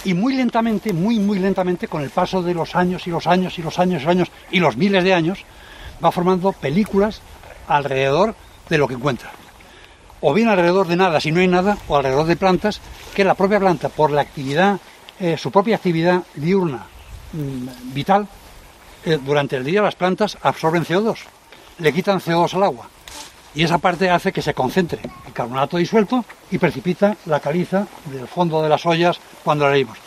y 0.05 0.15
muy 0.15 0.35
lentamente, 0.35 0.93
muy, 0.93 1.19
muy 1.19 1.39
lentamente, 1.39 1.89
con 1.89 2.03
el 2.03 2.11
paso 2.11 2.43
de 2.43 2.55
los 2.55 2.75
años 2.75 3.07
y 3.07 3.11
los 3.11 3.27
años 3.27 3.59
y 3.59 3.63
los 3.63 3.79
años 3.79 4.03
y 4.03 4.05
los 4.05 4.11
años 4.11 4.31
y 4.51 4.61
los 4.61 4.77
miles 4.77 5.05
de 5.05 5.15
años, 5.15 5.45
va 6.03 6.11
formando 6.11 6.53
películas 6.53 7.21
alrededor 7.69 8.35
de 8.69 8.79
lo 8.79 8.89
que 8.89 8.95
encuentra. 8.95 9.31
O 10.23 10.35
bien 10.35 10.49
alrededor 10.49 10.87
de 10.87 10.97
nada, 10.97 11.21
si 11.21 11.33
no 11.33 11.41
hay 11.41 11.49
nada, 11.49 11.79
o 11.89 11.97
alrededor 11.97 12.27
de 12.27 12.37
plantas, 12.37 12.81
que 13.15 13.25
la 13.25 13.35
propia 13.35 13.59
planta, 13.59 13.89
por 13.89 14.11
la 14.11 14.21
actividad, 14.21 14.79
eh, 15.19 15.37
su 15.37 15.51
propia 15.51 15.77
actividad 15.77 16.23
diurna 16.35 16.87
mm, 17.33 17.93
vital, 17.95 18.27
eh, 19.05 19.19
durante 19.23 19.57
el 19.57 19.65
día 19.65 19.83
las 19.83 19.95
plantas 19.95 20.37
absorben 20.43 20.85
CO2, 20.85 21.19
le 21.79 21.93
quitan 21.93 22.21
CO2 22.21 22.55
al 22.55 22.63
agua. 22.65 22.89
Y 23.55 23.65
esa 23.65 23.79
parte 23.79 24.11
hace 24.11 24.33
que 24.33 24.43
se 24.43 24.55
concentre 24.55 25.01
el 25.27 25.33
carbonato 25.33 25.77
disuelto 25.77 26.25
y 26.51 26.59
precipita 26.59 27.17
la 27.27 27.41
caliza 27.41 27.87
del 28.07 28.29
fondo 28.29 28.63
de 28.63 28.69
las 28.69 28.87
ollas 28.87 29.19
cuando 29.43 29.67
la 29.67 29.73
leímos. 29.73 29.99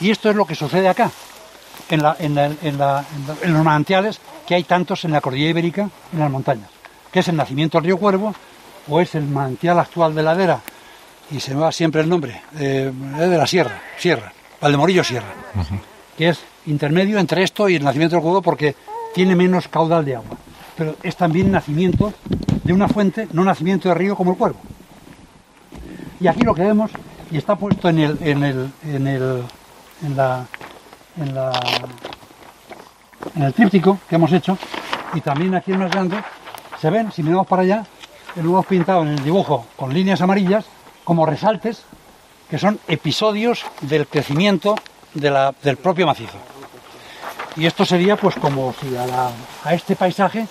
Y 0.00 0.10
esto 0.10 0.30
es 0.30 0.36
lo 0.36 0.44
que 0.44 0.54
sucede 0.54 0.88
acá, 0.88 1.10
en, 1.88 2.02
los 2.02 3.64
manantiales 3.64 4.20
que 4.46 4.54
hay 4.54 4.64
tantos 4.64 5.04
en 5.04 5.12
la 5.12 5.20
cordillera 5.20 5.50
ibérica, 5.50 5.88
en 6.12 6.18
las 6.18 6.30
montañas, 6.30 6.70
que 7.10 7.20
es 7.20 7.28
el 7.28 7.36
nacimiento 7.36 7.78
del 7.78 7.86
río 7.86 7.98
Cuervo 7.98 8.34
o 8.88 9.00
es 9.00 9.14
el 9.14 9.24
manantial 9.24 9.78
actual 9.78 10.14
de 10.14 10.22
ladera, 10.22 10.60
y 11.30 11.40
se 11.40 11.54
me 11.54 11.60
va 11.60 11.72
siempre 11.72 12.00
el 12.00 12.08
nombre, 12.08 12.42
eh, 12.58 12.90
de 12.92 13.38
la 13.38 13.46
Sierra, 13.46 13.80
Sierra, 13.98 14.32
Valdemorillo 14.60 15.04
Sierra, 15.04 15.32
que 16.16 16.30
es 16.30 16.40
intermedio 16.66 17.18
entre 17.18 17.42
esto 17.42 17.68
y 17.68 17.76
el 17.76 17.84
nacimiento 17.84 18.16
del 18.16 18.22
Cuervo 18.22 18.42
porque 18.42 18.74
tiene 19.14 19.34
menos 19.36 19.68
caudal 19.68 20.04
de 20.04 20.16
agua 20.16 20.36
pero 20.76 20.96
es 21.02 21.16
también 21.16 21.50
nacimiento 21.50 22.12
de 22.64 22.72
una 22.72 22.88
fuente, 22.88 23.28
no 23.32 23.44
nacimiento 23.44 23.88
de 23.88 23.94
río 23.94 24.16
como 24.16 24.32
el 24.32 24.36
cuervo. 24.36 24.58
Y 26.20 26.26
aquí 26.26 26.42
lo 26.42 26.54
que 26.54 26.62
vemos, 26.62 26.90
y 27.30 27.38
está 27.38 27.56
puesto 27.56 27.88
en 27.88 27.98
el, 27.98 28.18
en 28.20 28.42
el, 28.44 28.72
en 28.84 29.06
el, 29.06 29.42
en 30.04 30.16
la, 30.16 30.46
en 31.16 31.34
la, 31.34 31.52
en 33.34 33.42
el 33.42 33.54
tríptico 33.54 33.98
que 34.08 34.16
hemos 34.16 34.32
hecho, 34.32 34.58
y 35.14 35.20
también 35.20 35.54
aquí 35.54 35.72
en 35.72 35.78
más 35.78 35.90
grande, 35.90 36.22
se 36.80 36.90
ven, 36.90 37.10
si 37.12 37.22
miramos 37.22 37.46
para 37.46 37.62
allá, 37.62 37.86
lo 38.36 38.42
hemos 38.42 38.66
pintado 38.66 39.02
en 39.02 39.08
el 39.08 39.24
dibujo 39.24 39.66
con 39.76 39.92
líneas 39.92 40.20
amarillas 40.20 40.64
como 41.04 41.26
resaltes, 41.26 41.82
que 42.48 42.58
son 42.58 42.78
episodios 42.88 43.64
del 43.80 44.06
crecimiento 44.06 44.76
del 45.14 45.76
propio 45.76 46.06
macizo. 46.06 46.38
Y 47.56 47.66
esto 47.66 47.84
sería 47.84 48.16
pues 48.16 48.36
como 48.36 48.74
si 48.80 48.96
a, 48.96 49.30
a 49.64 49.74
este 49.74 49.96
paisaje 49.96 50.46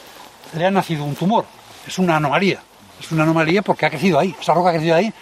le 0.53 0.65
ha 0.65 0.71
nacido 0.71 1.03
un 1.03 1.15
tumor. 1.15 1.45
Es 1.87 1.99
una 1.99 2.17
anomalía. 2.17 2.61
Es 2.99 3.11
una 3.11 3.23
anomalía 3.23 3.61
porque 3.61 3.85
ha 3.85 3.89
crecido 3.89 4.19
ahí. 4.19 4.35
Esa 4.39 4.53
roca 4.53 4.69
ha 4.69 4.73
crecido 4.73 4.95
ahí 4.95 5.13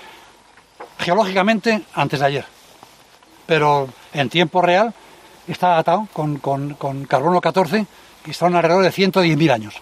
geológicamente 1.00 1.82
antes 1.94 2.20
de 2.20 2.26
ayer. 2.26 2.46
Pero 3.46 3.90
en 4.14 4.30
tiempo 4.30 4.62
real 4.62 4.94
está 5.48 5.70
datado 5.70 6.08
con, 6.12 6.38
carbono 7.08 7.40
14 7.40 7.86
y 8.26 8.32
está 8.32 8.48
alrededor 8.48 8.84
de 8.84 8.92
110.000 8.92 9.52
años. 9.52 9.76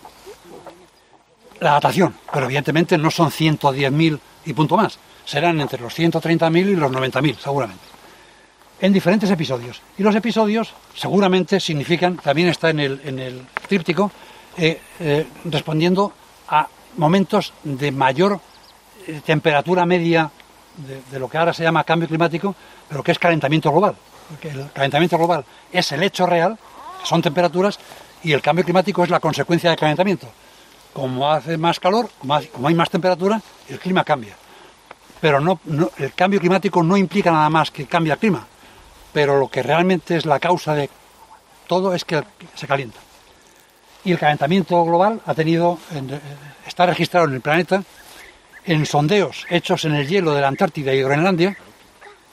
La 1.60 1.72
datación, 1.72 2.16
pero 2.32 2.46
evidentemente 2.46 2.98
no 2.98 3.10
son 3.10 3.32
110.000 3.32 4.20
y 4.46 4.54
punto 4.54 4.78
más. 4.78 5.00
Serán 5.24 5.60
entre 5.62 5.82
los 5.82 5.98
130.000 5.98 6.58
y 6.58 6.76
los 6.76 6.92
90.000, 6.92 7.38
seguramente. 7.40 7.84
En 8.82 8.94
diferentes 8.94 9.32
episodios. 9.32 9.82
Y 9.98 10.04
los 10.04 10.14
episodios 10.16 10.74
seguramente 10.94 11.60
significan, 11.60 12.18
también 12.18 12.50
está 12.50 12.70
en 12.70 12.80
el, 12.82 13.02
en 13.06 13.20
el 13.20 13.42
tríptico, 13.68 14.12
eh, 14.58 14.80
eh, 15.00 15.28
respondiendo 15.46 16.14
a 16.48 16.68
momentos 16.96 17.54
de 17.64 17.92
mayor 17.92 18.40
eh, 19.06 19.22
temperatura 19.26 19.86
media 19.86 20.32
de, 20.78 21.20
lo 21.20 21.30
que 21.30 21.38
ahora 21.38 21.54
se 21.54 21.64
llama 21.64 21.84
cambio 21.84 22.08
climático, 22.08 22.56
pero 22.88 23.04
que 23.04 23.12
es 23.12 23.20
calentamiento 23.20 23.70
global. 23.72 23.96
Porque 24.30 24.50
el 24.50 24.72
calentamiento 24.72 25.18
global 25.18 25.44
es 25.72 25.92
el 25.92 26.04
hecho 26.04 26.26
real, 26.26 26.58
son 27.04 27.22
temperaturas, 27.22 27.80
y 28.24 28.32
el 28.32 28.42
cambio 28.42 28.64
climático 28.64 29.04
es 29.04 29.10
la 29.10 29.20
consecuencia 29.20 29.70
del 29.70 29.80
calentamiento. 29.80 30.28
Como 30.94 31.30
hace 31.30 31.58
más 31.58 31.80
calor, 31.80 32.10
como 32.20 32.68
hay 32.68 32.74
más 32.74 32.90
temperatura, 32.90 33.42
el 33.68 33.80
clima 33.80 34.04
cambia. 34.04 34.36
Pero 35.20 35.40
no, 35.40 35.60
el 35.98 36.14
cambio 36.14 36.40
climático 36.40 36.82
no 36.82 36.96
implica 36.96 37.32
nada 37.32 37.50
más 37.50 37.72
que 37.72 37.86
cambia 37.86 38.14
el 38.14 38.20
clima. 38.20 38.48
Pero 39.12 39.38
lo 39.38 39.50
que 39.50 39.62
realmente 39.62 40.16
es 40.16 40.26
la 40.26 40.40
causa 40.40 40.74
de 40.76 40.90
todo 41.68 41.94
es 41.94 42.06
que 42.06 42.24
se 42.56 42.68
calienta 42.68 43.05
y 44.06 44.12
el 44.12 44.20
calentamiento 44.20 44.86
global 44.86 45.20
ha 45.26 45.34
tenido, 45.34 45.80
eh, 45.94 46.20
está 46.66 46.86
registrado 46.86 47.28
en 47.28 47.34
el 47.34 47.42
planeta 47.42 47.84
en 48.66 48.86
sondeos 48.86 49.46
hechos 49.50 49.86
en 49.86 49.94
el 49.94 50.08
hielo 50.08 50.34
de 50.34 50.42
la 50.42 50.48
Antártida 50.48 50.94
y 50.94 51.02
Groenlandia 51.02 51.58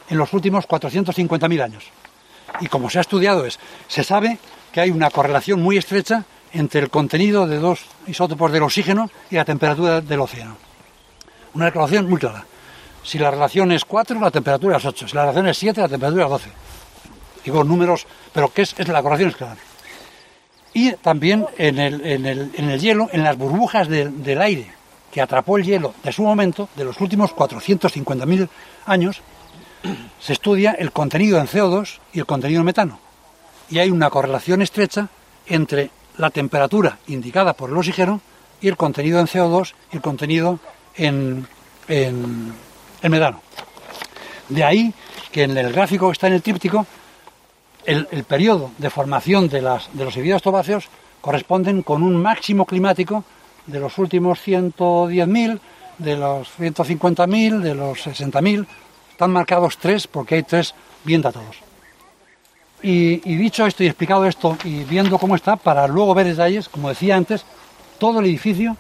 en 0.09 0.19
los 0.19 0.33
últimos 0.33 0.69
450.000 0.69 1.63
años. 1.63 1.85
Y 2.61 2.67
como 2.67 2.91
se 2.91 2.99
ha 2.99 3.01
estudiado 3.01 3.47
es, 3.47 3.59
se 3.89 4.05
sabe 4.05 4.39
que 4.71 4.81
hay 4.81 4.91
una 4.91 5.11
correlación 5.11 5.63
muy 5.63 5.79
estrecha 5.79 6.25
entre 6.53 6.81
el 6.81 6.91
contenido 6.91 7.47
de 7.47 7.59
dos 7.59 7.87
isótopos 8.07 8.53
del 8.53 8.63
oxígeno 8.63 9.11
y 9.31 9.37
la 9.37 9.45
temperatura 9.45 10.01
del 10.01 10.21
océano. 10.21 10.57
Una 11.55 11.71
correlación 11.71 12.09
muy 12.09 12.19
clara. 12.19 12.45
Si 13.03 13.19
la 13.19 13.31
relación 13.31 13.73
es 13.73 13.85
4, 13.85 14.21
la 14.21 14.31
temperatura 14.31 14.77
es 14.77 14.85
8. 14.85 15.09
Si 15.09 15.17
la 15.17 15.23
relación 15.23 15.49
es 15.49 15.59
7, 15.59 15.81
la 15.81 15.89
temperatura 15.89 16.25
es 16.25 16.31
12. 16.31 16.51
Digo 17.45 17.65
números, 17.65 18.07
pero 18.33 18.53
¿qué 18.53 18.63
es? 18.63 18.75
es 18.79 18.89
la 18.89 19.03
correlación 19.03 19.31
es 19.31 19.37
clara. 19.37 19.57
Y 20.75 20.93
también 20.93 21.47
en 21.59 21.79
el, 21.79 22.05
en 22.07 22.27
el, 22.27 22.51
en 22.55 22.71
el 22.71 22.81
hielo, 22.81 23.09
en 23.13 23.23
las 23.23 23.37
burbujas 23.37 23.89
del, 23.89 24.41
aire 24.41 24.71
que 25.11 25.21
atrapó 25.21 25.59
el 25.59 25.65
hielo 25.65 25.95
de 26.03 26.13
su 26.13 26.23
momento, 26.23 26.71
de 26.75 26.85
los 26.85 26.99
últimos 27.01 27.35
450.000 27.35 28.49
años, 28.87 29.21
se 30.19 30.33
estudia 30.33 30.73
el 30.73 30.93
contenido 30.93 31.39
en 31.39 31.47
CO2 31.47 31.99
y 32.15 32.21
el 32.21 32.27
contenido 32.27 32.61
en 32.61 32.67
metano. 32.67 32.99
Y 33.69 33.79
hay 33.79 33.91
una 33.91 34.09
correlación 34.09 34.63
estrecha 34.63 35.09
entre 35.47 35.91
la 36.17 36.31
temperatura 36.31 36.99
indicada 37.09 37.53
por 37.53 37.69
el 37.69 37.77
oxígeno 37.77 38.23
y 38.63 38.69
el 38.69 38.77
contenido 38.77 39.21
en 39.21 39.27
CO2 39.27 39.75
y 39.93 39.97
el 39.97 40.03
contenido 40.03 40.59
en, 40.97 41.47
en, 41.89 42.55
en 43.03 43.11
metano. 43.11 43.43
De 44.49 44.65
ahí 44.65 44.95
que 45.31 45.43
en 45.43 45.57
el 45.57 45.73
gráfico 45.73 46.09
que 46.09 46.13
está 46.13 46.27
en 46.29 46.35
el 46.35 46.43
tríptico, 46.43 46.87
el, 47.85 48.25
periodo 48.25 48.71
de 48.79 48.91
formación 48.91 49.49
de, 49.49 49.63
las, 49.63 49.89
de 49.93 50.05
los 50.05 50.17
híbridos 50.17 50.43
tobáceos 50.43 50.89
corresponden 51.21 51.83
con 51.83 52.03
un 52.03 52.17
máximo 52.21 52.67
climático 52.67 53.25
de 53.67 53.81
los 53.81 53.99
últimos 53.99 54.41
110.000, 54.47 55.61
de 55.99 56.17
los 56.17 56.49
150.000, 56.59 57.61
de 57.61 57.75
los 57.75 58.07
60.000. 58.07 58.67
Están 59.11 59.33
marcados 59.33 59.79
tres 59.79 60.07
porque 60.07 60.37
hay 60.37 60.43
tres 60.43 60.75
bien 61.05 61.23
datados. 61.23 61.57
Y, 62.83 63.23
y 63.31 63.37
dicho 63.37 63.65
esto 63.67 63.85
y 63.85 63.87
explicado 63.87 64.27
esto 64.27 64.57
y 64.65 64.83
viendo 64.85 65.19
cómo 65.19 65.37
está, 65.37 65.57
para 65.57 65.87
luego 65.87 66.15
ver 66.15 66.27
detalles, 66.27 66.69
como 66.69 66.89
decía 66.89 67.17
antes, 67.17 67.45
todo 67.99 68.19
el 68.19 68.27
edificio 68.27 68.77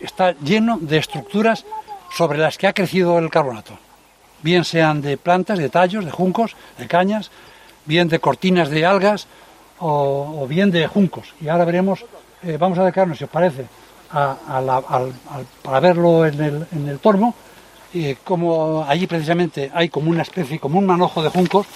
está 0.00 0.32
lleno 0.32 0.78
de 0.78 0.98
estructuras 0.98 1.64
sobre 2.10 2.38
las 2.38 2.58
que 2.58 2.66
ha 2.66 2.72
crecido 2.72 3.18
el 3.18 3.30
carbonato. 3.30 3.78
Bien 4.42 4.64
sean 4.64 5.00
de 5.00 5.16
plantas, 5.16 5.58
de 5.58 5.68
tallos, 5.68 6.04
de 6.04 6.10
juncos, 6.10 6.56
de 6.78 6.86
cañas, 6.86 7.30
bien 7.86 8.08
de 8.08 8.18
cortinas 8.18 8.70
de 8.70 8.86
algas 8.86 9.26
o, 9.78 10.46
bien 10.48 10.70
de 10.70 10.86
juncos. 10.86 11.34
Y 11.40 11.48
ahora 11.48 11.64
veremos, 11.64 12.04
eh, 12.42 12.56
vamos 12.58 12.78
a 12.78 12.82
acercarnos, 12.82 13.18
si 13.18 13.24
os 13.24 13.30
parece, 13.30 13.66
a, 14.10 15.10
para 15.62 15.80
verlo 15.80 16.26
en 16.26 16.66
el, 16.88 16.98
tormo, 17.00 17.34
como 18.22 18.84
allí 18.88 19.06
precisamente 19.06 19.70
hay 19.74 19.88
como 19.88 20.10
una 20.10 20.22
especie, 20.22 20.58
como 20.58 20.78
un 20.78 20.86
manojo 20.86 21.22
de 21.22 21.30
juncos 21.30 21.66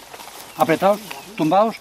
apretados, 0.56 1.00
tumbados, 1.36 1.76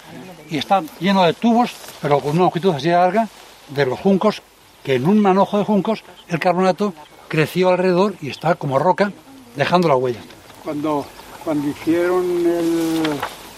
y 0.49 0.57
está 0.57 0.84
lleno 0.99 1.23
de 1.23 1.34
tubos, 1.34 1.71
pero 2.01 2.19
con 2.19 2.32
una 2.32 2.41
longitud 2.41 2.73
así 2.73 2.89
de 2.89 2.95
larga, 2.95 3.28
de 3.69 3.86
los 3.86 3.99
juncos, 3.99 4.41
que 4.84 4.95
en 4.95 5.07
un 5.07 5.19
manojo 5.19 5.57
de 5.57 5.65
juncos 5.65 6.03
el 6.28 6.39
carbonato 6.39 6.93
creció 7.28 7.69
alrededor 7.69 8.15
y 8.21 8.30
está 8.30 8.55
como 8.55 8.80
roca, 8.80 9.11
dejando 9.55 9.88
la 9.88 9.95
huella. 9.95 10.21
Cuando, 10.63 11.05
cuando 11.43 11.67
hicieron 11.67 12.23
el, 12.45 13.03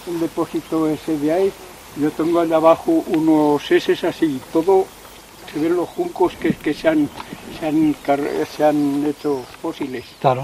el 0.09 0.19
depósito 0.19 0.87
ese 0.89 1.17
de 1.17 1.31
ahí, 1.31 1.51
yo 1.97 2.11
tengo 2.11 2.39
allá 2.39 2.57
abajo 2.57 3.03
unos 3.07 3.69
S 3.71 4.07
así, 4.07 4.39
todo 4.51 4.85
se 5.51 5.59
ven 5.59 5.75
los 5.75 5.89
juncos 5.89 6.33
que, 6.35 6.53
que 6.53 6.73
se, 6.73 6.87
han, 6.87 7.09
se, 7.59 7.67
han, 7.67 7.95
se 8.55 8.63
han 8.63 9.05
hecho 9.05 9.41
fósiles. 9.61 10.05
Claro. 10.21 10.43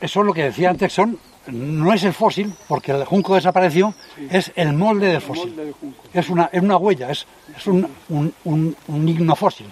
Eso 0.00 0.20
es 0.20 0.26
lo 0.26 0.32
que 0.32 0.44
decía 0.44 0.70
antes, 0.70 0.92
son, 0.92 1.18
no 1.48 1.92
es 1.92 2.02
el 2.04 2.12
fósil, 2.12 2.52
porque 2.66 2.92
el 2.92 3.04
junco 3.04 3.34
desapareció, 3.34 3.94
es 4.30 4.50
el 4.56 4.72
molde 4.72 5.08
del 5.08 5.20
fósil. 5.20 5.54
molde. 5.54 5.74
Es 6.12 6.30
una, 6.30 6.48
es 6.52 6.62
una 6.62 6.76
huella, 6.76 7.10
es, 7.10 7.26
es 7.56 7.66
un, 7.66 7.86
un, 8.08 8.34
un, 8.44 8.76
un 8.88 9.08
ignofósil. 9.08 9.66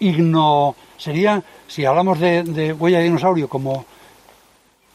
Igno 0.00 0.74
sería, 0.96 1.42
si 1.68 1.84
hablamos 1.84 2.18
de, 2.18 2.42
de 2.42 2.72
huella 2.72 2.98
de 2.98 3.04
dinosaurio 3.04 3.48
como 3.48 3.84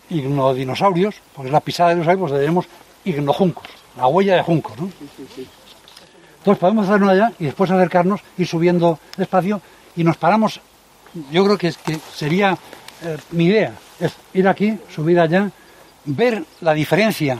ignodinosaurios, 0.10 1.16
porque 1.34 1.48
es 1.48 1.54
la 1.54 1.62
pisada 1.62 1.90
de 1.90 1.96
dinosaurios, 1.96 2.30
pues 2.30 2.42
tenemos 2.42 2.66
ignojuncos, 3.10 3.68
la 3.96 4.08
huella 4.08 4.36
de 4.36 4.42
juncos, 4.42 4.78
¿no? 4.78 4.90
Entonces 6.38 6.60
podemos 6.60 6.88
hacerlo 6.88 7.10
allá 7.10 7.34
y 7.40 7.46
después 7.46 7.70
acercarnos, 7.72 8.22
ir 8.38 8.48
subiendo 8.48 9.00
despacio 9.18 9.62
y 9.96 10.04
nos 10.04 10.18
paramos. 10.18 10.62
Yo 11.32 11.44
creo 11.44 11.58
que, 11.58 11.74
que 11.86 12.00
sería 12.14 12.58
eh, 13.04 13.18
mi 13.32 13.46
idea, 13.46 13.74
es 14.00 14.14
ir 14.34 14.48
aquí, 14.48 14.78
subir 14.94 15.20
allá, 15.20 15.52
ver 16.06 16.44
la 16.62 16.74
diferencia 16.74 17.40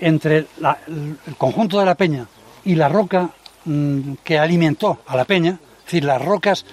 entre 0.00 0.46
el 0.86 1.36
conjunto 1.36 1.78
de 1.78 1.86
la 1.86 1.94
peña 1.94 2.26
y 2.64 2.74
la 2.74 2.88
roca 2.88 3.30
mm, 3.64 4.14
que 4.24 4.38
alimentó 4.38 5.00
a 5.06 5.16
la 5.16 5.24
peña, 5.24 5.58
es 5.78 5.84
decir, 5.84 6.04
las 6.04 6.22
rocas 6.22 6.64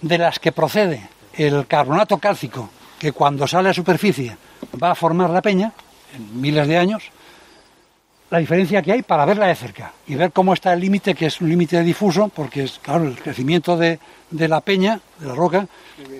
de 0.00 0.18
las 0.18 0.38
que 0.38 0.52
procede 0.52 1.08
el 1.34 1.66
carbonato 1.66 2.18
cálcico, 2.18 2.70
que 2.98 3.12
cuando 3.12 3.46
sale 3.46 3.70
a 3.70 3.74
superficie 3.74 4.36
va 4.82 4.92
a 4.92 4.94
formar 4.94 5.30
la 5.30 5.42
peña, 5.42 5.72
en 6.14 6.40
miles 6.40 6.68
de 6.68 6.78
años, 6.78 7.04
la 8.32 8.38
diferencia 8.38 8.80
que 8.80 8.92
hay 8.92 9.02
para 9.02 9.26
verla 9.26 9.46
de 9.48 9.54
cerca 9.54 9.92
y 10.06 10.14
ver 10.14 10.32
cómo 10.32 10.54
está 10.54 10.72
el 10.72 10.80
límite, 10.80 11.14
que 11.14 11.26
es 11.26 11.42
un 11.42 11.50
límite 11.50 11.82
difuso, 11.82 12.28
porque 12.34 12.62
es, 12.62 12.78
claro, 12.78 13.04
el 13.04 13.20
crecimiento 13.20 13.76
de, 13.76 13.98
la 14.30 14.62
peña, 14.62 14.98
de 15.18 15.26
la 15.26 15.34
roca, 15.34 15.66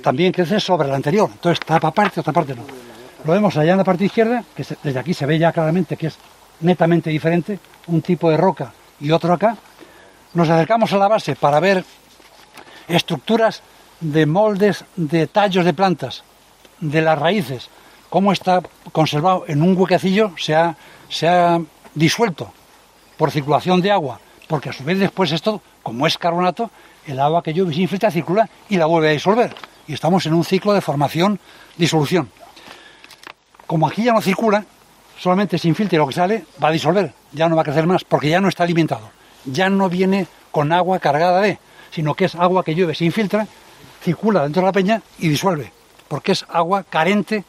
también 0.02 0.30
crece 0.30 0.60
sobre 0.60 0.88
la 0.88 0.96
anterior. 0.96 1.30
Entonces, 1.32 1.64
tapa 1.64 1.90
parte, 1.90 2.20
otra 2.20 2.34
parte 2.34 2.54
no. 2.54 2.64
Lo 3.24 3.32
vemos 3.32 3.56
allá 3.56 3.72
en 3.72 3.78
la 3.78 3.84
parte 3.84 4.04
izquierda, 4.04 4.44
que 4.54 4.62
desde 4.82 4.98
aquí 4.98 5.14
se 5.14 5.24
ve 5.24 5.38
ya 5.38 5.52
claramente 5.52 5.96
que 5.96 6.08
es 6.08 6.18
netamente 6.60 7.08
diferente, 7.08 7.58
un 7.86 8.02
tipo 8.02 8.30
de 8.30 8.36
roca 8.36 8.74
y 9.00 9.10
otro 9.10 9.32
acá. 9.32 9.56
Nos 10.34 10.50
acercamos 10.50 10.92
a 10.92 10.98
la 10.98 11.08
base 11.08 11.34
para 11.34 11.60
ver 11.60 11.82
estructuras 12.88 13.62
de 14.00 14.26
moldes 14.26 14.84
de 14.96 15.28
tallos 15.28 15.64
de 15.64 15.72
plantas, 15.72 16.24
de 16.78 17.00
las 17.00 17.18
raíces, 17.18 17.70
cómo 18.10 18.32
está 18.32 18.60
conservado 18.92 19.44
en 19.48 19.62
un 19.62 19.74
huequecillo, 19.74 20.32
se 20.36 20.54
se 21.08 21.28
ha 21.28 21.62
disuelto 21.94 22.52
por 23.16 23.30
circulación 23.30 23.80
de 23.80 23.90
agua, 23.90 24.20
porque 24.48 24.70
a 24.70 24.72
su 24.72 24.84
vez 24.84 24.98
después 24.98 25.32
esto, 25.32 25.60
como 25.82 26.06
es 26.06 26.18
carbonato, 26.18 26.70
el 27.06 27.18
agua 27.20 27.42
que 27.42 27.52
llueve 27.52 27.72
y 27.72 27.76
se 27.76 27.82
infiltra 27.82 28.10
circula 28.10 28.48
y 28.68 28.76
la 28.76 28.86
vuelve 28.86 29.08
a 29.08 29.12
disolver. 29.12 29.54
Y 29.86 29.94
estamos 29.94 30.26
en 30.26 30.34
un 30.34 30.44
ciclo 30.44 30.72
de 30.72 30.80
formación-disolución. 30.80 32.30
Como 33.66 33.86
aquí 33.86 34.04
ya 34.04 34.12
no 34.12 34.20
circula, 34.20 34.64
solamente 35.18 35.58
se 35.58 35.68
infiltra 35.68 35.96
y 35.96 35.98
lo 35.98 36.06
que 36.06 36.14
sale 36.14 36.44
va 36.62 36.68
a 36.68 36.72
disolver, 36.72 37.12
ya 37.32 37.48
no 37.48 37.56
va 37.56 37.62
a 37.62 37.64
crecer 37.64 37.86
más, 37.86 38.04
porque 38.04 38.28
ya 38.28 38.40
no 38.40 38.48
está 38.48 38.64
alimentado. 38.64 39.10
Ya 39.44 39.68
no 39.68 39.88
viene 39.88 40.26
con 40.50 40.72
agua 40.72 40.98
cargada 40.98 41.40
de, 41.40 41.58
sino 41.90 42.14
que 42.14 42.26
es 42.26 42.34
agua 42.34 42.64
que 42.64 42.74
llueve, 42.74 42.94
se 42.94 43.04
infiltra, 43.04 43.46
circula 44.02 44.42
dentro 44.42 44.62
de 44.62 44.66
la 44.66 44.72
peña 44.72 45.02
y 45.18 45.28
disuelve, 45.28 45.72
porque 46.08 46.32
es 46.32 46.44
agua 46.48 46.84
carente, 46.84 47.44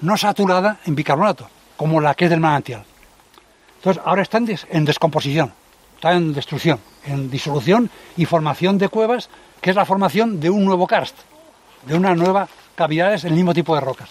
no 0.00 0.16
saturada 0.16 0.78
en 0.84 0.94
bicarbonato, 0.94 1.48
como 1.76 2.00
la 2.00 2.14
que 2.14 2.24
es 2.24 2.30
del 2.30 2.40
manantial. 2.40 2.84
Entonces, 3.82 4.00
ahora 4.06 4.22
está 4.22 4.38
en, 4.38 4.46
des- 4.46 4.64
en 4.70 4.84
descomposición, 4.84 5.52
está 5.96 6.12
en 6.12 6.32
destrucción, 6.32 6.78
en 7.04 7.28
disolución 7.28 7.90
y 8.16 8.26
formación 8.26 8.78
de 8.78 8.88
cuevas, 8.88 9.28
que 9.60 9.70
es 9.70 9.76
la 9.76 9.84
formación 9.84 10.38
de 10.38 10.50
un 10.50 10.64
nuevo 10.64 10.86
karst, 10.86 11.16
de 11.86 11.96
una 11.96 12.14
nueva 12.14 12.46
cavidades 12.76 13.24
en 13.24 13.30
el 13.30 13.36
mismo 13.36 13.52
tipo 13.52 13.74
de 13.74 13.80
rocas. 13.80 14.08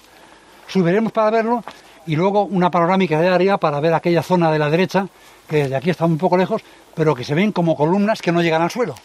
Subiremos 0.67 1.13
para 1.13 1.30
verlo 1.30 1.63
y 2.05 2.17
luego 2.17 2.43
una 2.43 2.69
panorámica 2.69 3.17
de 3.22 3.30
área 3.30 3.57
para 3.57 3.80
ver 3.80 3.93
aquella 3.93 4.22
zona 4.24 4.51
de 4.51 4.59
la 4.59 4.69
derecha, 4.69 5.07
que 5.47 5.63
desde 5.63 5.76
aquí 5.78 5.89
está 5.89 6.03
un 6.03 6.17
poco 6.17 6.36
lejos, 6.36 6.61
pero 6.93 7.15
que 7.15 7.24
se 7.24 7.34
ven 7.34 7.53
como 7.53 7.78
columnas 7.78 8.22
que 8.22 8.34
no 8.34 8.41
llegan 8.41 8.61
al 8.61 8.72
suelo. 8.72 8.95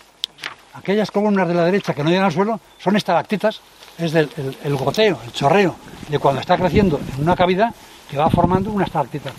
Aquellas 0.74 1.12
columnas 1.12 1.46
de 1.46 1.54
la 1.54 1.64
derecha 1.64 1.94
que 1.94 2.02
no 2.02 2.10
llegan 2.10 2.24
al 2.26 2.32
suelo 2.32 2.58
son 2.78 2.96
estalactitas, 2.96 3.60
es 3.98 4.10
del, 4.10 4.28
el, 4.36 4.56
el 4.64 4.76
goteo, 4.76 5.18
el 5.24 5.32
chorreo 5.32 5.76
de 6.08 6.18
cuando 6.18 6.40
está 6.40 6.56
creciendo 6.58 7.00
en 7.16 7.22
una 7.22 7.36
cavidad 7.36 7.72
que 8.10 8.16
va 8.18 8.28
formando 8.30 8.70
una 8.72 8.84
estalactita. 8.84 9.30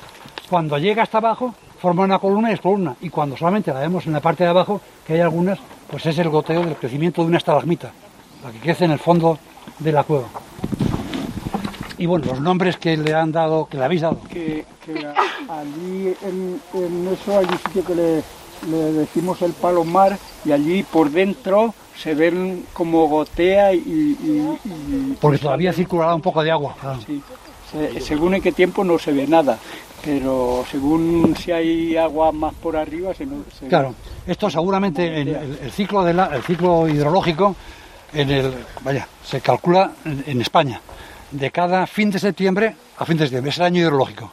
Cuando 0.49 0.77
llega 0.77 1.03
hasta 1.03 1.17
abajo, 1.17 1.53
forma 1.79 2.03
una 2.03 2.19
columna 2.19 2.49
y 2.51 2.53
es 2.53 2.61
columna. 2.61 2.95
Y 3.01 3.09
cuando 3.09 3.35
solamente 3.37 3.73
la 3.73 3.79
vemos 3.81 4.05
en 4.05 4.13
la 4.13 4.21
parte 4.21 4.43
de 4.43 4.49
abajo, 4.49 4.79
que 5.05 5.13
hay 5.13 5.19
algunas, 5.21 5.59
pues 5.89 6.05
es 6.05 6.17
el 6.19 6.29
goteo 6.29 6.61
del 6.63 6.75
crecimiento 6.75 7.21
de 7.21 7.27
una 7.27 7.37
estalagmita, 7.37 7.91
la 8.43 8.51
que 8.51 8.59
crece 8.59 8.85
en 8.85 8.91
el 8.91 8.99
fondo 8.99 9.37
de 9.79 9.91
la 9.91 10.03
cueva. 10.03 10.27
Y 11.97 12.05
bueno, 12.05 12.25
los 12.27 12.39
nombres 12.39 12.77
que 12.77 12.95
le 12.95 13.13
han 13.13 13.31
dado, 13.31 13.65
que 13.69 13.77
le 13.77 13.83
habéis 13.83 14.01
dado. 14.01 14.19
Que, 14.29 14.65
allí 15.49 16.13
en, 16.23 16.61
en 16.73 17.07
eso 17.07 17.37
hay 17.39 17.45
un 17.45 17.57
sitio 17.57 17.83
que 17.85 17.95
le, 17.95 18.15
le 18.69 18.77
decimos 18.93 19.41
el 19.41 19.53
palomar 19.53 20.17
y 20.45 20.51
allí 20.51 20.83
por 20.83 21.09
dentro 21.09 21.73
se 21.97 22.13
ven 22.13 22.65
como 22.73 23.07
gotea 23.07 23.73
y... 23.73 23.77
y- 23.79 24.59
y- 24.65 25.17
Porque 25.19 25.39
todavía 25.39 25.73
circulará 25.73 26.13
un 26.13 26.21
poco 26.21 26.43
de 26.43 26.51
agua. 26.51 26.75
claro. 26.79 26.99
Sí. 27.05 27.21
Se- 27.71 27.99
según 27.99 28.35
en 28.35 28.41
qué 28.41 28.51
tiempo 28.51 28.83
no 28.83 28.97
se 28.99 29.11
ve 29.11 29.27
nada, 29.27 29.57
pero 30.03 30.63
según 30.69 31.35
si 31.37 31.51
hay 31.51 31.97
agua 31.97 32.31
más 32.31 32.53
por 32.55 32.77
arriba 32.77 33.13
se, 33.13 33.25
no- 33.25 33.43
se. 33.59 33.67
Claro, 33.67 33.93
esto 34.25 34.49
seguramente 34.49 35.21
en 35.21 35.27
el, 35.29 35.59
el 35.63 35.71
ciclo 35.71 36.03
de 36.03 36.13
la- 36.13 36.35
el 36.35 36.43
ciclo 36.43 36.87
hidrológico 36.87 37.55
en 38.13 38.29
el 38.31 38.53
vaya, 38.81 39.07
se 39.25 39.41
calcula 39.41 39.91
en, 40.05 40.23
en 40.27 40.41
España 40.41 40.79
de 41.31 41.51
cada 41.51 41.85
fin 41.87 42.09
de 42.09 42.19
septiembre 42.19 42.75
a 42.97 43.05
fin 43.05 43.17
de 43.17 43.25
septiembre, 43.25 43.49
es 43.51 43.57
el 43.57 43.63
año 43.65 43.81
hidrológico. 43.81 44.31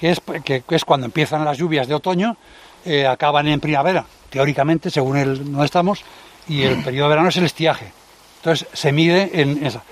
Que 0.00 0.10
es, 0.10 0.20
que, 0.44 0.60
que 0.62 0.74
es 0.74 0.84
cuando 0.84 1.06
empiezan 1.06 1.44
las 1.44 1.56
lluvias 1.56 1.88
de 1.88 1.94
otoño, 1.94 2.36
eh, 2.84 3.06
acaban 3.06 3.48
en 3.48 3.58
primavera, 3.60 4.04
teóricamente, 4.28 4.90
según 4.90 5.16
el 5.16 5.44
donde 5.44 5.64
estamos, 5.64 6.02
y 6.46 6.62
el 6.62 6.82
periodo 6.84 7.06
de 7.08 7.10
verano 7.10 7.28
es 7.30 7.36
el 7.38 7.44
estiaje. 7.44 7.90
Entonces 8.38 8.68
se 8.72 8.92
mide 8.92 9.30
en 9.40 9.64
esa. 9.64 9.82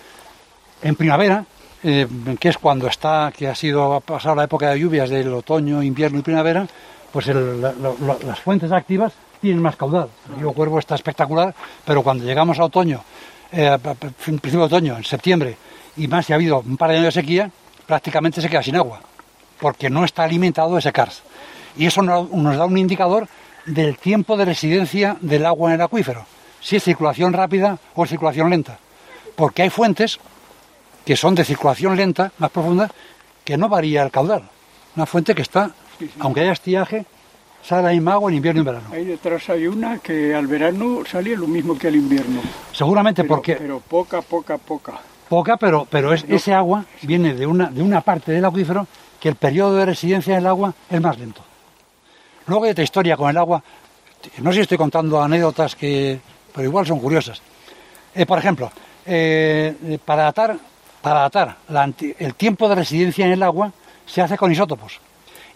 En 0.83 0.97
primavera, 0.97 1.47
eh, 1.85 2.07
que 2.39 2.49
es 2.49 2.59
cuando 2.59 2.87
está, 2.87 3.33
que 3.37 3.49
ha 3.49 3.55
sido 3.55 3.95
ha 3.95 4.01
pasado 4.01 4.35
la 4.35 4.45
época 4.45 4.71
de 4.71 4.79
lluvias 4.79 5.11
del 5.11 5.33
otoño, 5.33 5.83
invierno 5.83 6.19
y 6.19 6.23
primavera, 6.23 6.67
pues 7.13 7.27
las 7.27 8.41
fuentes 8.41 8.73
activas 8.73 9.13
tienen 9.41 9.61
más 9.61 9.77
caudal. 9.77 10.09
El 10.31 10.41
río 10.41 10.53
Cuervo 10.53 10.79
está 10.79 10.95
espectacular, 10.95 11.55
pero 11.85 12.03
cuando 12.03 12.25
llegamos 12.25 12.59
a 12.59 12.65
otoño, 12.65 13.03
eh, 13.51 13.77
principio 14.25 14.61
de 14.61 14.67
otoño, 14.67 14.97
en 14.97 15.05
septiembre, 15.05 15.57
y 15.97 16.09
más 16.09 16.27
si 16.27 16.33
ha 16.33 16.37
habido 16.37 16.61
un 16.61 16.77
par 16.77 16.91
de 16.91 16.97
años 16.97 17.15
de 17.15 17.21
sequía, 17.21 17.51
prácticamente 17.87 18.41
se 18.41 18.49
queda 18.49 18.63
sin 18.63 18.77
agua, 18.77 19.01
porque 19.61 19.91
no 19.91 20.05
está 20.05 20.25
alimentado 20.25 20.79
ese 20.79 20.93
CARS. 20.93 21.23
Y 21.77 21.87
eso 21.87 22.03
nos, 22.03 22.57
da 22.57 22.65
un 22.65 22.79
indicador 22.79 23.29
del 23.67 23.99
tiempo 23.99 24.37
de 24.37 24.45
residencia 24.45 25.17
del 25.21 25.45
agua 25.45 25.71
en 25.71 25.75
el 25.75 25.83
acuífero, 25.83 26.25
si 26.61 26.77
es 26.77 26.85
circulación 26.85 27.33
rápida 27.33 27.79
o 27.95 28.07
circulación 28.07 28.49
lenta. 28.49 28.79
Porque 29.37 29.63
hay 29.63 29.71
fuentes 29.71 30.21
que 31.05 31.17
son 31.17 31.35
de 31.35 31.45
circulación 31.45 31.97
lenta, 31.97 32.33
más 32.39 32.51
profunda, 32.51 32.91
que 33.45 33.57
no 33.57 33.69
varía 33.69 34.03
el 34.03 34.11
caudal. 34.11 34.43
Una 34.97 35.07
fuente 35.07 35.35
que 35.35 35.43
está, 35.43 35.71
aunque 36.21 36.41
haya 36.41 36.53
estiaje, 36.53 37.05
sale 37.63 37.83
la 37.83 37.91
misma 37.91 38.15
agua 38.15 38.31
en 38.31 38.37
invierno 38.37 38.61
y 38.61 38.63
en 38.63 38.67
verano. 38.67 38.87
Ahí 38.93 39.05
detrás 39.05 39.49
hay 39.51 39.67
una 39.67 39.99
que 39.99 40.35
al 40.35 40.47
verano 40.47 41.03
sale 41.11 41.37
lo 41.37 41.47
mismo 41.47 41.77
que 41.79 41.89
al 41.89 41.97
invierno. 41.97 42.41
Seguramente 42.73 43.23
Pero, 43.23 43.35
porque 43.35 43.57
pero 43.57 43.81
poca, 43.81 44.23
poca, 44.23 44.59
poca. 44.59 45.01
poca, 45.29 45.57
pero, 45.57 45.87
pero 45.91 46.13
es, 46.13 46.25
ese 46.29 46.53
agua 46.53 46.85
viene 47.03 47.35
de 47.35 47.47
una, 47.47 47.71
de 47.71 47.83
una 47.83 48.01
parte 48.01 48.33
del 48.33 48.45
acuífero 48.45 48.87
que 49.21 49.29
el 49.29 49.37
periodo 49.37 49.77
de 49.77 49.87
residencia 49.87 50.35
del 50.35 50.47
agua 50.47 50.75
es 50.91 51.01
más 51.01 51.19
lento. 51.19 51.43
Luego 52.47 52.65
hay 52.65 52.73
otra 52.73 52.85
historia 52.85 53.17
con 53.17 53.31
el 53.31 53.37
agua. 53.37 53.63
No 54.39 54.51
sé 54.51 54.57
si 54.57 54.63
estoy 54.63 54.79
contando 54.79 55.23
anécdotas 55.23 55.75
que, 55.77 56.21
pero 56.53 56.67
igual 56.67 56.87
son 56.87 56.99
curiosas. 57.01 57.41
Eh, 58.15 58.27
por 58.27 58.39
ejemplo, 58.39 58.71
eh, 59.07 59.99
para 60.05 60.25
datar, 60.25 60.57
para 61.03 61.21
datar 61.21 61.57
el 62.19 62.35
tiempo 62.35 62.69
de 62.69 62.77
residencia 62.77 63.27
en 63.27 63.33
el 63.33 63.43
agua 63.43 63.73
se 64.07 64.23
hace 64.23 64.39
con 64.39 64.53
isótopos. 64.53 65.01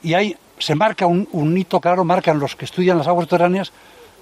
Y 0.03 0.14
ahí 0.14 0.36
se 0.59 0.74
marca 0.74 1.07
un, 1.07 1.28
un 1.32 1.57
hito 1.57 1.80
claro, 1.80 2.05
marcan 2.05 2.38
los 2.38 2.57
que 2.57 2.64
estudian 2.64 2.99
las 2.99 3.07
aguas 3.07 3.24
subterráneas, 3.24 3.72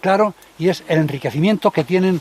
claro, 0.01 0.35
y 0.59 0.69
es 0.69 0.85
el 0.89 0.99
enriquecimiento 0.99 1.71
que 1.71 1.85
tienen 1.85 2.21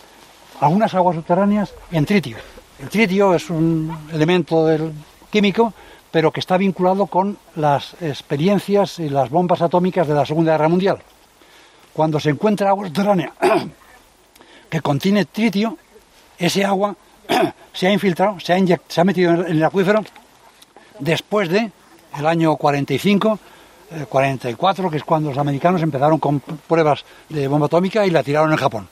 algunas 0.60 0.93
aguas 0.93 1.16
subterráneas 1.16 1.74
en 1.91 2.06
tritio. 2.06 2.38
El 2.80 2.89
tritio 2.89 3.34
es 3.34 3.49
un 3.49 3.95
elemento 4.12 4.66
del 4.66 4.91
químico, 5.30 5.74
pero 6.12 6.32
que 6.32 6.39
está 6.39 6.58
vinculado 6.58 7.08
con 7.08 7.38
las 7.56 7.95
experiencias 8.01 8.99
y 8.99 9.10
las 9.10 9.30
bombas 9.30 9.62
atómicas 9.62 10.08
de 10.08 10.14
la 10.14 10.26
Segunda 10.26 10.51
Guerra 10.54 10.70
Mundial. 10.70 10.99
Cuando 11.91 12.20
se 12.20 12.30
encuentra 12.30 12.70
agua 12.70 12.88
subterránea 12.88 13.34
que 14.70 14.82
contiene 14.82 15.26
tritio, 15.26 15.78
ese 16.38 16.66
agua 16.66 16.95
se 17.73 17.88
ha 17.88 17.91
infiltrado, 17.91 18.39
se 18.39 18.53
ha, 18.53 19.03
metido 19.03 19.34
en 19.34 19.45
el, 19.45 19.63
acuífero 19.63 20.03
después 20.99 21.49
de 21.49 21.71
el 22.17 22.27
año 22.27 22.55
45, 22.55 23.39
eh, 23.91 24.05
44, 24.07 24.89
que 24.89 24.97
es 24.97 25.03
cuando 25.03 25.29
los 25.29 25.38
americanos 25.38 25.81
empezaron 25.81 26.19
con 26.19 26.39
pruebas 26.39 27.03
de 27.29 27.47
bomba 27.47 27.67
atómica 27.67 28.05
y 28.05 28.09
la 28.09 28.23
tiraron 28.23 28.51
en 28.51 28.57
Japón. 28.57 28.88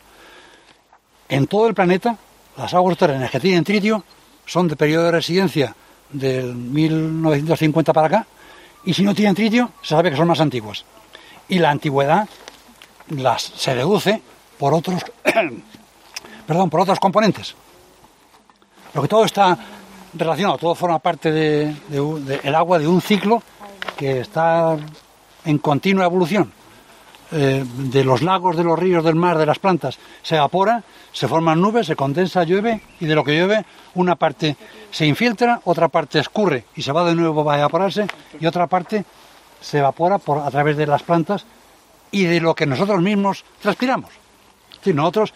En 1.30 1.48
todo 1.48 1.68
el 1.68 1.74
planeta, 1.74 2.18
las 2.58 2.74
aguas 2.74 2.94
subterráneas 2.94 3.32
que 3.32 3.40
tienen 3.40 3.64
tritio 3.64 4.04
son 4.46 4.68
de 4.68 4.76
periodo 4.76 5.06
de 5.06 5.12
residencia 5.12 5.76
del 6.12 6.54
1950 6.56 7.94
para 7.94 8.08
acá, 8.08 8.28
y 8.84 8.94
si 8.94 9.04
no 9.04 9.14
tienen 9.14 9.36
tritio, 9.36 9.72
se 9.82 9.90
sabe 9.90 10.10
que 10.10 10.18
son 10.18 10.28
más 10.28 10.40
antiguas. 10.40 10.84
Y 11.48 11.60
la 11.60 11.70
antigüedad 11.70 12.28
las, 13.10 13.44
se 13.44 13.76
deduce 13.76 14.22
por 14.58 14.74
otros, 14.74 15.04
perdón, 16.48 16.70
por 16.70 16.82
otros 16.82 17.00
componentes. 17.00 17.56
Lo 18.94 19.02
que 19.02 19.08
todo 19.08 19.26
está 19.26 19.58
relacionado, 20.14 20.58
todo 20.58 20.76
forma 20.76 21.00
parte 21.00 21.32
de, 21.32 21.74
de 21.88 22.40
de- 22.44 22.56
agua 22.56 22.78
de 22.80 22.88
un 22.88 23.02
ciclo 23.02 23.42
que 23.98 24.20
está 24.20 24.78
en 25.46 25.58
continua 25.60 26.06
evolución. 26.06 26.52
Eh, 27.34 27.64
de 27.66 28.04
los 28.04 28.22
lagos, 28.22 28.58
de 28.58 28.64
los 28.66 28.78
ríos, 28.78 29.06
del 29.06 29.16
mar, 29.16 29.38
de 29.38 29.46
las 29.46 29.58
plantas, 29.58 29.98
se 30.22 30.36
evapora, 30.36 30.84
se 31.14 31.30
forman 31.30 31.62
nubes, 31.62 31.88
se 31.88 31.96
condensa, 31.96 32.44
llueve 32.44 32.82
y 33.00 33.06
de 33.06 33.16
lo 33.16 33.24
que 33.24 33.32
llueve 33.38 33.66
una 33.96 34.16
parte 34.18 34.58
se 34.92 35.06
infiltra, 35.06 35.62
otra 35.64 35.88
parte 35.88 36.20
escurre 36.20 36.66
y 36.76 36.82
se 36.82 36.92
va 36.92 37.06
de 37.06 37.16
nuevo 37.16 37.50
a 37.50 37.58
evaporarse 37.58 38.06
y 38.38 38.46
otra 38.46 38.68
parte 38.68 39.06
se 39.62 39.78
evapora 39.78 40.18
por, 40.18 40.40
a 40.40 40.52
través 40.52 40.76
de 40.76 40.86
las 40.88 41.04
plantas 41.04 41.46
y 42.12 42.26
de 42.26 42.42
lo 42.42 42.54
que 42.54 42.66
nosotros 42.66 43.02
mismos 43.02 43.46
transpiramos. 43.62 44.10
Es 44.72 44.78
decir, 44.80 44.96
nosotros, 44.96 45.34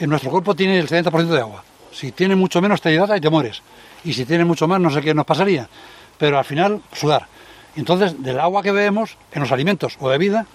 en 0.00 0.10
nuestro 0.10 0.32
cuerpo 0.32 0.56
tiene 0.56 0.80
el 0.80 0.88
70% 0.88 1.26
de 1.28 1.40
agua. 1.40 1.62
Si 1.98 2.12
tiene 2.12 2.36
mucho 2.36 2.62
menos 2.62 2.80
te 2.80 2.92
hidrata 2.92 3.16
y 3.16 3.20
te 3.20 3.28
mueres. 3.28 3.60
Y 4.04 4.12
si 4.12 4.24
tiene 4.24 4.44
mucho 4.44 4.68
más 4.68 4.78
no 4.80 4.88
sé 4.88 5.00
qué 5.00 5.14
nos 5.14 5.26
pasaría. 5.26 5.68
Pero 6.16 6.38
al 6.38 6.44
final, 6.44 6.80
sudar. 6.92 7.26
Entonces, 7.74 8.22
del 8.22 8.38
agua 8.38 8.62
que 8.62 8.70
bebemos 8.70 9.16
en 9.32 9.40
los 9.42 9.50
alimentos 9.50 9.96
o 9.98 10.06
bebida, 10.06 10.46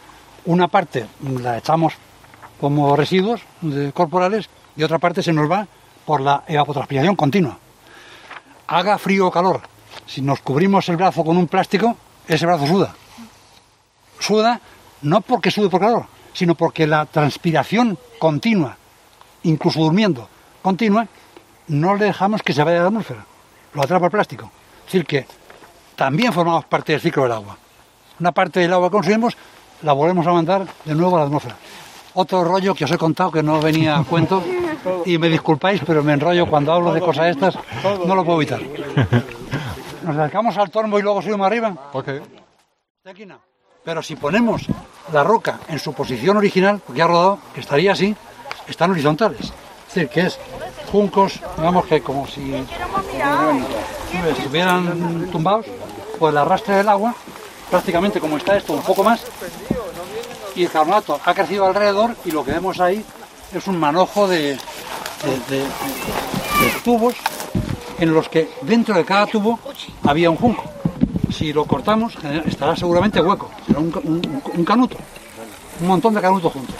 una 0.46 0.70
parte 0.70 1.06
la 1.42 1.58
echamos 1.58 1.96
como 2.62 2.96
residuos 2.96 3.42
corporales 3.94 4.50
y 4.78 4.84
otra 4.84 5.00
parte 5.00 5.22
se 5.22 5.34
nos 5.34 5.52
va 5.52 5.68
por 6.06 6.22
la 6.22 6.46
evapotranspiración 6.48 7.18
continua. 7.18 7.58
Haga 8.68 8.98
frío 8.98 9.28
o 9.28 9.32
calor. 9.32 9.64
Si 10.06 10.22
nos 10.22 10.40
cubrimos 10.40 10.88
el 10.88 10.96
brazo 10.96 11.26
con 11.26 11.36
un 11.36 11.48
plástico, 11.48 11.98
ese 12.26 12.46
brazo 12.46 12.68
suda. 12.68 12.96
Suda 14.18 14.62
no 15.02 15.20
porque 15.20 15.52
sude 15.52 15.70
por 15.70 15.82
calor, 15.82 16.06
sino 16.32 16.56
porque 16.56 16.88
la 16.88 17.06
transpiración 17.06 17.98
continua, 18.18 18.78
incluso 19.44 19.82
durmiendo, 19.82 20.30
continua, 20.62 21.06
no 21.68 21.96
le 21.96 22.06
dejamos 22.06 22.42
que 22.42 22.54
se 22.54 22.64
vaya 22.64 22.80
a 22.80 22.82
la 22.82 22.88
atmósfera. 22.88 23.26
Lo 23.74 23.84
atrapa 23.84 24.06
el 24.06 24.12
plástico. 24.12 24.52
Es 24.80 24.94
decir, 24.94 25.06
que 25.06 25.26
también 25.96 26.34
formamos 26.34 26.66
parte 26.66 26.92
del 26.92 27.02
ciclo 27.02 27.24
del 27.24 27.32
agua. 27.32 27.58
Una 28.20 28.32
parte 28.32 28.60
del 28.60 28.74
agua 28.74 28.90
que 28.90 28.94
consumimos 28.94 29.36
la 29.82 29.94
volvemos 29.94 30.26
a 30.28 30.34
mandar 30.34 30.66
de 30.86 30.96
nuevo 30.96 31.16
a 31.16 31.20
la 31.20 31.26
atmósfera. 31.26 31.56
Otro 32.16 32.44
rollo 32.44 32.76
que 32.76 32.86
os 32.86 32.92
he 32.92 32.98
contado 32.98 33.32
que 33.32 33.42
no 33.42 33.60
venía 33.60 33.98
a 33.98 34.04
cuento 34.04 34.44
y 35.06 35.18
me 35.18 35.30
disculpáis, 35.30 35.82
pero 35.86 36.04
me 36.04 36.14
enrollo 36.14 36.48
cuando 36.48 36.72
hablo 36.72 36.94
de 36.94 37.02
cosas 37.02 37.36
estas, 37.36 37.58
no 38.06 38.16
lo 38.16 38.24
puedo 38.24 38.42
evitar. 38.42 38.62
Nos 40.04 40.18
acercamos 40.18 40.58
al 40.58 40.70
tormo 40.70 41.00
y 41.00 41.02
luego 41.02 41.22
subimos 41.22 41.48
arriba. 41.48 41.74
Ok. 41.94 42.08
De 43.04 43.12
aquí 43.12 43.26
no. 43.26 43.40
Pero 43.84 44.02
si 44.02 44.16
ponemos 44.16 44.68
la 45.12 45.24
roca 45.24 45.60
en 45.68 45.80
su 45.80 45.94
posición 45.94 46.38
original, 46.38 46.82
porque 46.86 47.02
ha 47.02 47.08
rodado, 47.08 47.40
que 47.54 47.60
estaría 47.60 47.92
así, 47.92 48.16
están 48.68 48.92
horizontales. 48.92 49.42
Es 49.88 49.94
decir, 49.94 50.10
que 50.10 50.22
es 50.22 50.40
juncos, 50.94 51.40
digamos 51.58 51.86
que 51.88 52.02
como 52.04 52.28
si 52.28 52.54
estuvieran 54.38 55.28
tumbados, 55.32 55.66
por 56.20 56.30
el 56.30 56.38
arrastre 56.38 56.76
del 56.76 56.88
agua, 56.88 57.16
prácticamente 57.72 58.20
como 58.20 58.38
está 58.38 58.56
esto, 58.56 58.74
un 58.74 58.84
poco 58.84 59.04
más, 59.04 59.22
y 60.56 60.64
el 60.66 60.70
carbonato 60.70 61.20
ha 61.26 61.34
crecido 61.34 61.66
alrededor 61.66 62.16
y 62.26 62.30
lo 62.32 62.46
que 62.46 62.52
vemos 62.52 62.80
ahí 62.80 63.04
es 63.52 63.66
un 63.68 63.80
manojo 63.80 64.28
de, 64.28 64.50
de- 64.52 65.40
de- 65.50 65.64
de 65.64 66.70
tubos 66.84 67.16
en 67.98 68.14
los 68.14 68.30
que 68.30 68.50
dentro 68.62 68.94
de 68.94 69.04
cada 69.04 69.26
tubo 69.26 69.60
había 70.04 70.30
un 70.30 70.38
junco. 70.38 70.64
Si 71.32 71.52
lo 71.52 71.66
cortamos 71.66 72.16
genera- 72.18 72.44
estará 72.48 72.76
seguramente 72.76 73.20
hueco, 73.20 73.50
será 73.66 73.80
un, 73.80 73.90
ca- 73.92 74.02
un- 74.04 74.42
un 74.54 74.64
canuto, 74.64 74.98
un 75.82 75.88
montón 75.88 76.14
de 76.14 76.22
canutos 76.22 76.54
juntos. 76.54 76.76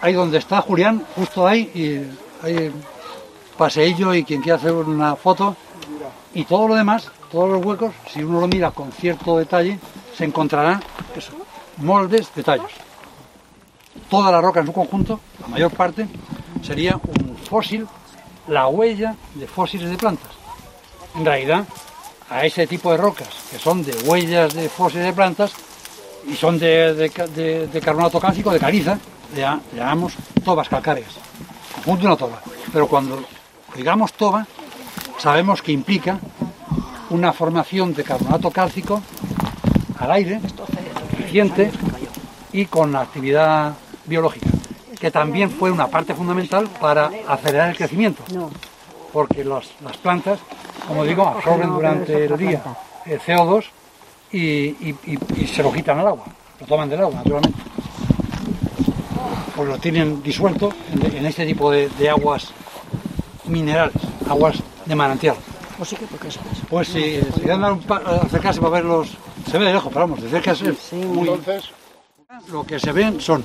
Ahí 0.00 0.14
donde 0.14 0.38
está 0.38 0.62
Julián, 0.62 1.04
justo 1.14 1.46
ahí, 1.46 1.70
y 1.74 2.46
hay 2.46 2.72
paseillo 3.66 4.12
y 4.12 4.24
quien 4.24 4.42
quiera 4.42 4.56
hacer 4.56 4.72
una 4.72 5.14
foto, 5.14 5.56
y 6.34 6.44
todo 6.44 6.66
lo 6.66 6.74
demás, 6.74 7.08
todos 7.30 7.48
los 7.48 7.64
huecos, 7.64 7.94
si 8.12 8.20
uno 8.24 8.40
lo 8.40 8.48
mira 8.48 8.72
con 8.72 8.90
cierto 8.90 9.38
detalle, 9.38 9.78
se 10.16 10.24
encontrará 10.24 10.80
eso, 11.14 11.32
moldes 11.76 12.34
de 12.34 12.42
tallos. 12.42 12.72
Toda 14.10 14.32
la 14.32 14.40
roca 14.40 14.58
en 14.60 14.66
su 14.66 14.72
conjunto, 14.72 15.20
la 15.40 15.46
mayor 15.46 15.70
parte, 15.70 16.08
sería 16.60 16.96
un 16.96 17.36
fósil, 17.36 17.86
la 18.48 18.66
huella 18.66 19.14
de 19.34 19.46
fósiles 19.46 19.88
de 19.90 19.96
plantas. 19.96 20.32
En 21.14 21.24
realidad, 21.24 21.64
a 22.30 22.44
ese 22.44 22.66
tipo 22.66 22.90
de 22.90 22.96
rocas, 22.96 23.28
que 23.50 23.58
son 23.60 23.84
de 23.84 23.92
huellas 24.08 24.54
de 24.54 24.68
fósiles 24.68 25.04
de 25.06 25.12
plantas, 25.12 25.52
y 26.26 26.34
son 26.34 26.58
de, 26.58 26.94
de 26.94 27.10
ca- 27.10 27.26
de- 27.28 27.68
de 27.68 27.80
carbonato 27.80 28.18
cálcico, 28.18 28.50
de 28.52 28.58
caliza, 28.58 28.98
le, 29.36 29.42
llamamos 29.76 30.14
tobas 30.44 30.68
calcáreas. 30.68 31.12
Conjunto 31.84 32.06
una 32.06 32.16
toba. 32.16 32.40
Pero 32.72 32.86
cuando 32.88 33.22
digamos 33.76 34.12
toba, 34.12 34.46
sabemos 35.18 35.62
que 35.62 35.72
implica 35.72 36.18
una 37.10 37.32
formación 37.32 37.94
de 37.94 38.04
carbonato 38.04 38.50
cálcico 38.50 39.02
al 39.98 40.10
aire, 40.12 40.40
eficiente 41.12 41.70
y 42.52 42.66
con 42.66 42.94
actividad 42.96 43.74
biológica, 44.06 44.48
que 44.98 45.10
también 45.10 45.50
fue 45.50 45.70
una 45.70 45.86
parte 45.88 46.14
fundamental 46.14 46.68
para 46.80 47.10
acelerar 47.28 47.70
el 47.70 47.76
crecimiento, 47.76 48.22
porque 49.12 49.44
los- 49.44 49.70
las 49.84 49.96
plantas, 49.96 50.40
como 50.86 51.04
digo, 51.04 51.26
absorben 51.26 51.70
durante 51.70 52.24
el 52.26 52.36
día 52.36 52.62
el 53.06 53.20
CO2 53.20 53.64
y, 54.32 54.38
y- 54.40 55.46
se 55.46 55.62
lo 55.62 55.72
quitan 55.72 55.98
al 55.98 56.08
agua, 56.08 56.24
lo 56.60 56.66
toman 56.66 56.88
del 56.88 57.00
agua, 57.00 57.16
naturalmente. 57.16 57.58
Pues 59.54 59.68
lo 59.68 59.78
tienen 59.78 60.22
disuelto 60.22 60.72
en, 61.14 61.26
este 61.26 61.44
tipo 61.44 61.70
de 61.70 62.10
aguas 62.10 62.52
minerales, 63.52 63.94
aguas 64.28 64.56
de 64.86 64.94
manantial. 64.94 65.36
Pues 65.76 65.88
sí 65.90 65.96
que 65.96 66.06
porque 66.06 66.30
sabes. 66.30 66.58
Pues 66.68 66.88
si 66.88 67.20
pa- 67.86 68.02
acercarse 68.22 68.60
para 68.60 68.72
verlos, 68.72 69.08
se 69.50 69.58
ve 69.58 69.66
de 69.66 69.72
lejos, 69.72 69.92
pero 69.92 70.06
vamos, 70.06 70.22
de 70.22 70.28
cerca 70.28 70.52
es 70.52 70.62
muy... 70.92 71.28
Entonces, 71.28 71.64
Lo 72.50 72.64
que 72.64 72.78
se 72.78 72.92
ven 72.92 73.20
son, 73.20 73.44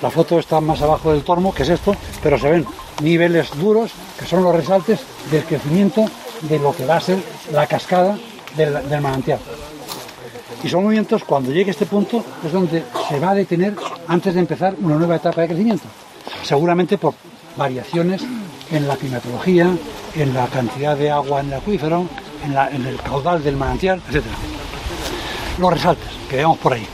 la 0.00 0.10
foto 0.10 0.38
está 0.38 0.60
más 0.60 0.80
abajo 0.82 1.12
del 1.12 1.22
tormo, 1.22 1.54
que 1.54 1.62
es 1.62 1.68
esto, 1.70 1.94
pero 2.22 2.38
se 2.38 2.50
ven 2.50 2.66
niveles 3.02 3.50
duros, 3.58 3.90
que 4.18 4.26
son 4.26 4.42
los 4.42 4.54
resaltes 4.54 5.00
del 5.30 5.44
crecimiento 5.44 6.04
de 6.42 6.58
lo 6.58 6.74
que 6.74 6.84
va 6.86 6.96
a 6.96 7.00
ser 7.00 7.18
la 7.52 7.66
cascada 7.66 8.18
del, 8.56 8.88
del 8.88 9.00
manantial. 9.00 9.38
Y 10.64 10.68
son 10.68 10.84
movimientos, 10.84 11.24
cuando 11.24 11.50
llegue 11.50 11.70
a 11.70 11.72
este 11.72 11.86
punto, 11.86 12.24
es 12.44 12.52
donde 12.52 12.84
se 13.08 13.18
va 13.18 13.30
a 13.30 13.34
detener 13.34 13.74
antes 14.08 14.34
de 14.34 14.40
empezar 14.40 14.74
una 14.80 14.94
nueva 14.96 15.16
etapa 15.16 15.40
de 15.42 15.48
crecimiento. 15.48 15.84
Seguramente 16.42 16.98
por 16.98 17.14
variaciones 17.56 18.22
en 18.72 18.88
la 18.88 18.96
climatología, 18.96 19.70
en 20.14 20.34
la 20.34 20.46
cantidad 20.46 20.96
de 20.96 21.10
agua 21.10 21.40
en 21.40 21.48
el 21.48 21.54
acuífero, 21.54 22.06
en, 22.44 22.86
el 22.86 22.96
caudal 22.96 23.42
del 23.42 23.56
manantial, 23.56 24.02
etc. 24.10 24.24
Los 25.58 25.72
resaltes 25.72 26.08
que 26.28 26.36
vemos 26.36 26.58
por 26.58 26.72
ahí. 26.72 26.86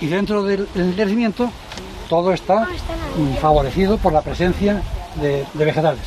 Y 0.00 0.06
dentro 0.06 0.42
del, 0.42 0.66
crecimiento, 0.94 1.50
todo 2.08 2.32
está 2.32 2.68
favorecido 3.40 3.98
por 3.98 4.12
la 4.12 4.22
presencia 4.22 4.82
de, 5.16 5.44
vegetales. 5.54 6.04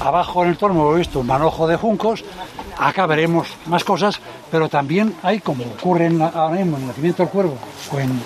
Abajo 0.00 0.44
en 0.44 0.50
el 0.50 0.56
torno 0.56 0.94
he 0.94 0.98
visto 0.98 1.20
un 1.20 1.26
manojo 1.26 1.66
de 1.66 1.76
juncos, 1.76 2.24
acá 2.78 3.06
veremos 3.06 3.48
más 3.66 3.84
cosas, 3.84 4.20
pero 4.50 4.68
también 4.68 5.14
hay, 5.22 5.40
como 5.40 5.64
ocurre 5.64 6.06
ahora 6.34 6.56
mismo 6.56 6.76
en 6.76 6.82
el 6.82 6.88
nacimiento 6.88 7.22
del 7.24 7.32
cuervo, 7.32 7.58
o 7.92 7.98
en 7.98 8.20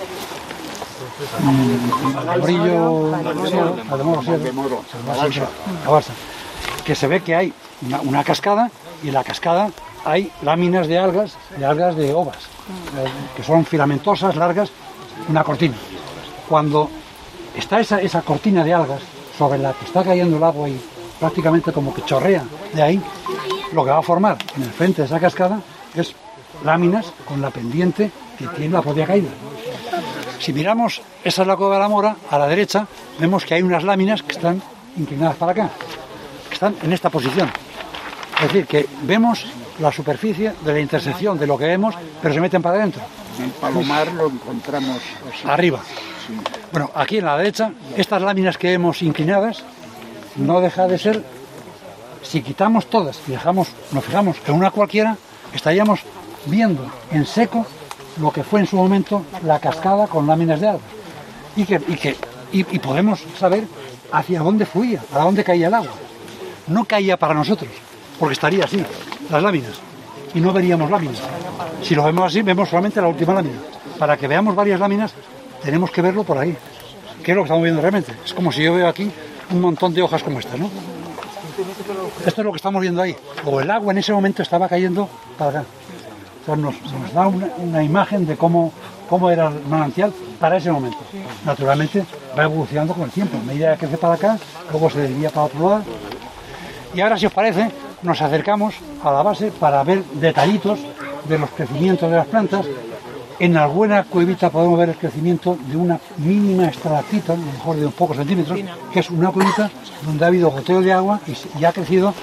Que 6.85 6.95
se 6.95 7.07
ve 7.07 7.21
que 7.21 7.35
hay 7.35 7.53
una, 7.81 8.01
una 8.01 8.23
cascada 8.23 8.71
y 9.03 9.09
en 9.09 9.13
la 9.13 9.23
cascada 9.23 9.69
hay 10.05 10.31
láminas 10.41 10.87
de 10.87 10.97
algas, 10.97 11.37
de 11.57 11.65
algas 11.65 11.95
de 11.95 12.13
ovas, 12.13 12.37
eh, 12.37 13.07
que 13.35 13.43
son 13.43 13.65
filamentosas, 13.65 14.35
largas, 14.35 14.69
una 15.29 15.43
cortina. 15.43 15.75
Cuando 16.49 16.89
está 17.55 17.79
esa, 17.79 18.01
esa 18.01 18.21
cortina 18.21 18.63
de 18.63 18.73
algas 18.73 19.01
sobre 19.37 19.59
la 19.59 19.73
que 19.73 19.85
está 19.85 20.03
cayendo 20.03 20.37
el 20.37 20.43
agua 20.43 20.67
y 20.69 20.79
prácticamente 21.19 21.71
como 21.71 21.93
que 21.93 22.03
chorrea 22.03 22.43
de 22.73 22.81
ahí, 22.81 23.01
lo 23.71 23.83
que 23.83 23.91
va 23.91 23.99
a 23.99 24.03
formar 24.03 24.37
en 24.55 24.63
el 24.63 24.71
frente 24.71 25.01
de 25.01 25.05
esa 25.07 25.19
cascada 25.19 25.61
es 25.95 26.13
láminas 26.63 27.13
con 27.25 27.41
la 27.41 27.49
pendiente 27.49 28.11
que 28.37 28.47
tiene 28.47 28.73
la 28.73 28.81
propia 28.81 29.05
caída. 29.05 29.29
Si 30.43 30.51
miramos, 30.51 31.01
esa 31.23 31.43
es 31.43 31.47
la 31.47 31.55
cueva 31.55 31.75
de 31.75 31.79
la 31.79 31.87
mora, 31.87 32.17
a 32.29 32.37
la 32.37 32.47
derecha 32.47 32.85
vemos 33.17 33.45
que 33.45 33.53
hay 33.53 33.61
unas 33.61 33.81
láminas 33.81 34.21
que 34.23 34.33
están 34.33 34.61
inclinadas 34.97 35.37
para 35.37 35.53
acá, 35.53 35.69
que 36.49 36.53
están 36.55 36.75
en 36.83 36.91
esta 36.91 37.09
posición. 37.09 37.49
Es 38.41 38.47
decir, 38.51 38.67
que 38.67 38.85
vemos 39.03 39.45
la 39.79 39.89
superficie 39.89 40.51
de 40.65 40.73
la 40.73 40.81
intersección 40.81 41.39
de 41.39 41.47
lo 41.47 41.57
que 41.57 41.63
vemos, 41.63 41.95
pero 42.21 42.33
se 42.33 42.41
meten 42.41 42.61
para 42.61 42.75
adentro, 42.75 43.01
En 43.41 43.51
Palomar 43.51 44.11
lo 44.11 44.27
encontramos 44.27 44.97
así. 45.33 45.47
arriba. 45.47 45.79
Bueno, 46.73 46.91
aquí 46.93 47.19
en 47.19 47.25
la 47.25 47.37
derecha, 47.37 47.71
estas 47.95 48.21
láminas 48.21 48.57
que 48.57 48.67
vemos 48.67 49.01
inclinadas, 49.01 49.63
no 50.35 50.59
deja 50.59 50.89
de 50.89 50.99
ser, 50.99 51.23
si 52.21 52.41
quitamos 52.41 52.87
todas 52.87 53.17
y 53.29 53.31
dejamos, 53.31 53.69
nos 53.93 54.03
fijamos 54.03 54.35
en 54.45 54.55
una 54.55 54.71
cualquiera, 54.71 55.15
estaríamos 55.53 56.01
viendo 56.47 56.85
en 57.11 57.25
seco 57.25 57.65
lo 58.19 58.31
que 58.31 58.43
fue 58.43 58.59
en 58.59 58.67
su 58.67 58.75
momento 58.75 59.23
la 59.45 59.59
cascada 59.59 60.07
con 60.07 60.27
láminas 60.27 60.59
de 60.59 60.69
algas. 60.69 60.85
Y, 61.55 61.65
que, 61.65 61.75
y, 61.87 61.95
que, 61.95 62.15
y, 62.51 62.79
podemos 62.79 63.23
saber 63.37 63.65
hacia 64.11 64.41
dónde 64.41 64.65
fluía, 64.65 65.01
a 65.13 65.19
dónde 65.19 65.43
caía 65.43 65.67
el 65.67 65.73
agua. 65.73 65.91
No 66.67 66.85
caía 66.85 67.17
para 67.17 67.33
nosotros, 67.33 67.69
porque 68.19 68.33
estaría 68.33 68.65
así, 68.65 68.83
las 69.29 69.43
láminas, 69.43 69.79
y 70.33 70.39
no 70.39 70.51
veríamos 70.51 70.89
láminas. 70.89 71.21
Si 71.83 71.93
lo 71.93 72.03
vemos 72.03 72.25
así, 72.25 72.41
vemos 72.41 72.69
solamente 72.69 73.01
la 73.01 73.07
última 73.07 73.33
lámina. 73.33 73.59
Para 73.99 74.17
que 74.17 74.27
veamos 74.27 74.55
varias 74.55 74.79
láminas, 74.79 75.13
tenemos 75.61 75.91
que 75.91 76.01
verlo 76.01 76.23
por 76.23 76.37
ahí. 76.37 76.57
¿Qué 77.23 77.31
es 77.31 77.35
lo 77.35 77.43
que 77.43 77.47
estamos 77.47 77.63
viendo 77.63 77.81
realmente? 77.81 78.13
Es 78.25 78.33
como 78.33 78.51
si 78.51 78.63
yo 78.63 78.73
veo 78.73 78.87
aquí 78.87 79.11
un 79.51 79.61
montón 79.61 79.93
de 79.93 80.01
hojas 80.01 80.23
como 80.23 80.39
estas, 80.39 80.59
¿no? 80.59 80.69
Esto 82.25 82.41
es 82.41 82.45
lo 82.45 82.51
que 82.51 82.57
estamos 82.57 82.81
viendo 82.81 83.01
ahí. 83.01 83.15
O 83.45 83.59
el 83.59 83.69
agua 83.69 83.91
en 83.91 83.99
ese 83.99 84.11
momento 84.11 84.41
estaba 84.41 84.67
cayendo 84.67 85.07
para 85.37 85.59
acá. 85.59 85.65
Sea, 86.45 86.55
nos, 86.55 86.75
nos 86.81 87.13
da 87.13 87.27
una, 87.27 87.83
imagen 87.83 88.25
de 88.25 88.35
cómo, 88.35 88.71
cómo 89.09 89.29
era 89.29 89.47
el 89.47 89.65
manantial 89.67 90.13
para 90.39 90.57
ese 90.57 90.71
momento. 90.71 90.99
Naturalmente 91.45 92.05
va 92.37 92.43
evolucionando 92.43 92.93
con 92.93 93.03
el 93.03 93.11
tiempo. 93.11 93.37
A 93.37 93.45
medida 93.45 93.73
que 93.73 93.85
crece 93.85 93.97
para 93.97 94.15
acá, 94.15 94.37
luego 94.71 94.89
se 94.89 95.01
desvía 95.01 95.29
para 95.29 95.45
otro 95.45 95.69
lado. 95.69 95.83
Y 96.93 97.01
ahora, 97.01 97.17
si 97.17 97.25
os 97.25 97.33
parece, 97.33 97.71
nos 98.03 98.21
acercamos 98.21 98.75
a 99.03 99.11
la 99.11 99.23
base 99.23 99.51
para 99.51 99.83
ver 99.83 100.03
detallitos 100.03 100.79
de 101.27 101.39
los 101.39 101.49
crecimientos 101.51 102.09
de 102.09 102.17
las 102.17 102.27
plantas. 102.27 102.65
En 103.39 103.57
alguna 103.57 104.03
cuevita 104.03 104.49
podemos 104.49 104.77
ver 104.77 104.89
el 104.89 104.95
crecimiento 104.95 105.57
de 105.67 105.75
una 105.75 105.99
mínima 106.17 106.67
estalactita, 106.67 107.33
a 107.33 107.37
lo 107.37 107.43
mejor 107.43 107.75
de 107.75 107.81
unos 107.81 107.93
pocos 107.95 108.17
centímetros, 108.17 108.59
que 108.91 108.99
es 108.99 109.09
una 109.09 109.31
cuevita 109.31 109.71
donde 110.05 110.23
ha 110.23 110.27
habido 110.27 110.51
goteo 110.51 110.81
de 110.81 110.93
agua 110.93 111.19
y 111.59 111.65
ha 111.65 111.71
crecido 111.71 112.13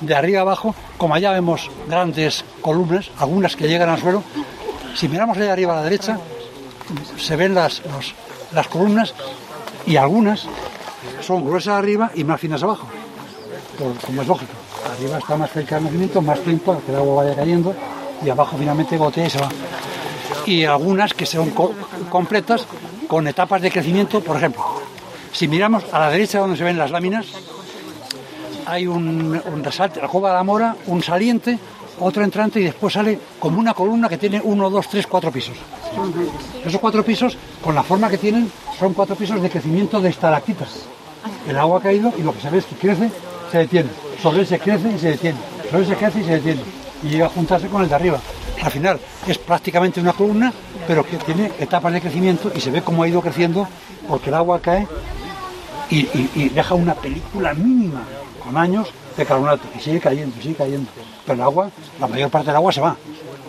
de 0.00 0.14
arriba 0.14 0.40
abajo, 0.40 0.74
como 0.96 1.14
allá 1.14 1.30
vemos 1.32 1.70
grandes 1.88 2.44
columnas, 2.60 3.10
algunas 3.18 3.56
que 3.56 3.68
llegan 3.68 3.88
al 3.88 4.00
suelo. 4.00 4.22
Si 4.94 5.08
miramos 5.08 5.36
de 5.36 5.50
arriba 5.50 5.72
a 5.74 5.76
la 5.76 5.82
derecha, 5.84 6.18
se 7.18 7.36
ven 7.36 7.54
las, 7.54 7.82
las 8.52 8.66
columnas 8.68 9.14
y 9.86 9.96
algunas 9.96 10.46
son 11.20 11.44
gruesas 11.44 11.74
arriba 11.74 12.10
y 12.14 12.24
más 12.24 12.40
finas 12.40 12.62
abajo 12.62 12.86
como 14.06 14.20
es 14.20 14.28
lógico. 14.28 14.52
Arriba 14.94 15.18
está 15.18 15.36
más 15.38 15.50
cerca 15.52 15.76
del 15.76 15.84
nacimiento, 15.84 16.20
más 16.20 16.38
tiempo 16.40 16.82
que 16.84 16.92
el 16.92 16.98
agua 16.98 17.24
vaya 17.24 17.34
cayendo 17.36 17.74
y 18.22 18.28
abajo 18.28 18.56
finalmente 18.58 18.96
gotea 18.98 19.26
y 19.26 19.30
se 19.30 19.38
va. 19.38 19.48
Y 20.44 20.64
algunas 20.64 21.14
que 21.14 21.24
son 21.24 21.50
co- 21.50 21.72
completas 22.10 22.66
con 23.08 23.26
etapas 23.26 23.62
de 23.62 23.70
crecimiento, 23.70 24.20
por 24.20 24.36
ejemplo. 24.36 24.62
Si 25.32 25.48
miramos 25.48 25.84
a 25.92 25.98
la 25.98 26.10
derecha 26.10 26.40
donde 26.40 26.58
se 26.58 26.64
ven 26.64 26.76
las 26.76 26.90
láminas, 26.90 27.26
hay 28.70 28.86
un, 28.86 29.40
un 29.44 29.64
resalte, 29.64 30.00
la 30.00 30.06
cueva 30.06 30.30
de 30.30 30.34
la 30.36 30.44
mora, 30.44 30.76
un 30.86 31.02
saliente, 31.02 31.58
otro 31.98 32.22
entrante 32.22 32.60
y 32.60 32.64
después 32.64 32.94
sale 32.94 33.18
como 33.38 33.58
una 33.58 33.74
columna 33.74 34.08
que 34.08 34.16
tiene 34.16 34.40
uno, 34.42 34.70
dos, 34.70 34.88
tres, 34.88 35.06
cuatro 35.06 35.32
pisos. 35.32 35.56
Esos 36.64 36.80
cuatro 36.80 37.04
pisos, 37.04 37.36
con 37.62 37.74
la 37.74 37.82
forma 37.82 38.08
que 38.08 38.18
tienen, 38.18 38.50
son 38.78 38.94
cuatro 38.94 39.16
pisos 39.16 39.42
de 39.42 39.50
crecimiento 39.50 40.00
de 40.00 40.10
estalactitas. 40.10 40.86
El 41.48 41.58
agua 41.58 41.78
ha 41.78 41.82
caído 41.82 42.12
y 42.16 42.22
lo 42.22 42.32
que 42.32 42.40
se 42.40 42.48
ve 42.48 42.58
es 42.58 42.64
que 42.64 42.76
crece, 42.76 43.10
se 43.50 43.58
detiene. 43.58 43.90
Sobre 44.22 44.40
él 44.40 44.46
se 44.46 44.58
crece 44.58 44.92
y 44.92 44.98
se 44.98 45.08
detiene. 45.10 45.38
Sobre 45.68 45.82
él 45.82 45.88
se 45.88 45.96
crece 45.96 46.20
y 46.20 46.24
se 46.24 46.32
detiene. 46.32 46.62
Y 47.02 47.08
llega 47.08 47.26
a 47.26 47.30
juntarse 47.30 47.66
con 47.66 47.82
el 47.82 47.88
de 47.88 47.94
arriba. 47.94 48.20
Al 48.62 48.70
final 48.70 49.00
es 49.26 49.38
prácticamente 49.38 50.00
una 50.00 50.12
columna, 50.12 50.52
pero 50.86 51.04
que 51.04 51.16
tiene 51.16 51.50
etapas 51.58 51.92
de 51.92 52.00
crecimiento 52.00 52.52
y 52.54 52.60
se 52.60 52.70
ve 52.70 52.82
cómo 52.82 53.02
ha 53.02 53.08
ido 53.08 53.20
creciendo 53.20 53.66
porque 54.06 54.28
el 54.30 54.34
agua 54.34 54.60
cae 54.60 54.86
y 55.90 56.48
deja 56.50 56.74
una 56.74 56.94
película 56.94 57.52
mínima 57.52 58.02
con 58.42 58.56
años 58.56 58.88
de 59.16 59.24
carbonato 59.24 59.68
y 59.76 59.80
sigue 59.80 60.00
cayendo, 60.00 60.40
sigue 60.40 60.54
cayendo. 60.56 60.90
Pero 61.24 61.34
el 61.34 61.40
agua, 61.42 61.70
la 62.00 62.06
mayor 62.06 62.30
parte 62.30 62.48
del 62.48 62.56
agua 62.56 62.72
se 62.72 62.80
va. 62.80 62.96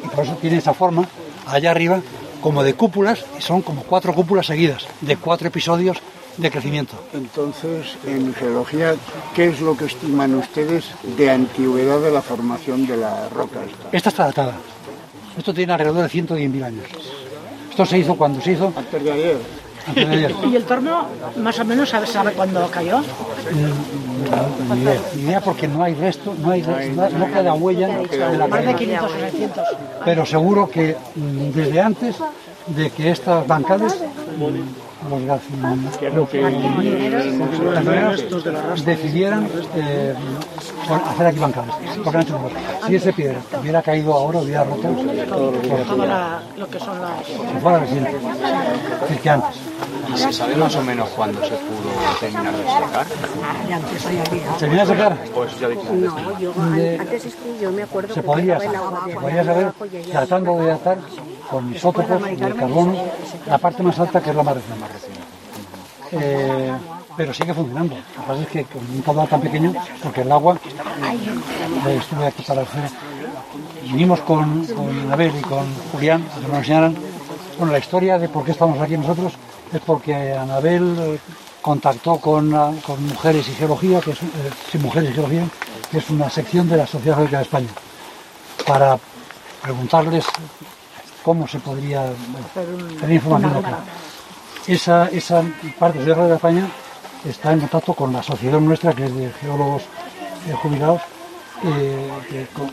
Y 0.04 0.08
por 0.08 0.26
eso 0.26 0.36
tiene 0.36 0.58
esa 0.58 0.74
forma 0.74 1.08
allá 1.48 1.72
arriba 1.72 2.02
como 2.42 2.64
de 2.64 2.74
cúpulas 2.74 3.24
y 3.38 3.42
son 3.42 3.62
como 3.62 3.84
cuatro 3.84 4.14
cúpulas 4.14 4.48
seguidas 4.48 4.88
de 5.02 5.16
cuatro 5.18 5.48
episodios 5.48 5.98
de 6.38 6.50
crecimiento. 6.50 6.94
Entonces, 7.14 7.98
en 8.06 8.34
geología, 8.34 8.96
¿qué 9.36 9.50
es 9.50 9.62
lo 9.62 9.76
que 9.76 9.86
estiman 9.86 10.36
ustedes 10.36 10.86
de 11.18 11.30
antigüedad 11.30 12.00
de 12.00 12.12
la 12.12 12.22
formación 12.22 12.88
de 12.88 12.98
la 12.98 13.30
roca 13.30 13.60
esta? 13.64 13.90
Esta 13.92 14.10
está 14.10 14.26
datada. 14.26 14.56
Esto 15.38 15.54
tiene 15.54 15.74
alrededor 15.74 16.10
de 16.10 16.10
110.000 16.10 16.64
años. 16.64 16.86
Esto 17.70 17.86
se 17.86 18.00
hizo 18.00 18.16
cuando 18.16 18.42
se 18.42 18.54
hizo 18.54 18.74
Antes 18.76 19.04
de 19.04 19.12
ayer. 19.12 19.38
Y 20.52 20.56
el 20.56 20.64
torno, 20.64 21.06
más 21.38 21.60
o 21.60 21.66
menos, 21.66 21.90
sabe, 21.90 22.08
sabe 22.08 22.34
cuándo 22.34 22.70
cayó. 22.70 23.00
No, 23.00 24.76
ni 24.76 24.82
idea, 24.82 25.02
ni 25.16 25.22
idea 25.24 25.42
porque 25.42 25.68
no 25.68 25.84
hay 25.84 25.94
resto, 25.96 26.36
no 26.40 26.52
hay 26.52 26.62
resto, 26.62 26.94
no, 26.94 27.10
no 27.10 27.34
queda 27.34 27.54
huella 27.54 27.88
de 27.88 28.38
la 28.38 28.48
Más 28.48 28.60
de 28.60 28.74
caída. 28.74 28.78
500 28.78 29.12
o 29.12 29.20
600. 29.20 29.64
Pero 30.06 30.26
seguro 30.26 30.70
que 30.70 30.96
mm, 31.16 31.52
desde 31.52 31.82
antes 31.82 32.16
de 32.68 32.90
que 32.92 33.12
estas 33.12 33.48
bancales, 33.48 33.96
mm, 34.38 34.81
los 35.10 35.22
los 35.22 35.26
garcineros 38.44 38.86
decidieran 38.86 39.48
eh, 39.76 40.14
hacer 41.10 41.28
aquí 41.28 41.40
bancales. 41.40 41.74
Porque 42.04 42.18
han 42.18 42.24
hecho. 42.24 42.40
Si 42.88 42.96
ese 42.96 43.14
piedra 43.14 43.40
hubiera 43.60 43.82
caído 43.82 44.14
ahora, 44.14 44.40
hubiera 44.40 44.64
roto 44.64 44.82
Todo 45.88 46.06
la- 46.06 46.42
lo 46.58 46.68
que 46.68 46.80
son 46.80 47.02
las... 47.02 47.26
si 47.26 47.60
fuera 47.62 47.80
reciente. 47.80 48.12
Es 48.12 49.02
decir, 49.02 49.20
que 49.22 49.30
antes. 49.30 49.56
¿Y 50.14 50.18
se 50.18 50.34
sabe 50.34 50.56
más 50.56 50.76
o 50.76 50.82
menos 50.84 51.10
cuándo 51.10 51.42
se 51.42 51.50
pudo 51.56 51.90
terminar 52.20 52.54
de 52.56 53.74
antes. 53.74 54.02
¿Se 54.60 54.66
viene 54.68 54.82
a 54.82 54.86
sacar? 54.86 55.18
Pues 55.34 55.60
ya 55.60 55.68
dije 55.70 55.84
No, 55.92 56.40
yo 56.40 56.54
De- 56.54 56.98
antes 57.00 57.26
es 57.26 57.36
que 57.36 57.60
yo 57.62 57.72
me 57.72 57.84
acuerdo 57.84 58.14
se 58.14 58.22
que 58.22 58.28
la 58.28 58.60
se 58.60 59.14
podría 59.16 59.44
saber 59.44 59.74
tratando 60.12 60.58
de 60.58 60.66
datar 60.68 60.98
con 61.50 61.74
isótopos 61.76 62.22
de 62.24 62.36
carbono 62.56 62.96
la 63.48 63.58
parte 63.58 63.84
más 63.84 64.00
alta 64.00 64.22
que 64.22 64.30
es 64.30 64.36
la 64.36 64.44
más 64.44 64.56
reciente. 64.56 65.22
Eh, 66.14 66.74
pero 67.16 67.34
sigue 67.34 67.54
funcionando. 67.54 67.96
Lo 67.96 68.02
que 68.22 68.28
pasa 68.28 68.42
es 68.42 68.48
que 68.48 68.64
con 68.66 68.82
un 68.82 69.02
caudal 69.02 69.28
tan 69.28 69.42
pequeño, 69.42 69.74
porque 70.04 70.22
el 70.22 70.32
agua, 70.32 70.58
eh, 71.88 71.98
estuve 72.00 72.26
aquí 72.28 72.44
para 72.44 72.62
hacer, 72.64 72.90
vinimos 73.84 74.20
con, 74.22 74.66
con 74.68 75.12
Abel 75.12 75.34
y 75.38 75.42
con 75.42 75.66
Julián 75.92 76.26
a 76.36 76.40
que 76.42 76.48
nos 76.48 76.58
enseñaran, 76.58 76.96
bueno, 77.58 77.72
la 77.74 77.80
historia 77.80 78.18
de 78.18 78.28
por 78.30 78.44
qué 78.44 78.52
estamos 78.52 78.80
aquí 78.82 78.98
nosotros 78.98 79.34
es 79.74 79.82
porque 79.82 80.34
Anabel 80.34 80.96
eh, 81.00 81.20
contactó 81.62 82.18
con, 82.18 82.54
ah, 82.56 82.72
con 82.86 83.06
Mujeres 83.08 83.48
y 83.50 83.54
Geología, 83.54 84.00
que 84.02 84.12
es, 84.12 84.22
eh, 84.22 84.28
sí, 84.72 84.78
Mujeres 84.78 85.12
y 85.12 85.14
Geología, 85.14 85.48
que 85.90 85.98
es 86.00 86.10
una 86.10 86.30
sección 86.30 86.68
de 86.70 86.78
la 86.78 86.88
Sociedad 86.88 87.16
Geológica 87.16 87.38
de 87.38 87.44
España, 87.44 87.70
para 88.66 88.98
preguntarles 89.62 90.26
cómo 91.24 91.48
se 91.48 91.60
podría 91.60 92.02
bueno, 92.02 92.48
tener 93.00 93.16
información 93.16 93.54
local. 93.54 93.76
Esa, 94.68 95.08
esa 95.10 95.44
parte 95.80 96.00
de 96.00 96.06
la 96.06 96.16
Sociedad 96.16 96.30
de 96.30 96.36
España 96.36 96.68
está 97.26 97.52
en 97.54 97.60
contacto 97.62 97.94
con 97.94 98.12
la 98.14 98.20
asociación 98.20 98.66
nuestra, 98.66 98.94
que 98.94 99.06
es 99.06 99.16
de 99.16 99.32
geólogos 99.40 99.84
eh, 100.48 100.54
jubilados, 100.54 101.02
eh, 101.64 102.12
que, 102.30 102.48
con- 102.48 102.72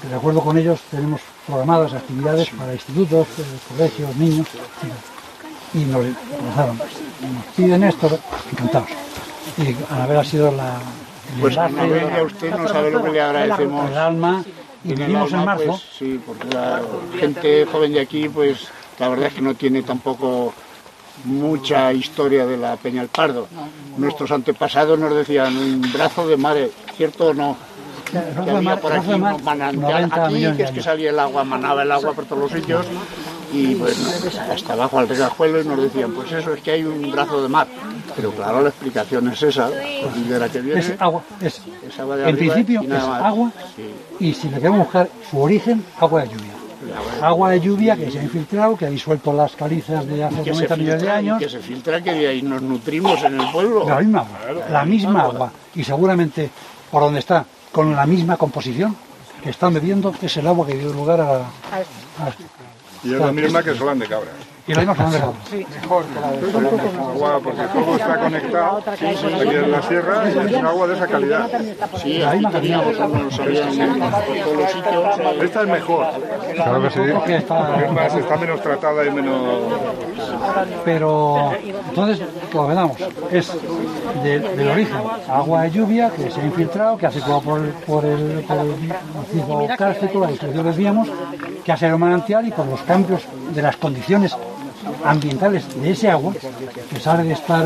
que 0.00 0.08
de 0.08 0.14
acuerdo 0.14 0.40
con 0.42 0.56
ellos 0.58 0.80
tenemos 0.90 1.20
programadas 1.46 1.92
actividades 1.94 2.50
para 2.50 2.72
institutos, 2.72 3.26
eh, 3.38 3.42
colegios, 3.68 4.16
niños, 4.16 4.46
etc. 4.48 4.92
y 5.74 5.78
nos 5.84 6.04
lanzaron, 6.04 6.78
nos 6.78 7.44
piden 7.56 7.84
esto, 7.84 8.18
encantados. 8.52 8.88
Y 9.58 9.76
Anabel 9.92 10.16
ha 10.18 10.24
sido 10.24 10.50
la... 10.52 10.74
el 11.34 11.40
Pues 11.40 11.56
enlace, 11.56 11.80
Anabel, 11.80 12.10
a 12.10 12.22
usted 12.22 12.50
no 12.50 12.68
sabe 12.68 12.90
lo 12.90 13.02
que 13.02 13.10
le 13.10 13.20
agradecemos. 13.20 13.90
el 13.90 13.96
alma, 13.96 14.44
y 14.84 14.92
En 14.92 15.02
el 15.02 15.10
en 15.10 15.16
alma, 15.16 15.44
marzo, 15.44 15.64
pues, 15.66 15.82
sí, 15.98 16.20
porque 16.24 16.48
la 16.54 16.80
gente 17.18 17.66
joven 17.66 17.92
de 17.92 18.00
aquí, 18.00 18.28
pues 18.28 18.68
la 18.98 19.08
verdad 19.08 19.28
es 19.28 19.34
que 19.34 19.42
no 19.42 19.54
tiene 19.54 19.82
tampoco 19.82 20.52
mucha 21.24 21.92
historia 21.92 22.46
de 22.46 22.56
la 22.56 22.76
Peña 22.76 23.00
del 23.00 23.08
Pardo. 23.08 23.48
Nuestros 23.96 24.30
antepasados 24.30 24.98
nos 24.98 25.14
decían 25.14 25.56
un 25.56 25.80
brazo 25.92 26.26
de 26.28 26.36
mar, 26.36 26.56
¿cierto 26.96 27.28
o 27.28 27.34
no? 27.34 27.56
Que 28.10 28.50
había 28.50 28.76
por 28.80 28.92
aquí 28.92 29.08
de 29.08 29.16
mar, 29.16 29.34
unos 29.34 29.42
manantiales 29.42 30.08
90 30.10 30.26
aquí, 30.26 30.56
que 30.56 30.62
es 30.62 30.70
que 30.70 30.82
salía 30.82 31.10
el 31.10 31.18
agua, 31.18 31.42
manaba 31.44 31.82
el 31.82 31.90
agua 31.90 32.12
por 32.12 32.26
todos 32.26 32.42
los 32.42 32.52
sitios 32.52 32.86
y 33.52 33.74
pues 33.76 33.96
hasta 34.50 34.72
abajo 34.72 34.98
al 34.98 35.08
regajuelo 35.08 35.60
y 35.60 35.64
nos 35.64 35.80
decían, 35.80 36.12
pues 36.12 36.30
eso 36.32 36.54
es 36.54 36.62
que 36.62 36.72
hay 36.72 36.84
un 36.84 37.10
brazo 37.10 37.42
de 37.42 37.48
mar. 37.48 37.66
Pero 38.14 38.30
claro, 38.32 38.62
la 38.62 38.68
explicación 38.70 39.28
es 39.28 39.42
esa, 39.42 39.70
y 40.16 40.22
de 40.28 40.38
la 40.38 40.48
que 40.48 40.60
viene 40.60 40.80
es 40.80 40.94
agua, 41.00 41.22
es, 41.40 41.60
es 41.86 41.98
agua 42.00 42.16
de 42.16 42.22
en 42.28 42.34
arriba 42.34 42.54
principio 42.54 42.82
y 42.82 42.86
nada 42.86 43.00
es 43.02 43.08
más. 43.08 43.22
agua 43.22 43.52
Sí. 43.76 43.94
y 44.20 44.34
si 44.34 44.48
le 44.48 44.56
queremos 44.56 44.78
buscar 44.80 45.08
su 45.30 45.40
origen, 45.40 45.84
agua 46.00 46.22
de 46.22 46.28
lluvia. 46.28 46.52
Agua 47.20 47.50
de 47.50 47.60
lluvia 47.60 47.96
que 47.96 48.10
se 48.10 48.20
ha 48.20 48.22
infiltrado, 48.22 48.76
que 48.76 48.86
ha 48.86 48.90
disuelto 48.90 49.32
las 49.32 49.56
calizas 49.56 50.06
de 50.06 50.22
hace 50.22 50.36
que 50.42 50.44
se 50.54 50.68
90 50.68 50.76
millones 50.76 51.02
de 51.02 51.10
años. 51.10 51.38
que 51.38 51.48
se 51.48 51.58
filtra 51.58 52.00
que 52.00 52.12
de 52.12 52.28
ahí 52.28 52.42
nos 52.42 52.62
nutrimos 52.62 53.22
en 53.24 53.40
el 53.40 53.50
pueblo. 53.50 53.88
La 53.88 53.98
misma 53.98 54.20
agua, 54.20 54.64
la 54.70 54.84
misma 54.84 55.22
agua. 55.22 55.52
Y 55.74 55.82
seguramente 55.82 56.48
por 56.90 57.02
donde 57.02 57.18
está, 57.18 57.44
con 57.72 57.96
la 57.96 58.06
misma 58.06 58.36
composición 58.36 58.94
que 59.42 59.50
están 59.50 59.74
bebiendo, 59.74 60.14
es 60.22 60.36
el 60.36 60.46
agua 60.46 60.66
que 60.66 60.74
dio 60.74 60.92
lugar 60.92 61.20
a, 61.20 61.38
a- 61.38 61.42
Y 63.06 63.14
es 63.14 63.20
la 63.20 63.30
misma 63.30 63.62
que 63.62 63.72
Solán 63.74 64.00
de 64.00 64.08
Cabra. 64.08 64.32
Y 64.68 64.74
la 64.74 64.80
misma 64.80 64.94
que 64.96 65.02
de 65.16 65.18
Agua, 66.98 67.40
porque 67.42 67.62
todo 67.72 67.96
está 67.96 68.18
conectado 68.18 68.82
aquí 68.86 69.04
en 69.06 69.70
la 69.70 69.82
sierra 69.82 70.24
y 70.28 70.38
es 70.48 70.54
un 70.54 70.66
agua 70.66 70.86
de 70.88 70.94
esa 70.94 71.06
calidad. 71.06 71.48
Sí, 72.02 72.22
aquí 72.22 72.44
teníamos 72.46 72.98
unos 72.98 73.38
habían 73.40 73.80
en- 73.80 74.00
por 74.00 74.10
todos 74.10 74.56
los 74.56 74.70
sitios. 74.72 75.42
Esta 75.42 75.62
es 75.62 75.68
mejor. 75.68 76.06
Claro 76.54 76.82
que 76.82 76.90
sí. 76.90 77.00
Porque 77.14 77.36
está- 77.36 77.66
Porque 77.68 77.84
es 77.84 77.92
más, 77.92 78.14
está 78.14 78.36
menos 78.36 78.60
tratada 78.60 79.04
y 79.06 79.10
menos... 79.10 79.36
Pero 80.84 81.52
entonces, 81.88 82.26
lo 82.52 82.68
que 82.68 82.74
damos 82.74 82.96
es 83.30 83.52
de- 84.22 84.40
del 84.40 84.68
origen, 84.68 84.96
agua 85.28 85.62
de 85.62 85.70
lluvia 85.70 86.10
que 86.10 86.30
se 86.30 86.40
ha 86.40 86.44
infiltrado, 86.44 86.96
que 86.98 87.06
ha 87.06 87.10
circulado 87.10 87.42
por 87.42 87.60
el, 87.60 87.68
por 87.70 88.04
el, 88.04 88.44
por 88.46 88.56
el 88.58 88.88
macizo 89.14 89.76
kárstico, 89.78 90.20
la 90.20 90.28
que 90.28 90.62
decíamos, 90.62 91.08
que 91.64 91.72
ha 91.72 91.76
sido 91.76 91.98
manantial 91.98 92.46
y 92.48 92.50
por 92.50 92.66
los 92.66 92.80
cambios 92.82 93.22
de 93.54 93.62
las 93.62 93.76
condiciones 93.76 94.36
ambientales 95.04 95.64
de 95.80 95.90
ese 95.90 96.08
agua, 96.10 96.32
que 96.90 97.00
sale 97.00 97.24
de 97.24 97.32
estar 97.32 97.64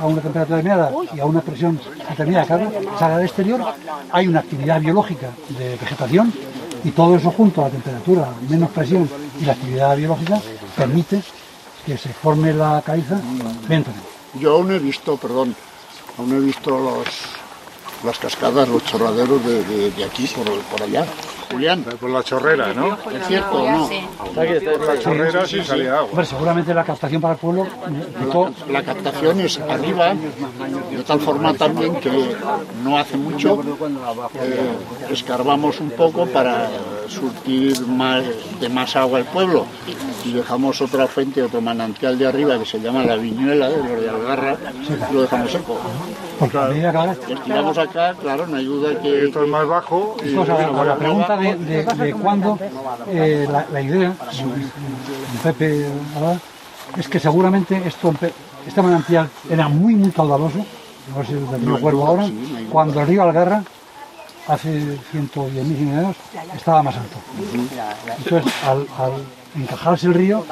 a 0.00 0.06
una 0.06 0.20
temperatura 0.20 0.56
determinada 0.56 0.90
y 1.14 1.20
a 1.20 1.24
una 1.26 1.40
presión 1.40 1.80
determinada, 2.08 2.44
claro, 2.46 2.72
sale 2.98 3.14
al 3.14 3.22
exterior, 3.22 3.60
hay 4.12 4.28
una 4.28 4.40
actividad 4.40 4.80
biológica 4.80 5.30
de 5.58 5.70
vegetación 5.76 6.32
y 6.84 6.90
todo 6.90 7.16
eso 7.16 7.30
junto 7.30 7.62
a 7.62 7.64
la 7.64 7.70
temperatura, 7.70 8.28
menos 8.48 8.70
presión 8.70 9.08
y 9.40 9.44
la 9.44 9.52
actividad 9.52 9.96
biológica 9.96 10.40
permite 10.76 11.22
que 11.84 11.96
se 11.96 12.08
forme 12.10 12.52
la 12.52 12.82
caliza 12.84 13.14
lentamente. 13.68 14.08
Yo 14.40 14.54
aún 14.56 14.70
he 14.72 14.78
visto, 14.78 15.16
perdón, 15.16 15.54
aún 16.18 16.32
he 16.34 16.40
visto 16.40 16.70
los, 16.78 17.06
las 18.04 18.18
cascadas, 18.18 18.68
los 18.68 18.84
chorraderos 18.84 19.44
de, 19.44 19.64
de- 19.64 19.90
de 19.92 20.04
aquí 20.04 20.26
por, 20.26 20.44
por 20.62 20.82
allá. 20.82 21.06
Julián, 21.50 21.82
Por 22.00 22.10
la 22.10 22.22
chorrera, 22.22 22.72
¿no? 22.74 22.94
¿es 22.94 23.26
cierto 23.28 23.62
o 23.62 23.70
no? 23.70 23.88
Por 24.34 24.86
la 24.86 24.98
chorrera 24.98 25.46
sí 25.46 25.62
salía 25.64 25.94
agua. 25.98 26.08
Hombre, 26.10 26.26
seguramente 26.26 26.74
la 26.74 26.84
captación 26.84 27.20
para 27.22 27.34
el 27.34 27.40
pueblo 27.40 27.66
La 28.68 28.82
captación 28.82 29.40
es 29.40 29.58
arriba, 29.60 30.14
de 30.14 31.02
tal 31.06 31.20
forma 31.20 31.54
también 31.54 31.94
que 31.96 32.10
no 32.82 32.98
hace 32.98 33.16
mucho 33.16 33.60
eh, 34.34 34.76
escarbamos 35.10 35.80
un 35.80 35.90
poco 35.90 36.26
para 36.26 36.68
surtir 37.08 37.80
más, 37.86 38.22
de 38.60 38.68
más 38.68 38.96
agua 38.96 39.18
al 39.18 39.24
pueblo 39.26 39.66
y 40.24 40.32
dejamos 40.32 40.80
otra 40.80 41.06
fuente, 41.06 41.42
otro 41.42 41.60
manantial 41.60 42.18
de 42.18 42.26
arriba 42.26 42.58
que 42.58 42.66
se 42.66 42.80
llama 42.80 43.04
la 43.04 43.16
viñuela 43.16 43.68
de 43.68 43.76
los 43.76 44.00
de 44.00 44.10
Algarra 44.10 44.56
y 45.10 45.14
lo 45.14 45.22
dejamos 45.22 45.52
seco. 45.52 45.78
porque 46.38 46.58
a 46.58 46.62
medida 46.66 46.90
que 46.90 46.96
ahora- 46.98 47.16
Lo 47.28 47.40
tiramos 47.40 47.78
acá, 47.78 48.14
claro, 48.20 48.46
no 48.46 48.56
ayuda 48.56 49.00
que... 49.00 49.24
Esto 49.26 49.42
es 49.44 49.48
más 49.48 49.66
bajo 49.68 50.16
y 50.24 50.36
a, 50.36 50.42
a 50.80 50.84
la 50.84 50.96
pregunta 50.96 51.35
de, 51.36 51.56
de, 51.56 51.84
de 51.84 52.12
cuándo, 52.14 52.58
eh, 53.08 53.46
la, 53.50 53.66
la 53.72 53.80
idea, 53.80 54.10
de 54.10 55.38
Pepe 55.42 55.86
hablaba, 56.14 56.38
es 56.96 57.08
que 57.08 57.18
seguramente 57.18 57.82
esto, 57.86 58.14
este 58.66 58.82
manantial 58.82 59.28
era 59.50 59.68
muy, 59.68 59.94
muy 59.94 60.10
caudaloso, 60.10 60.64
no 61.14 61.24
sé 61.24 61.38
si 61.38 61.86
ahora, 61.86 62.28
cuando 62.70 63.00
el 63.00 63.06
río 63.06 63.22
Algarra, 63.22 63.62
hace 64.48 64.98
110.000 65.12 65.98
años, 65.98 66.16
estaba 66.56 66.82
más 66.82 66.96
alto. 66.96 67.16
Entonces, 68.18 68.52
al, 68.64 68.86
al 68.98 69.12
encajarse 69.60 70.06
el 70.06 70.14
río, 70.14 70.44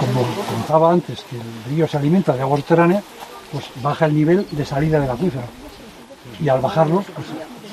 como 0.00 0.22
contaba 0.46 0.92
antes, 0.92 1.24
que 1.24 1.36
el 1.36 1.74
río 1.74 1.88
se 1.88 1.96
alimenta 1.96 2.34
de 2.34 2.42
agua 2.42 2.58
subterránea, 2.58 3.02
pues 3.52 3.64
baja 3.82 4.06
el 4.06 4.14
nivel 4.14 4.46
de 4.50 4.64
salida 4.64 5.00
del 5.00 5.10
acuífero. 5.10 5.44
Y 6.40 6.48
al 6.48 6.60
bajarlo, 6.60 7.04
pues 7.14 7.26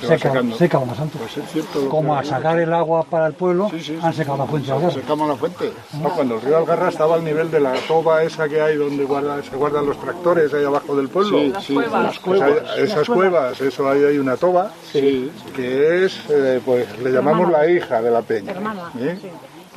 seca, 0.08 0.30
secando. 0.30 0.58
seca 0.58 0.80
lo 0.80 0.86
más 0.86 1.00
alto. 1.00 1.18
Pues 1.20 1.38
es 1.38 1.52
cierto 1.52 1.82
lo 1.82 1.90
Como 1.90 2.16
al 2.16 2.26
sacar 2.26 2.60
el 2.60 2.74
agua 2.74 3.04
para 3.04 3.28
el 3.28 3.34
pueblo, 3.34 3.70
han 4.02 4.14
secado 4.14 4.38
la 4.38 4.46
fuente 4.46 4.72
Algarra. 4.72 4.94
Secamos 4.94 5.28
la 5.30 5.36
fuente. 5.36 5.72
No, 6.02 6.10
cuando 6.10 6.36
el 6.36 6.42
río 6.42 6.58
Algarra 6.58 6.90
estaba 6.90 7.16
al 7.16 7.24
nivel 7.24 7.50
de 7.52 7.60
la 7.60 7.74
toba 7.88 8.24
esa 8.24 8.48
que 8.50 8.62
hay 8.62 8.78
donde 8.78 9.04
guarda- 9.06 9.42
se 9.44 9.56
guardan 9.56 9.86
los 9.86 10.00
tractores 10.00 10.54
ahí 10.54 10.64
abajo 10.66 10.96
del 10.96 11.10
pueblo. 11.10 11.38
Sí, 11.40 11.54
sí, 11.68 11.74
las 11.76 12.20
Pues 12.20 12.20
cuevas. 12.40 12.64
hay- 12.76 12.84
esas 12.84 13.08
cuevas, 13.08 13.62
eso 13.62 13.90
ahí 13.90 14.04
hay 14.04 14.18
una 14.18 14.38
toba 14.38 14.72
Sí. 14.92 15.32
que 15.56 16.06
es, 16.06 16.20
eh, 16.30 16.62
pues 16.66 17.00
le 17.00 17.12
llamamos 17.12 17.50
la 17.52 17.70
hija 17.70 18.02
de 18.02 18.12
la 18.12 18.22
peña. 18.22 18.54
¿eh? 19.00 19.18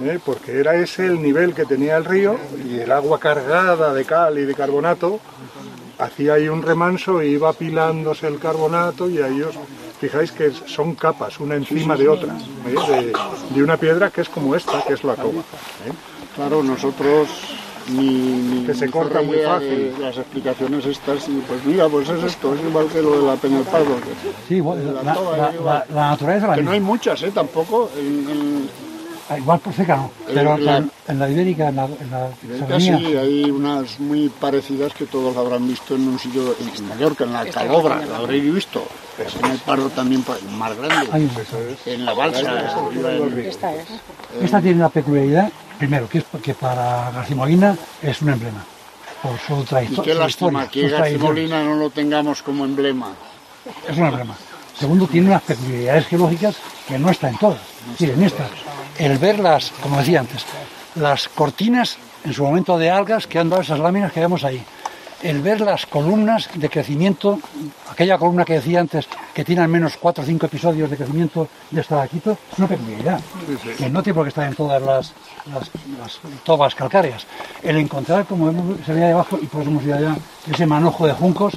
¿Eh? 0.02 0.18
Porque 0.24 0.58
era 0.58 0.74
ese 0.74 1.06
el 1.06 1.22
nivel 1.22 1.54
que 1.54 1.64
tenía 1.66 1.96
el 1.96 2.04
río 2.04 2.36
y 2.68 2.80
el 2.80 2.90
agua 2.90 3.20
cargada 3.20 3.94
de 3.94 4.04
cal 4.04 4.36
y 4.38 4.44
de 4.44 4.54
carbonato 4.54 5.20
hacía 5.98 6.34
ahí 6.34 6.48
un 6.48 6.62
remanso 6.62 7.20
e 7.20 7.28
iba 7.28 7.48
apilándose 7.50 8.26
el 8.26 8.40
carbonato 8.40 9.08
y 9.08 9.18
ahí 9.22 9.40
os 9.42 9.54
fijáis 10.08 10.32
que 10.32 10.52
son 10.66 10.94
capas, 10.94 11.38
una 11.40 11.54
encima 11.56 11.96
de 11.96 12.08
otra, 12.08 12.34
¿eh? 12.66 12.92
de, 13.02 13.12
de 13.54 13.62
una 13.62 13.76
piedra 13.76 14.10
que 14.10 14.20
es 14.22 14.28
como 14.28 14.54
esta, 14.54 14.82
que 14.84 14.94
es 14.94 15.04
la 15.04 15.14
toba. 15.14 15.40
¿eh? 15.40 15.92
Claro, 16.34 16.62
nosotros 16.62 17.28
ni, 17.90 18.06
ni 18.08 18.64
Que 18.66 18.74
se 18.74 18.90
corta 18.90 19.20
muy 19.22 19.38
fácil. 19.38 19.94
las 20.00 20.16
explicaciones 20.16 20.86
estas 20.86 21.28
y 21.28 21.42
pues 21.46 21.64
mira, 21.64 21.88
pues 21.88 22.08
es 22.08 22.22
esto, 22.24 22.54
es 22.54 22.60
igual 22.62 22.86
que 22.88 23.02
lo 23.02 23.20
de 23.20 23.26
la 23.26 23.36
Peña 23.36 23.56
del 23.58 23.66
Pardo, 23.66 23.96
que, 23.96 24.10
Sí, 24.48 24.54
igual, 24.56 24.78
la, 25.04 25.14
toba, 25.14 25.36
la- 25.36 25.52
igual. 25.54 25.84
la- 25.90 25.94
la 25.94 26.10
naturaleza 26.10 26.46
la 26.48 26.54
que 26.56 26.62
no 26.62 26.70
hay 26.70 26.80
muchas, 26.80 27.22
¿eh? 27.22 27.30
Tampoco. 27.34 27.90
En, 27.98 28.06
en- 28.30 28.84
Ah, 29.26 29.38
Igual 29.38 29.58
por 29.60 29.72
seca 29.72 29.96
no, 29.96 30.10
pero 30.34 30.58
la- 30.58 30.76
en, 30.76 30.90
en 31.08 31.18
la 31.18 31.30
ibérica, 31.30 31.68
en 31.70 31.76
la, 31.76 31.84
en 31.86 32.10
la 32.10 32.28
casi 32.68 32.88
serranía, 32.88 33.20
hay 33.22 33.50
unas 33.50 33.98
muy 33.98 34.28
parecidas 34.28 34.92
que 34.92 35.06
todos 35.06 35.34
habrán 35.38 35.66
visto 35.66 35.94
en 35.94 36.06
un 36.08 36.18
sitio 36.18 36.54
en 36.60 36.86
Mallorca, 36.88 37.24
en 37.24 37.32
la 37.32 37.46
Calobra, 37.46 38.04
la 38.04 38.18
habréis 38.18 38.52
visto. 38.54 38.82
En 39.16 39.50
el 39.50 39.58
Pardo 39.58 39.88
también, 39.90 40.22
pues, 40.22 40.42
más 40.44 40.76
grande. 40.76 41.08
hay 41.12 41.22
un- 41.22 41.76
En 41.86 42.04
la 42.04 42.14
balsa, 42.14 42.40
arriba 42.88 43.12
en- 43.12 43.48
Esta 44.42 44.60
tiene 44.60 44.76
una 44.76 44.88
peculiaridad, 44.88 45.50
primero, 45.78 46.08
que 46.08 46.18
es 46.18 46.24
que 46.42 46.54
para 46.54 47.10
García 47.12 47.36
Molina 47.36 47.76
es 48.02 48.20
un 48.22 48.30
emblema, 48.30 48.64
por 49.22 49.38
su 49.38 49.60
Y 49.62 49.64
trayectoria. 49.64 50.02
qué 50.04 50.12
su 50.14 50.18
lástima 50.20 50.68
que 50.68 50.82
sus 50.82 50.90
García 50.90 51.18
tradiciones. 51.18 51.50
Molina 51.50 51.64
no 51.64 51.76
lo 51.76 51.90
tengamos 51.90 52.42
como 52.42 52.64
emblema. 52.64 53.12
Es 53.88 53.96
un 53.96 54.06
emblema. 54.06 54.34
Segundo, 54.78 55.06
tiene 55.06 55.28
unas 55.28 55.42
peculiaridades 55.42 56.06
geológicas 56.08 56.56
que 56.88 56.98
no 56.98 57.10
están 57.10 57.30
en 57.34 57.38
todas. 57.38 57.60
Es 57.92 57.98
decir, 57.98 58.10
en 58.10 58.22
estas, 58.24 58.50
el 58.98 59.18
ver 59.18 59.38
las, 59.38 59.70
como 59.80 59.98
decía 59.98 60.20
antes, 60.20 60.44
las 60.96 61.28
cortinas 61.28 61.96
en 62.24 62.32
su 62.32 62.42
momento 62.44 62.76
de 62.78 62.90
algas 62.90 63.26
que 63.28 63.38
han 63.38 63.48
dado 63.48 63.62
esas 63.62 63.78
láminas 63.78 64.12
que 64.12 64.18
vemos 64.20 64.42
ahí. 64.42 64.64
El 65.24 65.40
ver 65.40 65.62
las 65.62 65.86
columnas 65.86 66.50
de 66.54 66.68
crecimiento, 66.68 67.40
aquella 67.90 68.18
columna 68.18 68.44
que 68.44 68.52
decía 68.54 68.80
antes 68.80 69.08
que 69.32 69.42
tiene 69.42 69.62
al 69.62 69.68
menos 69.68 69.96
cuatro 69.96 70.22
o 70.22 70.26
cinco 70.26 70.44
episodios 70.46 70.90
de 70.90 70.98
crecimiento 70.98 71.48
de 71.70 71.80
estalaquito, 71.80 72.36
es 72.52 72.58
una 72.58 72.68
peculiaridad, 72.68 73.20
que 73.78 73.88
no 73.88 74.02
tiene 74.02 74.14
por 74.14 74.24
qué 74.24 74.28
estar 74.28 74.46
en 74.46 74.54
todas 74.54 74.82
las, 74.82 75.14
las, 75.50 75.70
las 75.98 76.20
tobas 76.44 76.74
calcáreas. 76.74 77.26
El 77.62 77.78
encontrar, 77.78 78.26
como 78.26 78.46
vemos, 78.46 78.76
se 78.84 78.92
ve 78.92 79.02
ahí 79.02 79.12
abajo, 79.12 79.38
y 79.40 79.46
por 79.46 79.62
eso 79.62 79.70
hemos 79.70 79.82
ido 79.82 79.96
allá, 79.96 80.14
ese 80.52 80.66
manojo 80.66 81.06
de 81.06 81.14
juncos, 81.14 81.54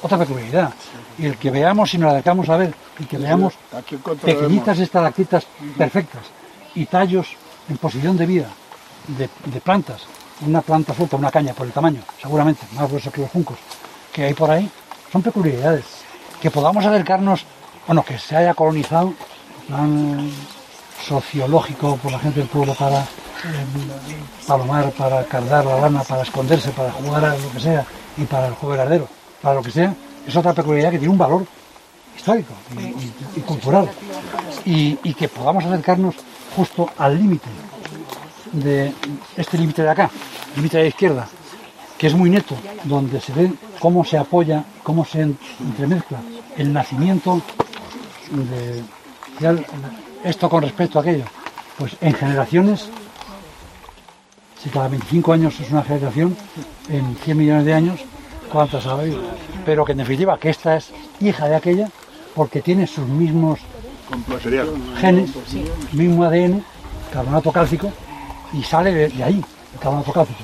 otra 0.00 0.16
peculiaridad. 0.16 0.72
Y 1.18 1.26
el 1.26 1.36
que 1.36 1.50
veamos, 1.50 1.90
si 1.90 1.98
nos 1.98 2.12
acercamos 2.12 2.48
a 2.48 2.56
ver, 2.56 2.72
y 3.00 3.04
que 3.04 3.18
veamos 3.18 3.54
encontraremos 3.90 4.20
pequeñitas 4.20 4.78
estalactitas 4.78 5.44
perfectas 5.76 6.22
y 6.76 6.86
tallos 6.86 7.36
en 7.68 7.78
posición 7.78 8.16
de 8.16 8.26
vida 8.26 8.48
de, 9.08 9.28
de 9.46 9.60
plantas, 9.60 10.06
una 10.46 10.60
planta 10.62 10.94
suelta, 10.94 11.16
una 11.16 11.30
caña 11.30 11.52
por 11.52 11.66
el 11.66 11.72
tamaño, 11.72 12.00
seguramente, 12.20 12.66
más 12.74 12.88
grueso 12.88 13.10
que 13.10 13.22
los 13.22 13.30
juncos, 13.30 13.58
que 14.12 14.24
hay 14.24 14.34
por 14.34 14.50
ahí, 14.50 14.70
son 15.10 15.22
peculiaridades. 15.22 15.84
Que 16.40 16.50
podamos 16.50 16.84
acercarnos, 16.84 17.44
bueno, 17.86 18.04
que 18.04 18.18
se 18.18 18.36
haya 18.36 18.54
colonizado, 18.54 19.12
plan 19.66 20.30
sociológico 21.02 21.96
por 21.96 22.12
la 22.12 22.18
gente 22.18 22.40
del 22.40 22.48
pueblo 22.48 22.74
para 22.74 23.00
eh, 23.00 23.06
palomar, 24.46 24.90
para 24.92 25.24
cardar 25.24 25.64
la 25.64 25.80
lana, 25.80 26.02
para 26.02 26.22
esconderse, 26.22 26.70
para 26.70 26.92
jugar 26.92 27.24
a 27.24 27.36
lo 27.36 27.50
que 27.50 27.60
sea, 27.60 27.84
y 28.16 28.24
para 28.24 28.46
el 28.48 28.54
juego 28.54 28.72
del 28.72 28.82
ardero, 28.82 29.08
para 29.42 29.56
lo 29.56 29.62
que 29.62 29.70
sea, 29.70 29.94
es 30.26 30.36
otra 30.36 30.52
peculiaridad 30.52 30.90
que 30.92 30.98
tiene 30.98 31.12
un 31.12 31.18
valor 31.18 31.44
histórico 32.16 32.52
y, 33.36 33.40
cultural. 33.40 33.88
Y 34.64 35.14
que 35.14 35.28
podamos 35.28 35.64
acercarnos 35.64 36.14
justo 36.54 36.90
al 36.98 37.16
límite 37.16 37.48
de 38.52 38.92
este 39.36 39.58
límite 39.58 39.82
de 39.82 39.90
acá, 39.90 40.10
límite 40.56 40.76
de 40.78 40.82
la 40.84 40.88
izquierda, 40.88 41.28
que 41.96 42.06
es 42.06 42.14
muy 42.14 42.30
neto, 42.30 42.54
donde 42.84 43.20
se 43.20 43.32
ve 43.32 43.52
cómo 43.80 44.04
se 44.04 44.18
apoya, 44.18 44.64
cómo 44.82 45.04
se 45.04 45.22
en- 45.22 45.38
entremezcla 45.60 46.18
el 46.56 46.72
nacimiento 46.72 47.40
de 48.30 48.82
esto 50.24 50.48
con 50.48 50.62
respecto 50.62 50.98
a 50.98 51.02
aquello. 51.02 51.24
Pues 51.76 51.96
en 52.00 52.12
generaciones, 52.14 52.88
si 54.62 54.68
cada 54.70 54.88
25 54.88 55.32
años 55.32 55.58
es 55.60 55.70
una 55.70 55.82
generación, 55.82 56.36
en 56.88 57.16
100 57.16 57.36
millones 57.38 57.64
de 57.64 57.74
años, 57.74 58.00
¿cuántas 58.50 58.86
ha 58.86 58.92
habido? 58.92 59.20
Pero 59.64 59.84
que 59.84 59.92
en 59.92 59.98
definitiva 59.98 60.38
que 60.38 60.50
esta 60.50 60.76
es 60.76 60.90
hija 61.20 61.48
de 61.48 61.56
aquella 61.56 61.88
porque 62.34 62.60
tiene 62.62 62.86
sus 62.86 63.06
mismos 63.06 63.60
genes, 65.00 65.30
mismo 65.92 66.24
ADN, 66.24 66.64
carbonato 67.12 67.52
cálcico, 67.52 67.92
y 68.52 68.62
sale 68.62 68.92
de, 68.94 69.08
de 69.08 69.24
ahí, 69.24 69.44
el 69.74 69.80
carbonato 69.80 70.12
cálcico. 70.12 70.40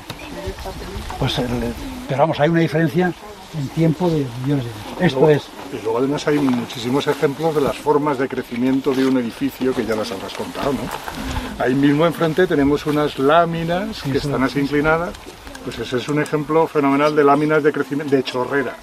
Pues, 1.19 1.39
el- 1.39 1.75
pero 2.09 2.21
vamos, 2.21 2.39
hay 2.41 2.49
una 2.49 2.61
diferencia 2.61 3.13
en 3.59 3.69
tiempo 3.69 4.09
de 4.11 4.27
millones 4.43 4.65
de 4.65 4.71
años. 4.71 5.01
Esto 5.01 5.21
Luego- 5.21 5.35
es, 5.37 5.43
Y 5.73 5.83
luego 5.83 5.99
además 5.99 6.27
hay 6.29 6.39
muchísimos 6.39 7.07
ejemplos 7.07 7.55
de 7.55 7.61
las 7.61 7.77
formas 7.77 8.19
de 8.19 8.29
crecimiento 8.29 8.93
de 8.93 9.07
un 9.07 9.17
edificio 9.19 9.75
que 9.75 9.85
ya 9.85 9.95
las 9.97 10.11
habrás 10.13 10.35
contado, 10.35 10.73
¿no? 10.73 11.65
Ahí 11.65 11.75
mismo 11.75 12.07
enfrente 12.07 12.47
tenemos 12.47 12.85
unas 12.87 13.19
láminas 13.19 14.03
que 14.03 14.19
están 14.19 14.43
así 14.43 14.61
inclinadas. 14.61 15.11
Pues 15.65 15.79
ese 15.79 15.97
es 15.97 16.09
un 16.09 16.21
ejemplo 16.21 16.67
fenomenal 16.67 17.17
de 17.17 17.25
láminas 17.25 17.63
de 17.63 17.73
crecimiento, 17.73 18.15
de 18.15 18.23
chorrera. 18.23 18.77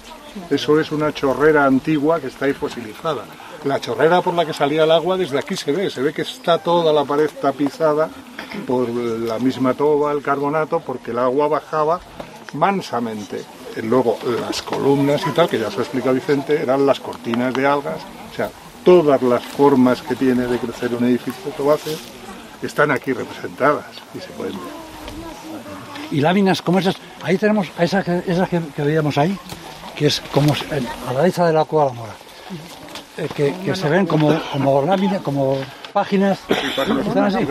Eso 0.50 0.80
es 0.80 0.90
una 0.90 1.12
chorrera 1.12 1.64
antigua 1.66 2.18
que 2.20 2.26
está 2.26 2.46
ahí 2.46 2.52
fosilizada. 2.54 3.24
La 3.64 3.80
chorrera 3.80 4.20
por 4.22 4.34
la 4.34 4.44
que 4.44 4.52
salía 4.52 4.84
el 4.84 4.90
agua 4.90 5.16
desde 5.16 5.38
aquí 5.38 5.56
se 5.56 5.70
ve, 5.72 5.88
se 5.88 6.02
ve 6.02 6.12
que 6.12 6.22
está 6.22 6.58
toda 6.58 6.92
la 6.92 7.04
pared 7.04 7.30
tapizada 7.40 8.08
por 8.66 8.88
la 8.88 9.38
misma 9.38 9.72
toba, 9.74 10.10
el 10.12 10.20
carbonato, 10.22 10.80
porque 10.80 11.12
el 11.12 11.18
agua 11.18 11.46
bajaba 11.48 12.00
mansamente. 12.54 13.44
Luego 13.84 14.18
las 14.40 14.62
columnas 14.62 15.22
y 15.26 15.30
tal, 15.30 15.48
que 15.48 15.58
ya 15.60 15.70
se 15.70 15.78
explica 15.78 16.10
Vicente, 16.12 16.60
eran 16.60 16.84
las 16.84 16.98
cortinas 17.00 17.54
de 17.54 17.66
algas. 17.66 17.98
O 18.32 18.34
sea, 18.34 18.50
todas 18.84 19.22
las 19.22 19.42
formas 19.44 20.02
que 20.02 20.16
tiene 20.16 20.46
de 20.46 20.58
crecer 20.58 20.92
un 20.94 21.04
edificio 21.04 21.50
tobáceo 21.56 21.96
están 22.62 22.90
aquí 22.90 23.12
representadas 23.12 23.86
y 24.14 24.18
se 24.20 24.28
pueden 24.30 24.54
ver. 24.54 24.82
y 26.10 26.20
láminas 26.20 26.60
como 26.62 26.78
esas, 26.80 26.96
ahí 27.22 27.38
tenemos 27.38 27.68
esas, 27.78 28.04
que, 28.04 28.22
esas 28.26 28.48
que, 28.48 28.60
veíamos 28.82 29.16
ahí, 29.18 29.36
que 29.96 30.06
es 30.08 30.20
como 30.32 30.54
se- 30.54 30.66
a 31.08 31.12
la 31.12 31.20
derecha 31.22 31.46
de 31.46 31.52
la 31.54 31.64
Cueva 31.64 31.86
la 31.86 31.92
Mora, 31.94 32.12
eh, 33.18 33.28
que, 33.34 33.54
que 33.64 33.76
se 33.76 33.88
ven 33.88 34.06
como, 34.06 34.32
como 34.52 34.82
láminas, 34.82 35.20
como 35.22 35.56
páginas, 35.92 36.38
están 37.06 37.24
así. 37.24 37.46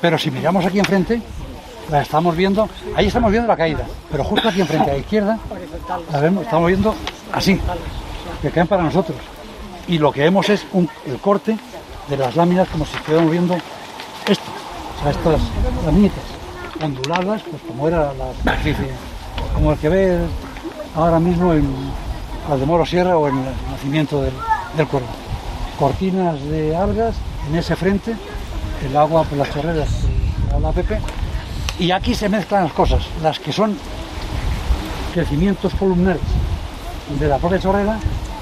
pero 0.00 0.18
si 0.18 0.30
miramos 0.30 0.64
aquí 0.66 0.78
enfrente, 0.78 1.20
la 1.90 2.02
estamos 2.02 2.36
viendo, 2.36 2.68
ahí 2.94 3.06
estamos 3.06 3.30
viendo 3.30 3.48
la 3.48 3.56
caída, 3.56 3.86
pero 4.10 4.22
justo 4.24 4.48
aquí 4.48 4.60
enfrente 4.60 4.90
a 4.90 4.94
la 4.94 4.98
izquierda, 4.98 5.38
la 6.12 6.20
vemos, 6.20 6.44
estamos 6.44 6.68
viendo 6.68 6.94
así, 7.32 7.58
que 8.42 8.50
caen 8.50 8.66
para 8.66 8.82
nosotros. 8.82 9.16
Y 9.86 9.96
lo 9.98 10.12
que 10.12 10.20
vemos 10.20 10.48
es 10.50 10.66
un- 10.72 10.88
el 11.06 11.18
corte 11.18 11.56
de 12.08 12.16
las 12.18 12.36
láminas 12.36 12.68
como 12.68 12.84
si 12.84 12.94
estuviéramos 12.96 13.30
viendo 13.32 13.54
esto, 14.26 14.44
o 14.98 15.02
sea, 15.02 15.10
estas 15.12 15.40
laminitas 15.86 16.24
onduladas, 16.82 17.42
pues 17.50 17.62
como 17.66 17.88
era 17.88 18.12
la 18.12 18.32
superficie, 18.36 18.88
como 19.54 19.72
el 19.72 19.78
que 19.78 19.88
ve 19.88 20.18
ahora 20.94 21.18
mismo 21.18 21.54
en 21.54 21.66
Valdemoro 22.48 22.84
Sierra 22.84 23.16
o 23.16 23.28
en 23.28 23.38
el 23.38 23.44
nacimiento 23.70 24.20
del, 24.22 24.34
del 24.76 24.86
cuervo. 24.86 25.08
Cortinas 25.78 26.42
de 26.42 26.76
algas 26.76 27.14
en 27.48 27.56
ese 27.56 27.76
frente, 27.76 28.16
el 28.84 28.96
agua 28.96 29.24
por 29.24 29.38
las 29.38 29.50
chorreras 29.52 29.88
de 30.52 30.60
la 30.60 30.72
Pepe, 30.72 31.00
y 31.78 31.90
aquí 31.90 32.14
se 32.14 32.28
mezclan 32.28 32.64
las 32.64 32.72
cosas, 32.72 33.02
las 33.22 33.38
que 33.38 33.52
son 33.52 33.76
crecimientos 35.14 35.72
columnares 35.74 36.22
de 37.18 37.28
la 37.28 37.38
propia 37.38 37.58
chorrera 37.58 37.98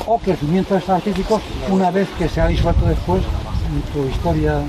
o 0.06 0.18
crecimientos 0.18 0.78
estratíficos 0.78 1.42
una 1.68 1.90
vez 1.90 2.08
que 2.18 2.28
se 2.28 2.40
ha 2.40 2.46
disuelto 2.46 2.86
después 2.86 3.22
en 3.22 3.92
su 3.92 4.08
historia 4.08 4.60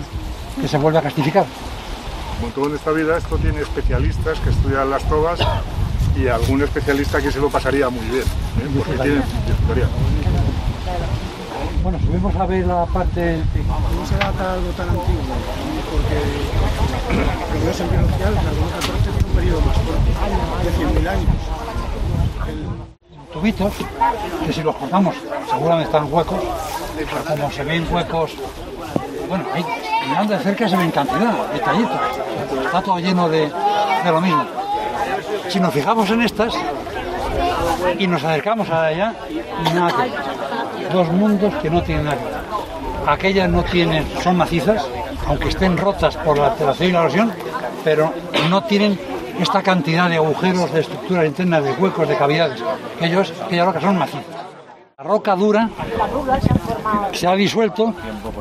que 0.60 0.68
se 0.68 0.78
vuelve 0.78 0.99
a 0.99 1.01
castificar. 1.01 1.45
Como 2.39 2.51
todo 2.53 2.68
en 2.68 2.76
esta 2.76 2.91
vida, 2.91 3.18
esto 3.18 3.38
tiene 3.38 3.62
especialistas 3.62 4.39
que 4.39 4.49
estudian 4.49 4.89
las 4.89 5.03
tobas 5.03 5.39
y 6.16 6.28
algún 6.28 6.62
especialista 6.62 7.22
que 7.22 7.32
se 7.32 7.39
lo 7.39 7.49
pasaría 7.49 7.89
muy 7.89 8.05
bien, 8.05 8.24
¿eh? 8.24 8.70
porque 8.76 8.93
tiene 8.93 9.22
disfrutaría. 9.47 9.88
Bueno, 11.88 12.05
subimos 12.05 12.35
a 12.35 12.45
ver 12.45 12.67
la 12.67 12.85
parte 12.85 13.41
¿Cómo 13.65 14.05
se 14.05 14.17
data 14.17 14.53
algo 14.55 14.67
tan 14.71 14.89
antiguo? 14.89 15.23
Porque 15.89 16.19
lo 17.55 17.63
que 17.63 17.71
es 17.71 17.79
el 17.79 17.88
el 17.88 17.93
carbono 17.93 18.69
14 18.75 19.09
tiene 19.09 19.29
un 19.29 19.33
periodo 19.33 19.61
más 19.61 19.77
corto, 19.77 20.01
de 20.65 20.71
100.000 20.99 21.07
años. 21.07 21.29
tubitos, 23.31 23.73
que 24.45 24.51
si 24.51 24.63
los 24.63 24.75
cortamos 24.75 25.15
seguramente 25.49 25.85
están 25.85 26.13
huecos, 26.13 26.39
pero 26.97 27.23
como 27.23 27.51
se 27.51 27.63
ven 27.63 27.88
huecos, 27.89 28.31
bueno, 29.29 29.45
ahí 29.53 29.65
mirando 30.09 30.33
de 30.33 30.43
cerca 30.43 30.67
se 30.67 30.75
ven 30.75 30.91
cantidad, 30.91 31.53
detallitos, 31.53 32.01
está 32.65 32.81
todo 32.81 32.99
lleno 32.99 33.29
de, 33.29 33.49
de 34.03 34.11
lo 34.11 34.19
mismo. 34.19 34.45
Si 35.47 35.57
nos 35.61 35.73
fijamos 35.73 36.09
en 36.09 36.21
estas 36.21 36.53
y 37.97 38.07
nos 38.07 38.21
acercamos 38.25 38.69
a 38.71 38.88
allá, 38.88 39.13
nada 39.73 39.93
que. 39.95 40.66
Dos 40.91 41.11
mundos 41.11 41.53
que 41.55 41.69
no 41.69 41.81
tienen 41.83 42.05
nada. 42.05 42.17
Aquellas 43.05 43.49
no 43.49 43.63
tienen, 43.63 44.05
son 44.21 44.38
macizas, 44.38 44.85
aunque 45.27 45.49
estén 45.49 45.77
rotas 45.77 46.17
por 46.17 46.38
la 46.38 46.47
alteración 46.47 46.89
y 46.89 46.91
la 46.93 46.99
erosión, 47.01 47.33
pero 47.83 48.13
no 48.49 48.63
tienen 48.63 48.99
esta 49.39 49.61
cantidad 49.61 50.09
de 50.09 50.15
agujeros, 50.15 50.73
de 50.73 50.81
estructuras 50.81 51.25
internas, 51.25 51.63
de 51.63 51.71
huecos, 51.73 52.07
de 52.07 52.17
cavidades. 52.17 52.61
Ellos, 52.99 53.33
aquellas 53.45 53.67
rocas 53.67 53.83
son 53.83 53.97
macizas. 53.97 54.25
La 54.97 55.03
roca 55.03 55.35
dura 55.35 55.69
se 57.13 57.27
ha 57.27 57.35
disuelto, 57.35 57.93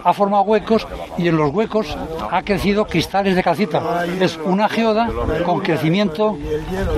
ha 0.05 0.13
formado 0.13 0.45
huecos 0.45 0.87
y 1.19 1.29
en 1.29 1.37
los 1.37 1.53
huecos 1.53 1.97
ha 2.31 2.43
crecido 2.43 2.87
cristales 2.87 3.37
de 3.37 3.43
calcita. 3.43 4.05
Es 4.21 4.39
una 4.45 4.69
geoda 4.69 5.09
con 5.45 5.61
crecimiento, 5.61 6.37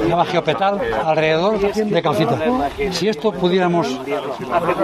llama 0.08 0.24
geopetal, 0.24 0.80
alrededor 1.04 1.58
de 1.58 2.02
calcita. 2.02 2.38
Si 2.90 3.08
esto 3.08 3.32
pudiéramos, 3.32 3.98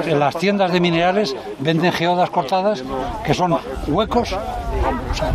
en 0.06 0.18
las 0.18 0.36
tiendas 0.36 0.72
de 0.72 0.80
minerales 0.80 1.36
venden 1.58 1.92
geodas 1.92 2.30
cortadas 2.30 2.84
que 3.24 3.34
son 3.34 3.56
huecos, 3.88 4.32
o 4.32 5.14
sea, 5.14 5.32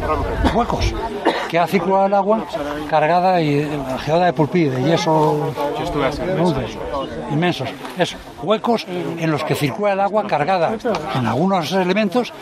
huecos 0.53 0.93
que 1.49 1.57
ha 1.57 1.65
circulado 1.67 2.05
el 2.05 2.13
agua 2.13 2.45
cargada 2.89 3.41
y 3.41 3.67
geoda 4.05 4.25
de 4.25 4.33
pulpí, 4.33 4.65
de 4.65 4.83
yeso 4.83 5.51
inmensos. 7.31 7.69
Huecos 8.43 8.85
en 8.87 9.31
los 9.31 9.43
que 9.43 9.55
circula 9.55 9.93
el 9.93 9.99
agua 9.99 10.25
cargada 10.27 10.71
en 11.15 11.27
algunos 11.27 11.71
elementos 11.71 12.33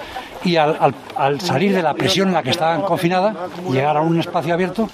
y 0.43 0.55
al, 0.55 0.77
al- 0.79 0.95
al 1.15 1.41
salir 1.41 1.73
de 1.73 1.81
la 1.83 1.93
presión 1.93 2.27
en 2.29 2.33
la 2.35 2.43
que 2.43 2.51
estaban 2.51 2.81
confinada, 2.83 3.33
llegar 3.71 3.97
a 3.97 4.01
un 4.01 4.19
espacio 4.19 4.53
abierto, 4.53 4.89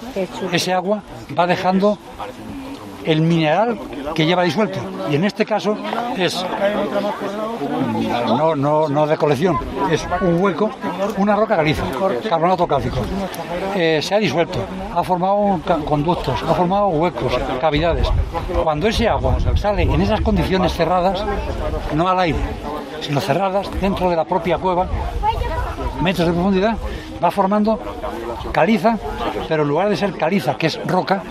ese 0.51 0.73
agua 0.73 1.01
va 1.37 1.45
dejando 1.47 1.97
el 3.05 3.21
mineral 3.21 3.79
que 4.15 4.25
lleva 4.25 4.43
disuelto. 4.43 4.79
Y 5.09 5.15
en 5.15 5.23
este 5.25 5.45
caso 5.45 5.77
es 6.17 6.45
no, 8.27 8.55
no, 8.55 8.87
no 8.89 9.07
de 9.07 9.17
colección, 9.17 9.57
es 9.91 10.05
un 10.21 10.41
hueco, 10.41 10.69
una 11.17 11.35
roca 11.35 11.55
caliza, 11.55 11.83
carbonato 12.27 12.67
cálcico. 12.67 12.97
Eh, 13.75 13.99
se 14.01 14.15
ha 14.15 14.19
disuelto, 14.19 14.59
ha 14.93 15.03
formado 15.03 15.59
conductos, 15.85 16.41
ha 16.43 16.53
formado 16.53 16.87
huecos, 16.87 17.33
cavidades. 17.59 18.07
Cuando 18.63 18.87
ese 18.87 19.07
agua 19.07 19.37
sale 19.55 19.83
en 19.83 20.01
esas 20.01 20.21
condiciones 20.21 20.73
cerradas, 20.73 21.23
no 21.93 22.07
al 22.07 22.19
aire, 22.19 22.39
sino 23.01 23.19
cerradas 23.19 23.69
dentro 23.81 24.09
de 24.09 24.15
la 24.15 24.25
propia 24.25 24.57
cueva, 24.57 24.87
metros 26.01 26.27
de 26.27 26.33
profundidad, 26.33 26.77
va 27.23 27.31
formando 27.31 27.79
caliza, 28.51 28.97
pero 29.47 29.63
en 29.63 29.69
lugar 29.69 29.89
de 29.89 29.97
ser 29.97 30.15
caliza, 30.17 30.55
que 30.55 30.67
es 30.67 30.79
roca, 30.85 31.23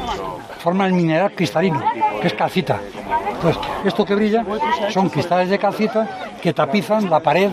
forma 0.62 0.86
el 0.86 0.92
mineral 0.92 1.32
cristalino, 1.32 1.82
que 2.20 2.28
es 2.28 2.34
calcita. 2.34 2.78
Pues 3.42 3.58
esto 3.84 4.04
que 4.04 4.14
brilla 4.14 4.44
son 4.90 5.08
cristales 5.08 5.50
de 5.50 5.58
calcita 5.58 6.08
que 6.40 6.52
tapizan 6.52 7.10
la 7.10 7.20
pared 7.20 7.50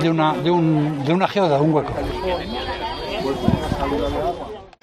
de 0.00 0.08
una, 0.08 0.34
de 0.34 0.50
un, 0.50 1.04
de 1.04 1.12
una 1.12 1.26
geoda, 1.26 1.56
de 1.56 1.62
un 1.62 1.74
hueco. 1.74 1.92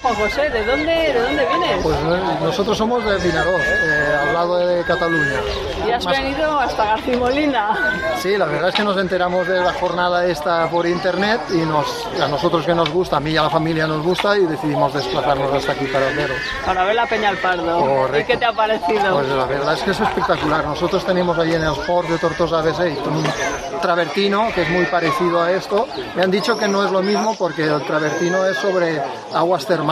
Juan 0.02 0.16
José, 0.16 0.50
¿de 0.50 0.66
dónde, 0.66 0.86
de 0.94 1.22
dónde 1.22 1.46
vienes? 1.46 1.84
Pues 1.84 1.96
eh, 1.98 2.22
nosotros 2.42 2.78
somos 2.78 3.04
de 3.04 3.18
Vinaròs, 3.18 3.62
eh, 3.62 4.18
al 4.22 4.34
lado 4.34 4.58
de 4.66 4.82
Cataluña. 4.84 5.42
y 5.86 5.92
has 5.92 6.06
más- 6.06 6.18
venido 6.18 6.58
hasta 6.58 6.86
Garcimolina. 6.86 7.78
Sí, 8.22 8.38
la 8.38 8.46
verdad 8.46 8.70
es 8.70 8.76
que 8.76 8.84
nos 8.86 8.96
enteramos 8.98 9.46
de 9.46 9.60
la 9.60 9.74
jornada 9.74 10.26
esta 10.26 10.70
por 10.70 10.86
internet 10.88 11.42
y 11.50 11.58
nos, 11.66 12.08
a 12.22 12.30
nosotros 12.30 12.66
que 12.66 12.74
nos 12.74 12.90
gusta, 12.92 13.18
a 13.18 13.20
mí 13.20 13.32
y 13.32 13.38
a 13.38 13.44
la 13.44 13.50
familia 13.50 13.88
nos 13.88 14.02
gusta 14.02 14.38
y 14.38 14.46
decidimos 14.46 14.94
desplazarnos 14.94 15.52
hasta 15.54 15.74
aquí 15.74 15.86
para 15.88 16.06
veros. 16.12 16.38
Para 16.66 16.86
ver 16.86 16.96
la 16.96 17.06
Peña 17.06 17.28
al 17.30 17.38
Pardo. 17.38 17.80
Correcto. 17.82 18.20
¿Y 18.20 18.24
qué 18.24 18.38
te 18.38 18.46
ha 18.46 18.54
parecido? 18.54 19.14
Pues 19.16 19.28
la 19.28 19.46
verdad 19.46 19.74
es 19.74 19.84
que 19.84 19.92
es 19.92 20.00
espectacular. 20.00 20.64
Nosotros 20.64 21.04
tenemos 21.06 21.38
ahí 21.38 21.54
en 21.56 21.64
el 21.64 21.76
Fort 21.76 22.08
de 22.08 22.18
Tortosa 22.18 22.64
B6 22.64 23.06
un 23.06 23.80
travertino 23.82 24.48
que 24.56 24.62
es 24.62 24.70
muy 24.70 24.86
parecido 24.86 25.42
a 25.42 25.52
esto. 25.52 25.88
Me 26.16 26.24
han 26.24 26.32
dicho 26.32 26.58
que 26.58 26.70
no 26.70 26.86
es 26.86 26.92
lo 26.92 27.02
mismo 27.02 27.36
porque 27.38 27.64
el 27.66 27.84
travertino 27.84 28.46
es 28.46 28.56
sobre 28.58 29.02
aguas 29.34 29.66
termales 29.66 29.89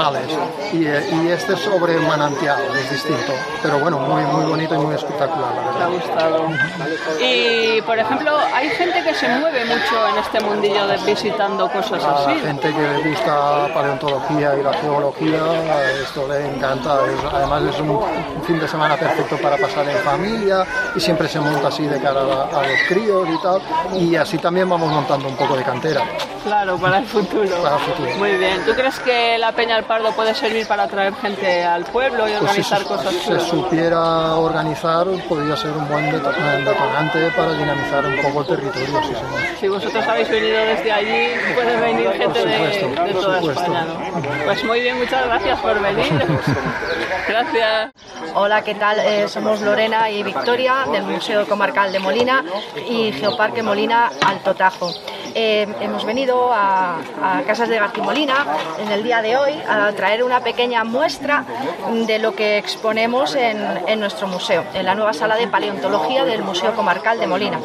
y, 0.73 0.85
eh, 0.85 1.09
y 1.11 1.27
este 1.29 1.53
es 1.53 1.59
sobre 1.59 1.97
manantial, 1.99 2.61
es 2.75 2.89
distinto. 2.91 3.33
Pero 3.63 3.79
bueno, 3.79 3.97
muy, 3.99 4.21
muy 4.23 4.45
bonito 4.45 4.75
y 4.75 4.77
muy 4.77 4.95
espectacular, 4.95 5.51
la 5.55 5.61
Te 5.61 5.83
ha 5.83 5.87
verdad. 5.87 5.89
gustado. 5.89 6.47
Y, 7.19 7.81
por 7.81 7.97
ejemplo, 7.97 8.31
hay 8.53 8.69
gente 8.69 9.03
que 9.03 9.13
se 9.15 9.27
mueve 9.29 9.65
mucho 9.65 10.07
en 10.11 10.17
este 10.19 10.39
mundillo 10.41 10.87
de 10.87 10.97
visitando 10.97 11.69
cosas 11.71 12.03
A 12.03 12.11
la 12.11 12.17
así. 12.19 12.39
gente 12.41 12.73
que 12.73 12.81
le 12.81 13.09
gusta 13.09 13.67
la 13.67 13.73
paleontología 13.73 14.55
y 14.59 14.63
la 14.63 14.73
geología, 14.73 15.39
esto 16.03 16.27
le 16.27 16.45
encanta. 16.47 16.99
Es- 17.05 17.33
además 17.33 17.63
es 17.73 17.79
un, 17.79 17.89
un 17.89 18.43
fin 18.45 18.59
de 18.59 18.67
semana 18.67 18.95
perfecto 18.97 19.37
para 19.37 19.57
pasar 19.57 19.87
en 19.89 19.97
familia 19.99 20.65
y 20.95 20.99
siempre 20.99 21.27
se 21.27 21.39
monta 21.39 21.69
así 21.69 21.83
de 21.85 21.99
cara 21.99 22.21
a, 22.21 22.59
a 22.59 22.63
los 22.67 22.79
críos 22.87 23.27
y 23.29 23.41
tal. 23.41 23.61
Y 23.99 24.15
así 24.15 24.37
también 24.37 24.69
vamos 24.69 24.91
montando 24.91 25.27
un 25.27 25.35
poco 25.35 25.55
de 25.55 25.63
cantera. 25.63 26.01
Claro, 26.43 26.77
para 26.77 26.99
el 26.99 27.05
futuro. 27.05 27.49
Para 27.61 27.75
el 27.75 27.81
futuro. 27.81 28.09
Muy 28.17 28.35
bien. 28.37 28.63
¿Tú 28.65 28.73
crees 28.73 28.97
que 28.99 29.37
la 29.37 29.51
Peña 29.51 29.75
Pardo 29.88 30.11
puede 30.11 30.35
servir 30.35 30.67
para 30.67 30.83
atraer 30.83 31.15
gente 31.15 31.63
al 31.63 31.85
pueblo 31.85 32.27
y 32.27 32.31
Pues 32.31 32.39
si 32.39 32.45
organizar 32.45 32.79
se, 32.79 32.85
cosas 32.85 33.13
se 33.13 33.25
chulas? 33.25 33.43
supiera 33.43 34.35
organizar, 34.35 35.07
podría 35.29 35.55
ser 35.55 35.71
un 35.71 35.88
buen 35.88 36.11
deto- 36.11 36.29
detonante 36.31 37.31
para 37.35 37.53
dinamizar 37.53 38.05
un 38.05 38.17
poco 38.21 38.41
el 38.41 38.47
territorio. 38.47 38.88
Sí, 39.01 39.13
señor. 39.15 39.57
Si 39.59 39.67
vosotros 39.69 40.07
habéis 40.07 40.29
venido 40.29 40.59
desde 40.65 40.91
allí, 40.91 41.29
puede 41.55 41.77
venir 41.77 42.11
gente 42.11 42.45
de, 42.45 42.79
supuesto, 42.81 43.03
de 43.03 43.11
por 43.13 43.21
toda 43.23 43.39
supuesto. 43.39 43.61
España. 43.63 43.85
¿no? 43.85 44.45
Pues 44.45 44.63
muy 44.65 44.81
bien, 44.81 44.97
muchas 44.97 45.25
gracias 45.25 45.59
por 45.59 45.81
venir. 45.81 46.27
Gracias. 47.27 47.91
Hola, 48.33 48.61
¿qué 48.63 48.75
tal? 48.75 48.99
Eh, 48.99 49.27
somos 49.27 49.61
Lorena 49.61 50.09
y 50.09 50.21
Victoria 50.23 50.85
del 50.91 51.03
Museo 51.03 51.47
Comarcal 51.47 51.91
de 51.91 51.99
Molina 51.99 52.43
y 52.89 53.11
Geoparque 53.13 53.63
Molina 53.63 54.11
Alto 54.25 54.53
Tajo. 54.53 54.91
Eh, 55.39 55.67
hemos 55.81 56.03
venido 56.05 56.51
a, 56.51 56.95
a 57.21 57.41
Casas 57.45 57.69
de 57.69 57.77
Garcimolina 57.77 58.45
en 58.79 58.91
el 58.91 59.03
día 59.03 59.21
de 59.21 59.38
hoy 59.38 59.53
a 59.69 59.76
traer 59.95 60.23
una 60.23 60.39
pequeña 60.41 60.84
muestra 60.84 61.43
de 62.05 62.19
lo 62.19 62.36
que 62.36 62.57
exponemos 62.57 63.36
en, 63.36 63.57
en 63.88 63.99
nuestro 63.99 64.28
museo, 64.28 64.63
en 64.73 64.86
la 64.86 64.95
nueva 64.95 65.13
sala 65.13 65.36
de 65.36 65.47
paleontología 65.47 66.25
del 66.25 66.43
Museo 66.43 66.73
Comarcal 66.75 67.19
de 67.19 67.28
Molina. 67.28 67.59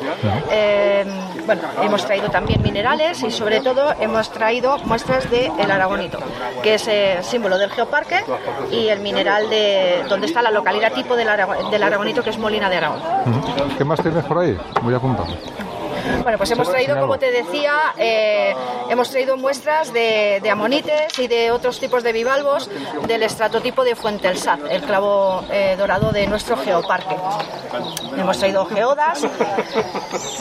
Eh, 0.50 1.04
bueno, 1.46 1.62
hemos 1.82 2.04
traído 2.06 2.28
también 2.30 2.62
minerales 2.62 3.22
y 3.22 3.30
sobre 3.30 3.60
todo 3.60 3.94
hemos 4.00 4.30
traído 4.30 4.78
muestras 4.84 5.28
del 5.30 5.70
aragonito, 5.70 6.18
que 6.62 6.74
es 6.74 6.86
eh, 6.88 7.18
símbolo 7.22 7.58
del 7.58 7.70
geoparque 7.70 8.24
y 8.70 8.88
el 8.88 9.00
mineral 9.00 9.48
de 9.50 10.04
donde 10.08 10.26
está 10.26 10.42
la 10.42 10.50
localidad 10.50 10.92
tipo 10.92 11.16
del, 11.16 11.28
Arago- 11.28 11.70
del 11.70 11.82
aragonito, 11.82 12.22
que 12.22 12.30
es 12.30 12.38
Molina 12.38 12.68
de 12.70 12.76
Aragón. 12.76 13.00
¿Qué 13.76 13.84
más 13.84 14.00
tienes 14.00 14.24
por 14.24 14.38
ahí? 14.38 14.56
Voy 14.82 14.94
apuntando. 14.94 15.34
Bueno, 16.22 16.38
pues 16.38 16.50
hemos 16.50 16.68
traído, 16.68 16.98
como 17.00 17.18
te 17.18 17.30
decía, 17.30 17.72
eh, 17.96 18.54
hemos 18.88 19.10
traído 19.10 19.36
muestras 19.36 19.92
de, 19.92 20.40
amonites 20.50 21.18
y 21.18 21.28
de 21.28 21.50
otros 21.50 21.78
tipos 21.80 22.02
de 22.02 22.12
bivalvos 22.12 22.68
del 23.06 23.22
estratotipo 23.22 23.84
de 23.84 23.94
Fuente 23.96 24.28
el 24.28 24.38
Saz, 24.38 24.60
el 24.68 24.82
clavo 24.82 25.44
eh, 25.50 25.76
dorado 25.78 26.12
de 26.12 26.26
nuestro 26.26 26.56
geoparque. 26.56 27.16
Hemos 28.16 28.38
traído 28.38 28.64
geodas 28.66 29.22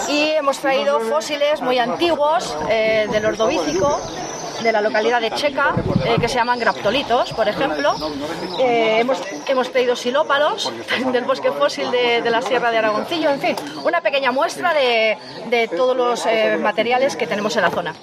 y 0.10 0.32
hemos 0.32 0.60
traído 0.60 1.00
fósiles 1.00 1.62
muy 1.62 1.80
antiguos 1.80 2.56
eh, 2.70 3.08
del 3.12 3.26
Ordovícico 3.26 4.00
de 4.62 4.72
la 4.72 4.82
localidad 4.82 5.22
de 5.22 5.32
Checa, 5.32 5.74
eh, 6.06 6.18
que 6.20 6.28
se 6.28 6.36
llaman 6.36 6.60
graptolitos, 6.60 7.34
por 7.34 7.48
ejemplo. 7.48 7.94
Eh, 8.60 9.00
hemos, 9.00 9.22
hemos 9.48 9.72
traído 9.72 9.96
silópalos 9.96 10.72
del 11.12 11.24
bosque 11.26 11.52
fósil 11.52 11.90
de, 11.92 12.22
de 12.22 12.30
la 12.30 12.42
Sierra 12.42 12.72
de 12.72 12.78
Aragoncillo, 12.78 13.30
en 13.30 13.40
fin, 13.40 13.56
una 13.84 14.02
pequeña 14.02 14.32
muestra 14.32 14.74
de, 14.74 15.18
de 15.50 15.68
todos 15.68 15.96
los 15.96 16.26
eh, 16.26 16.58
materiales 16.58 17.16
que 17.16 17.28
tenemos 17.28 17.56
en 17.56 17.62
la 17.64 17.70
zona. 17.72 17.94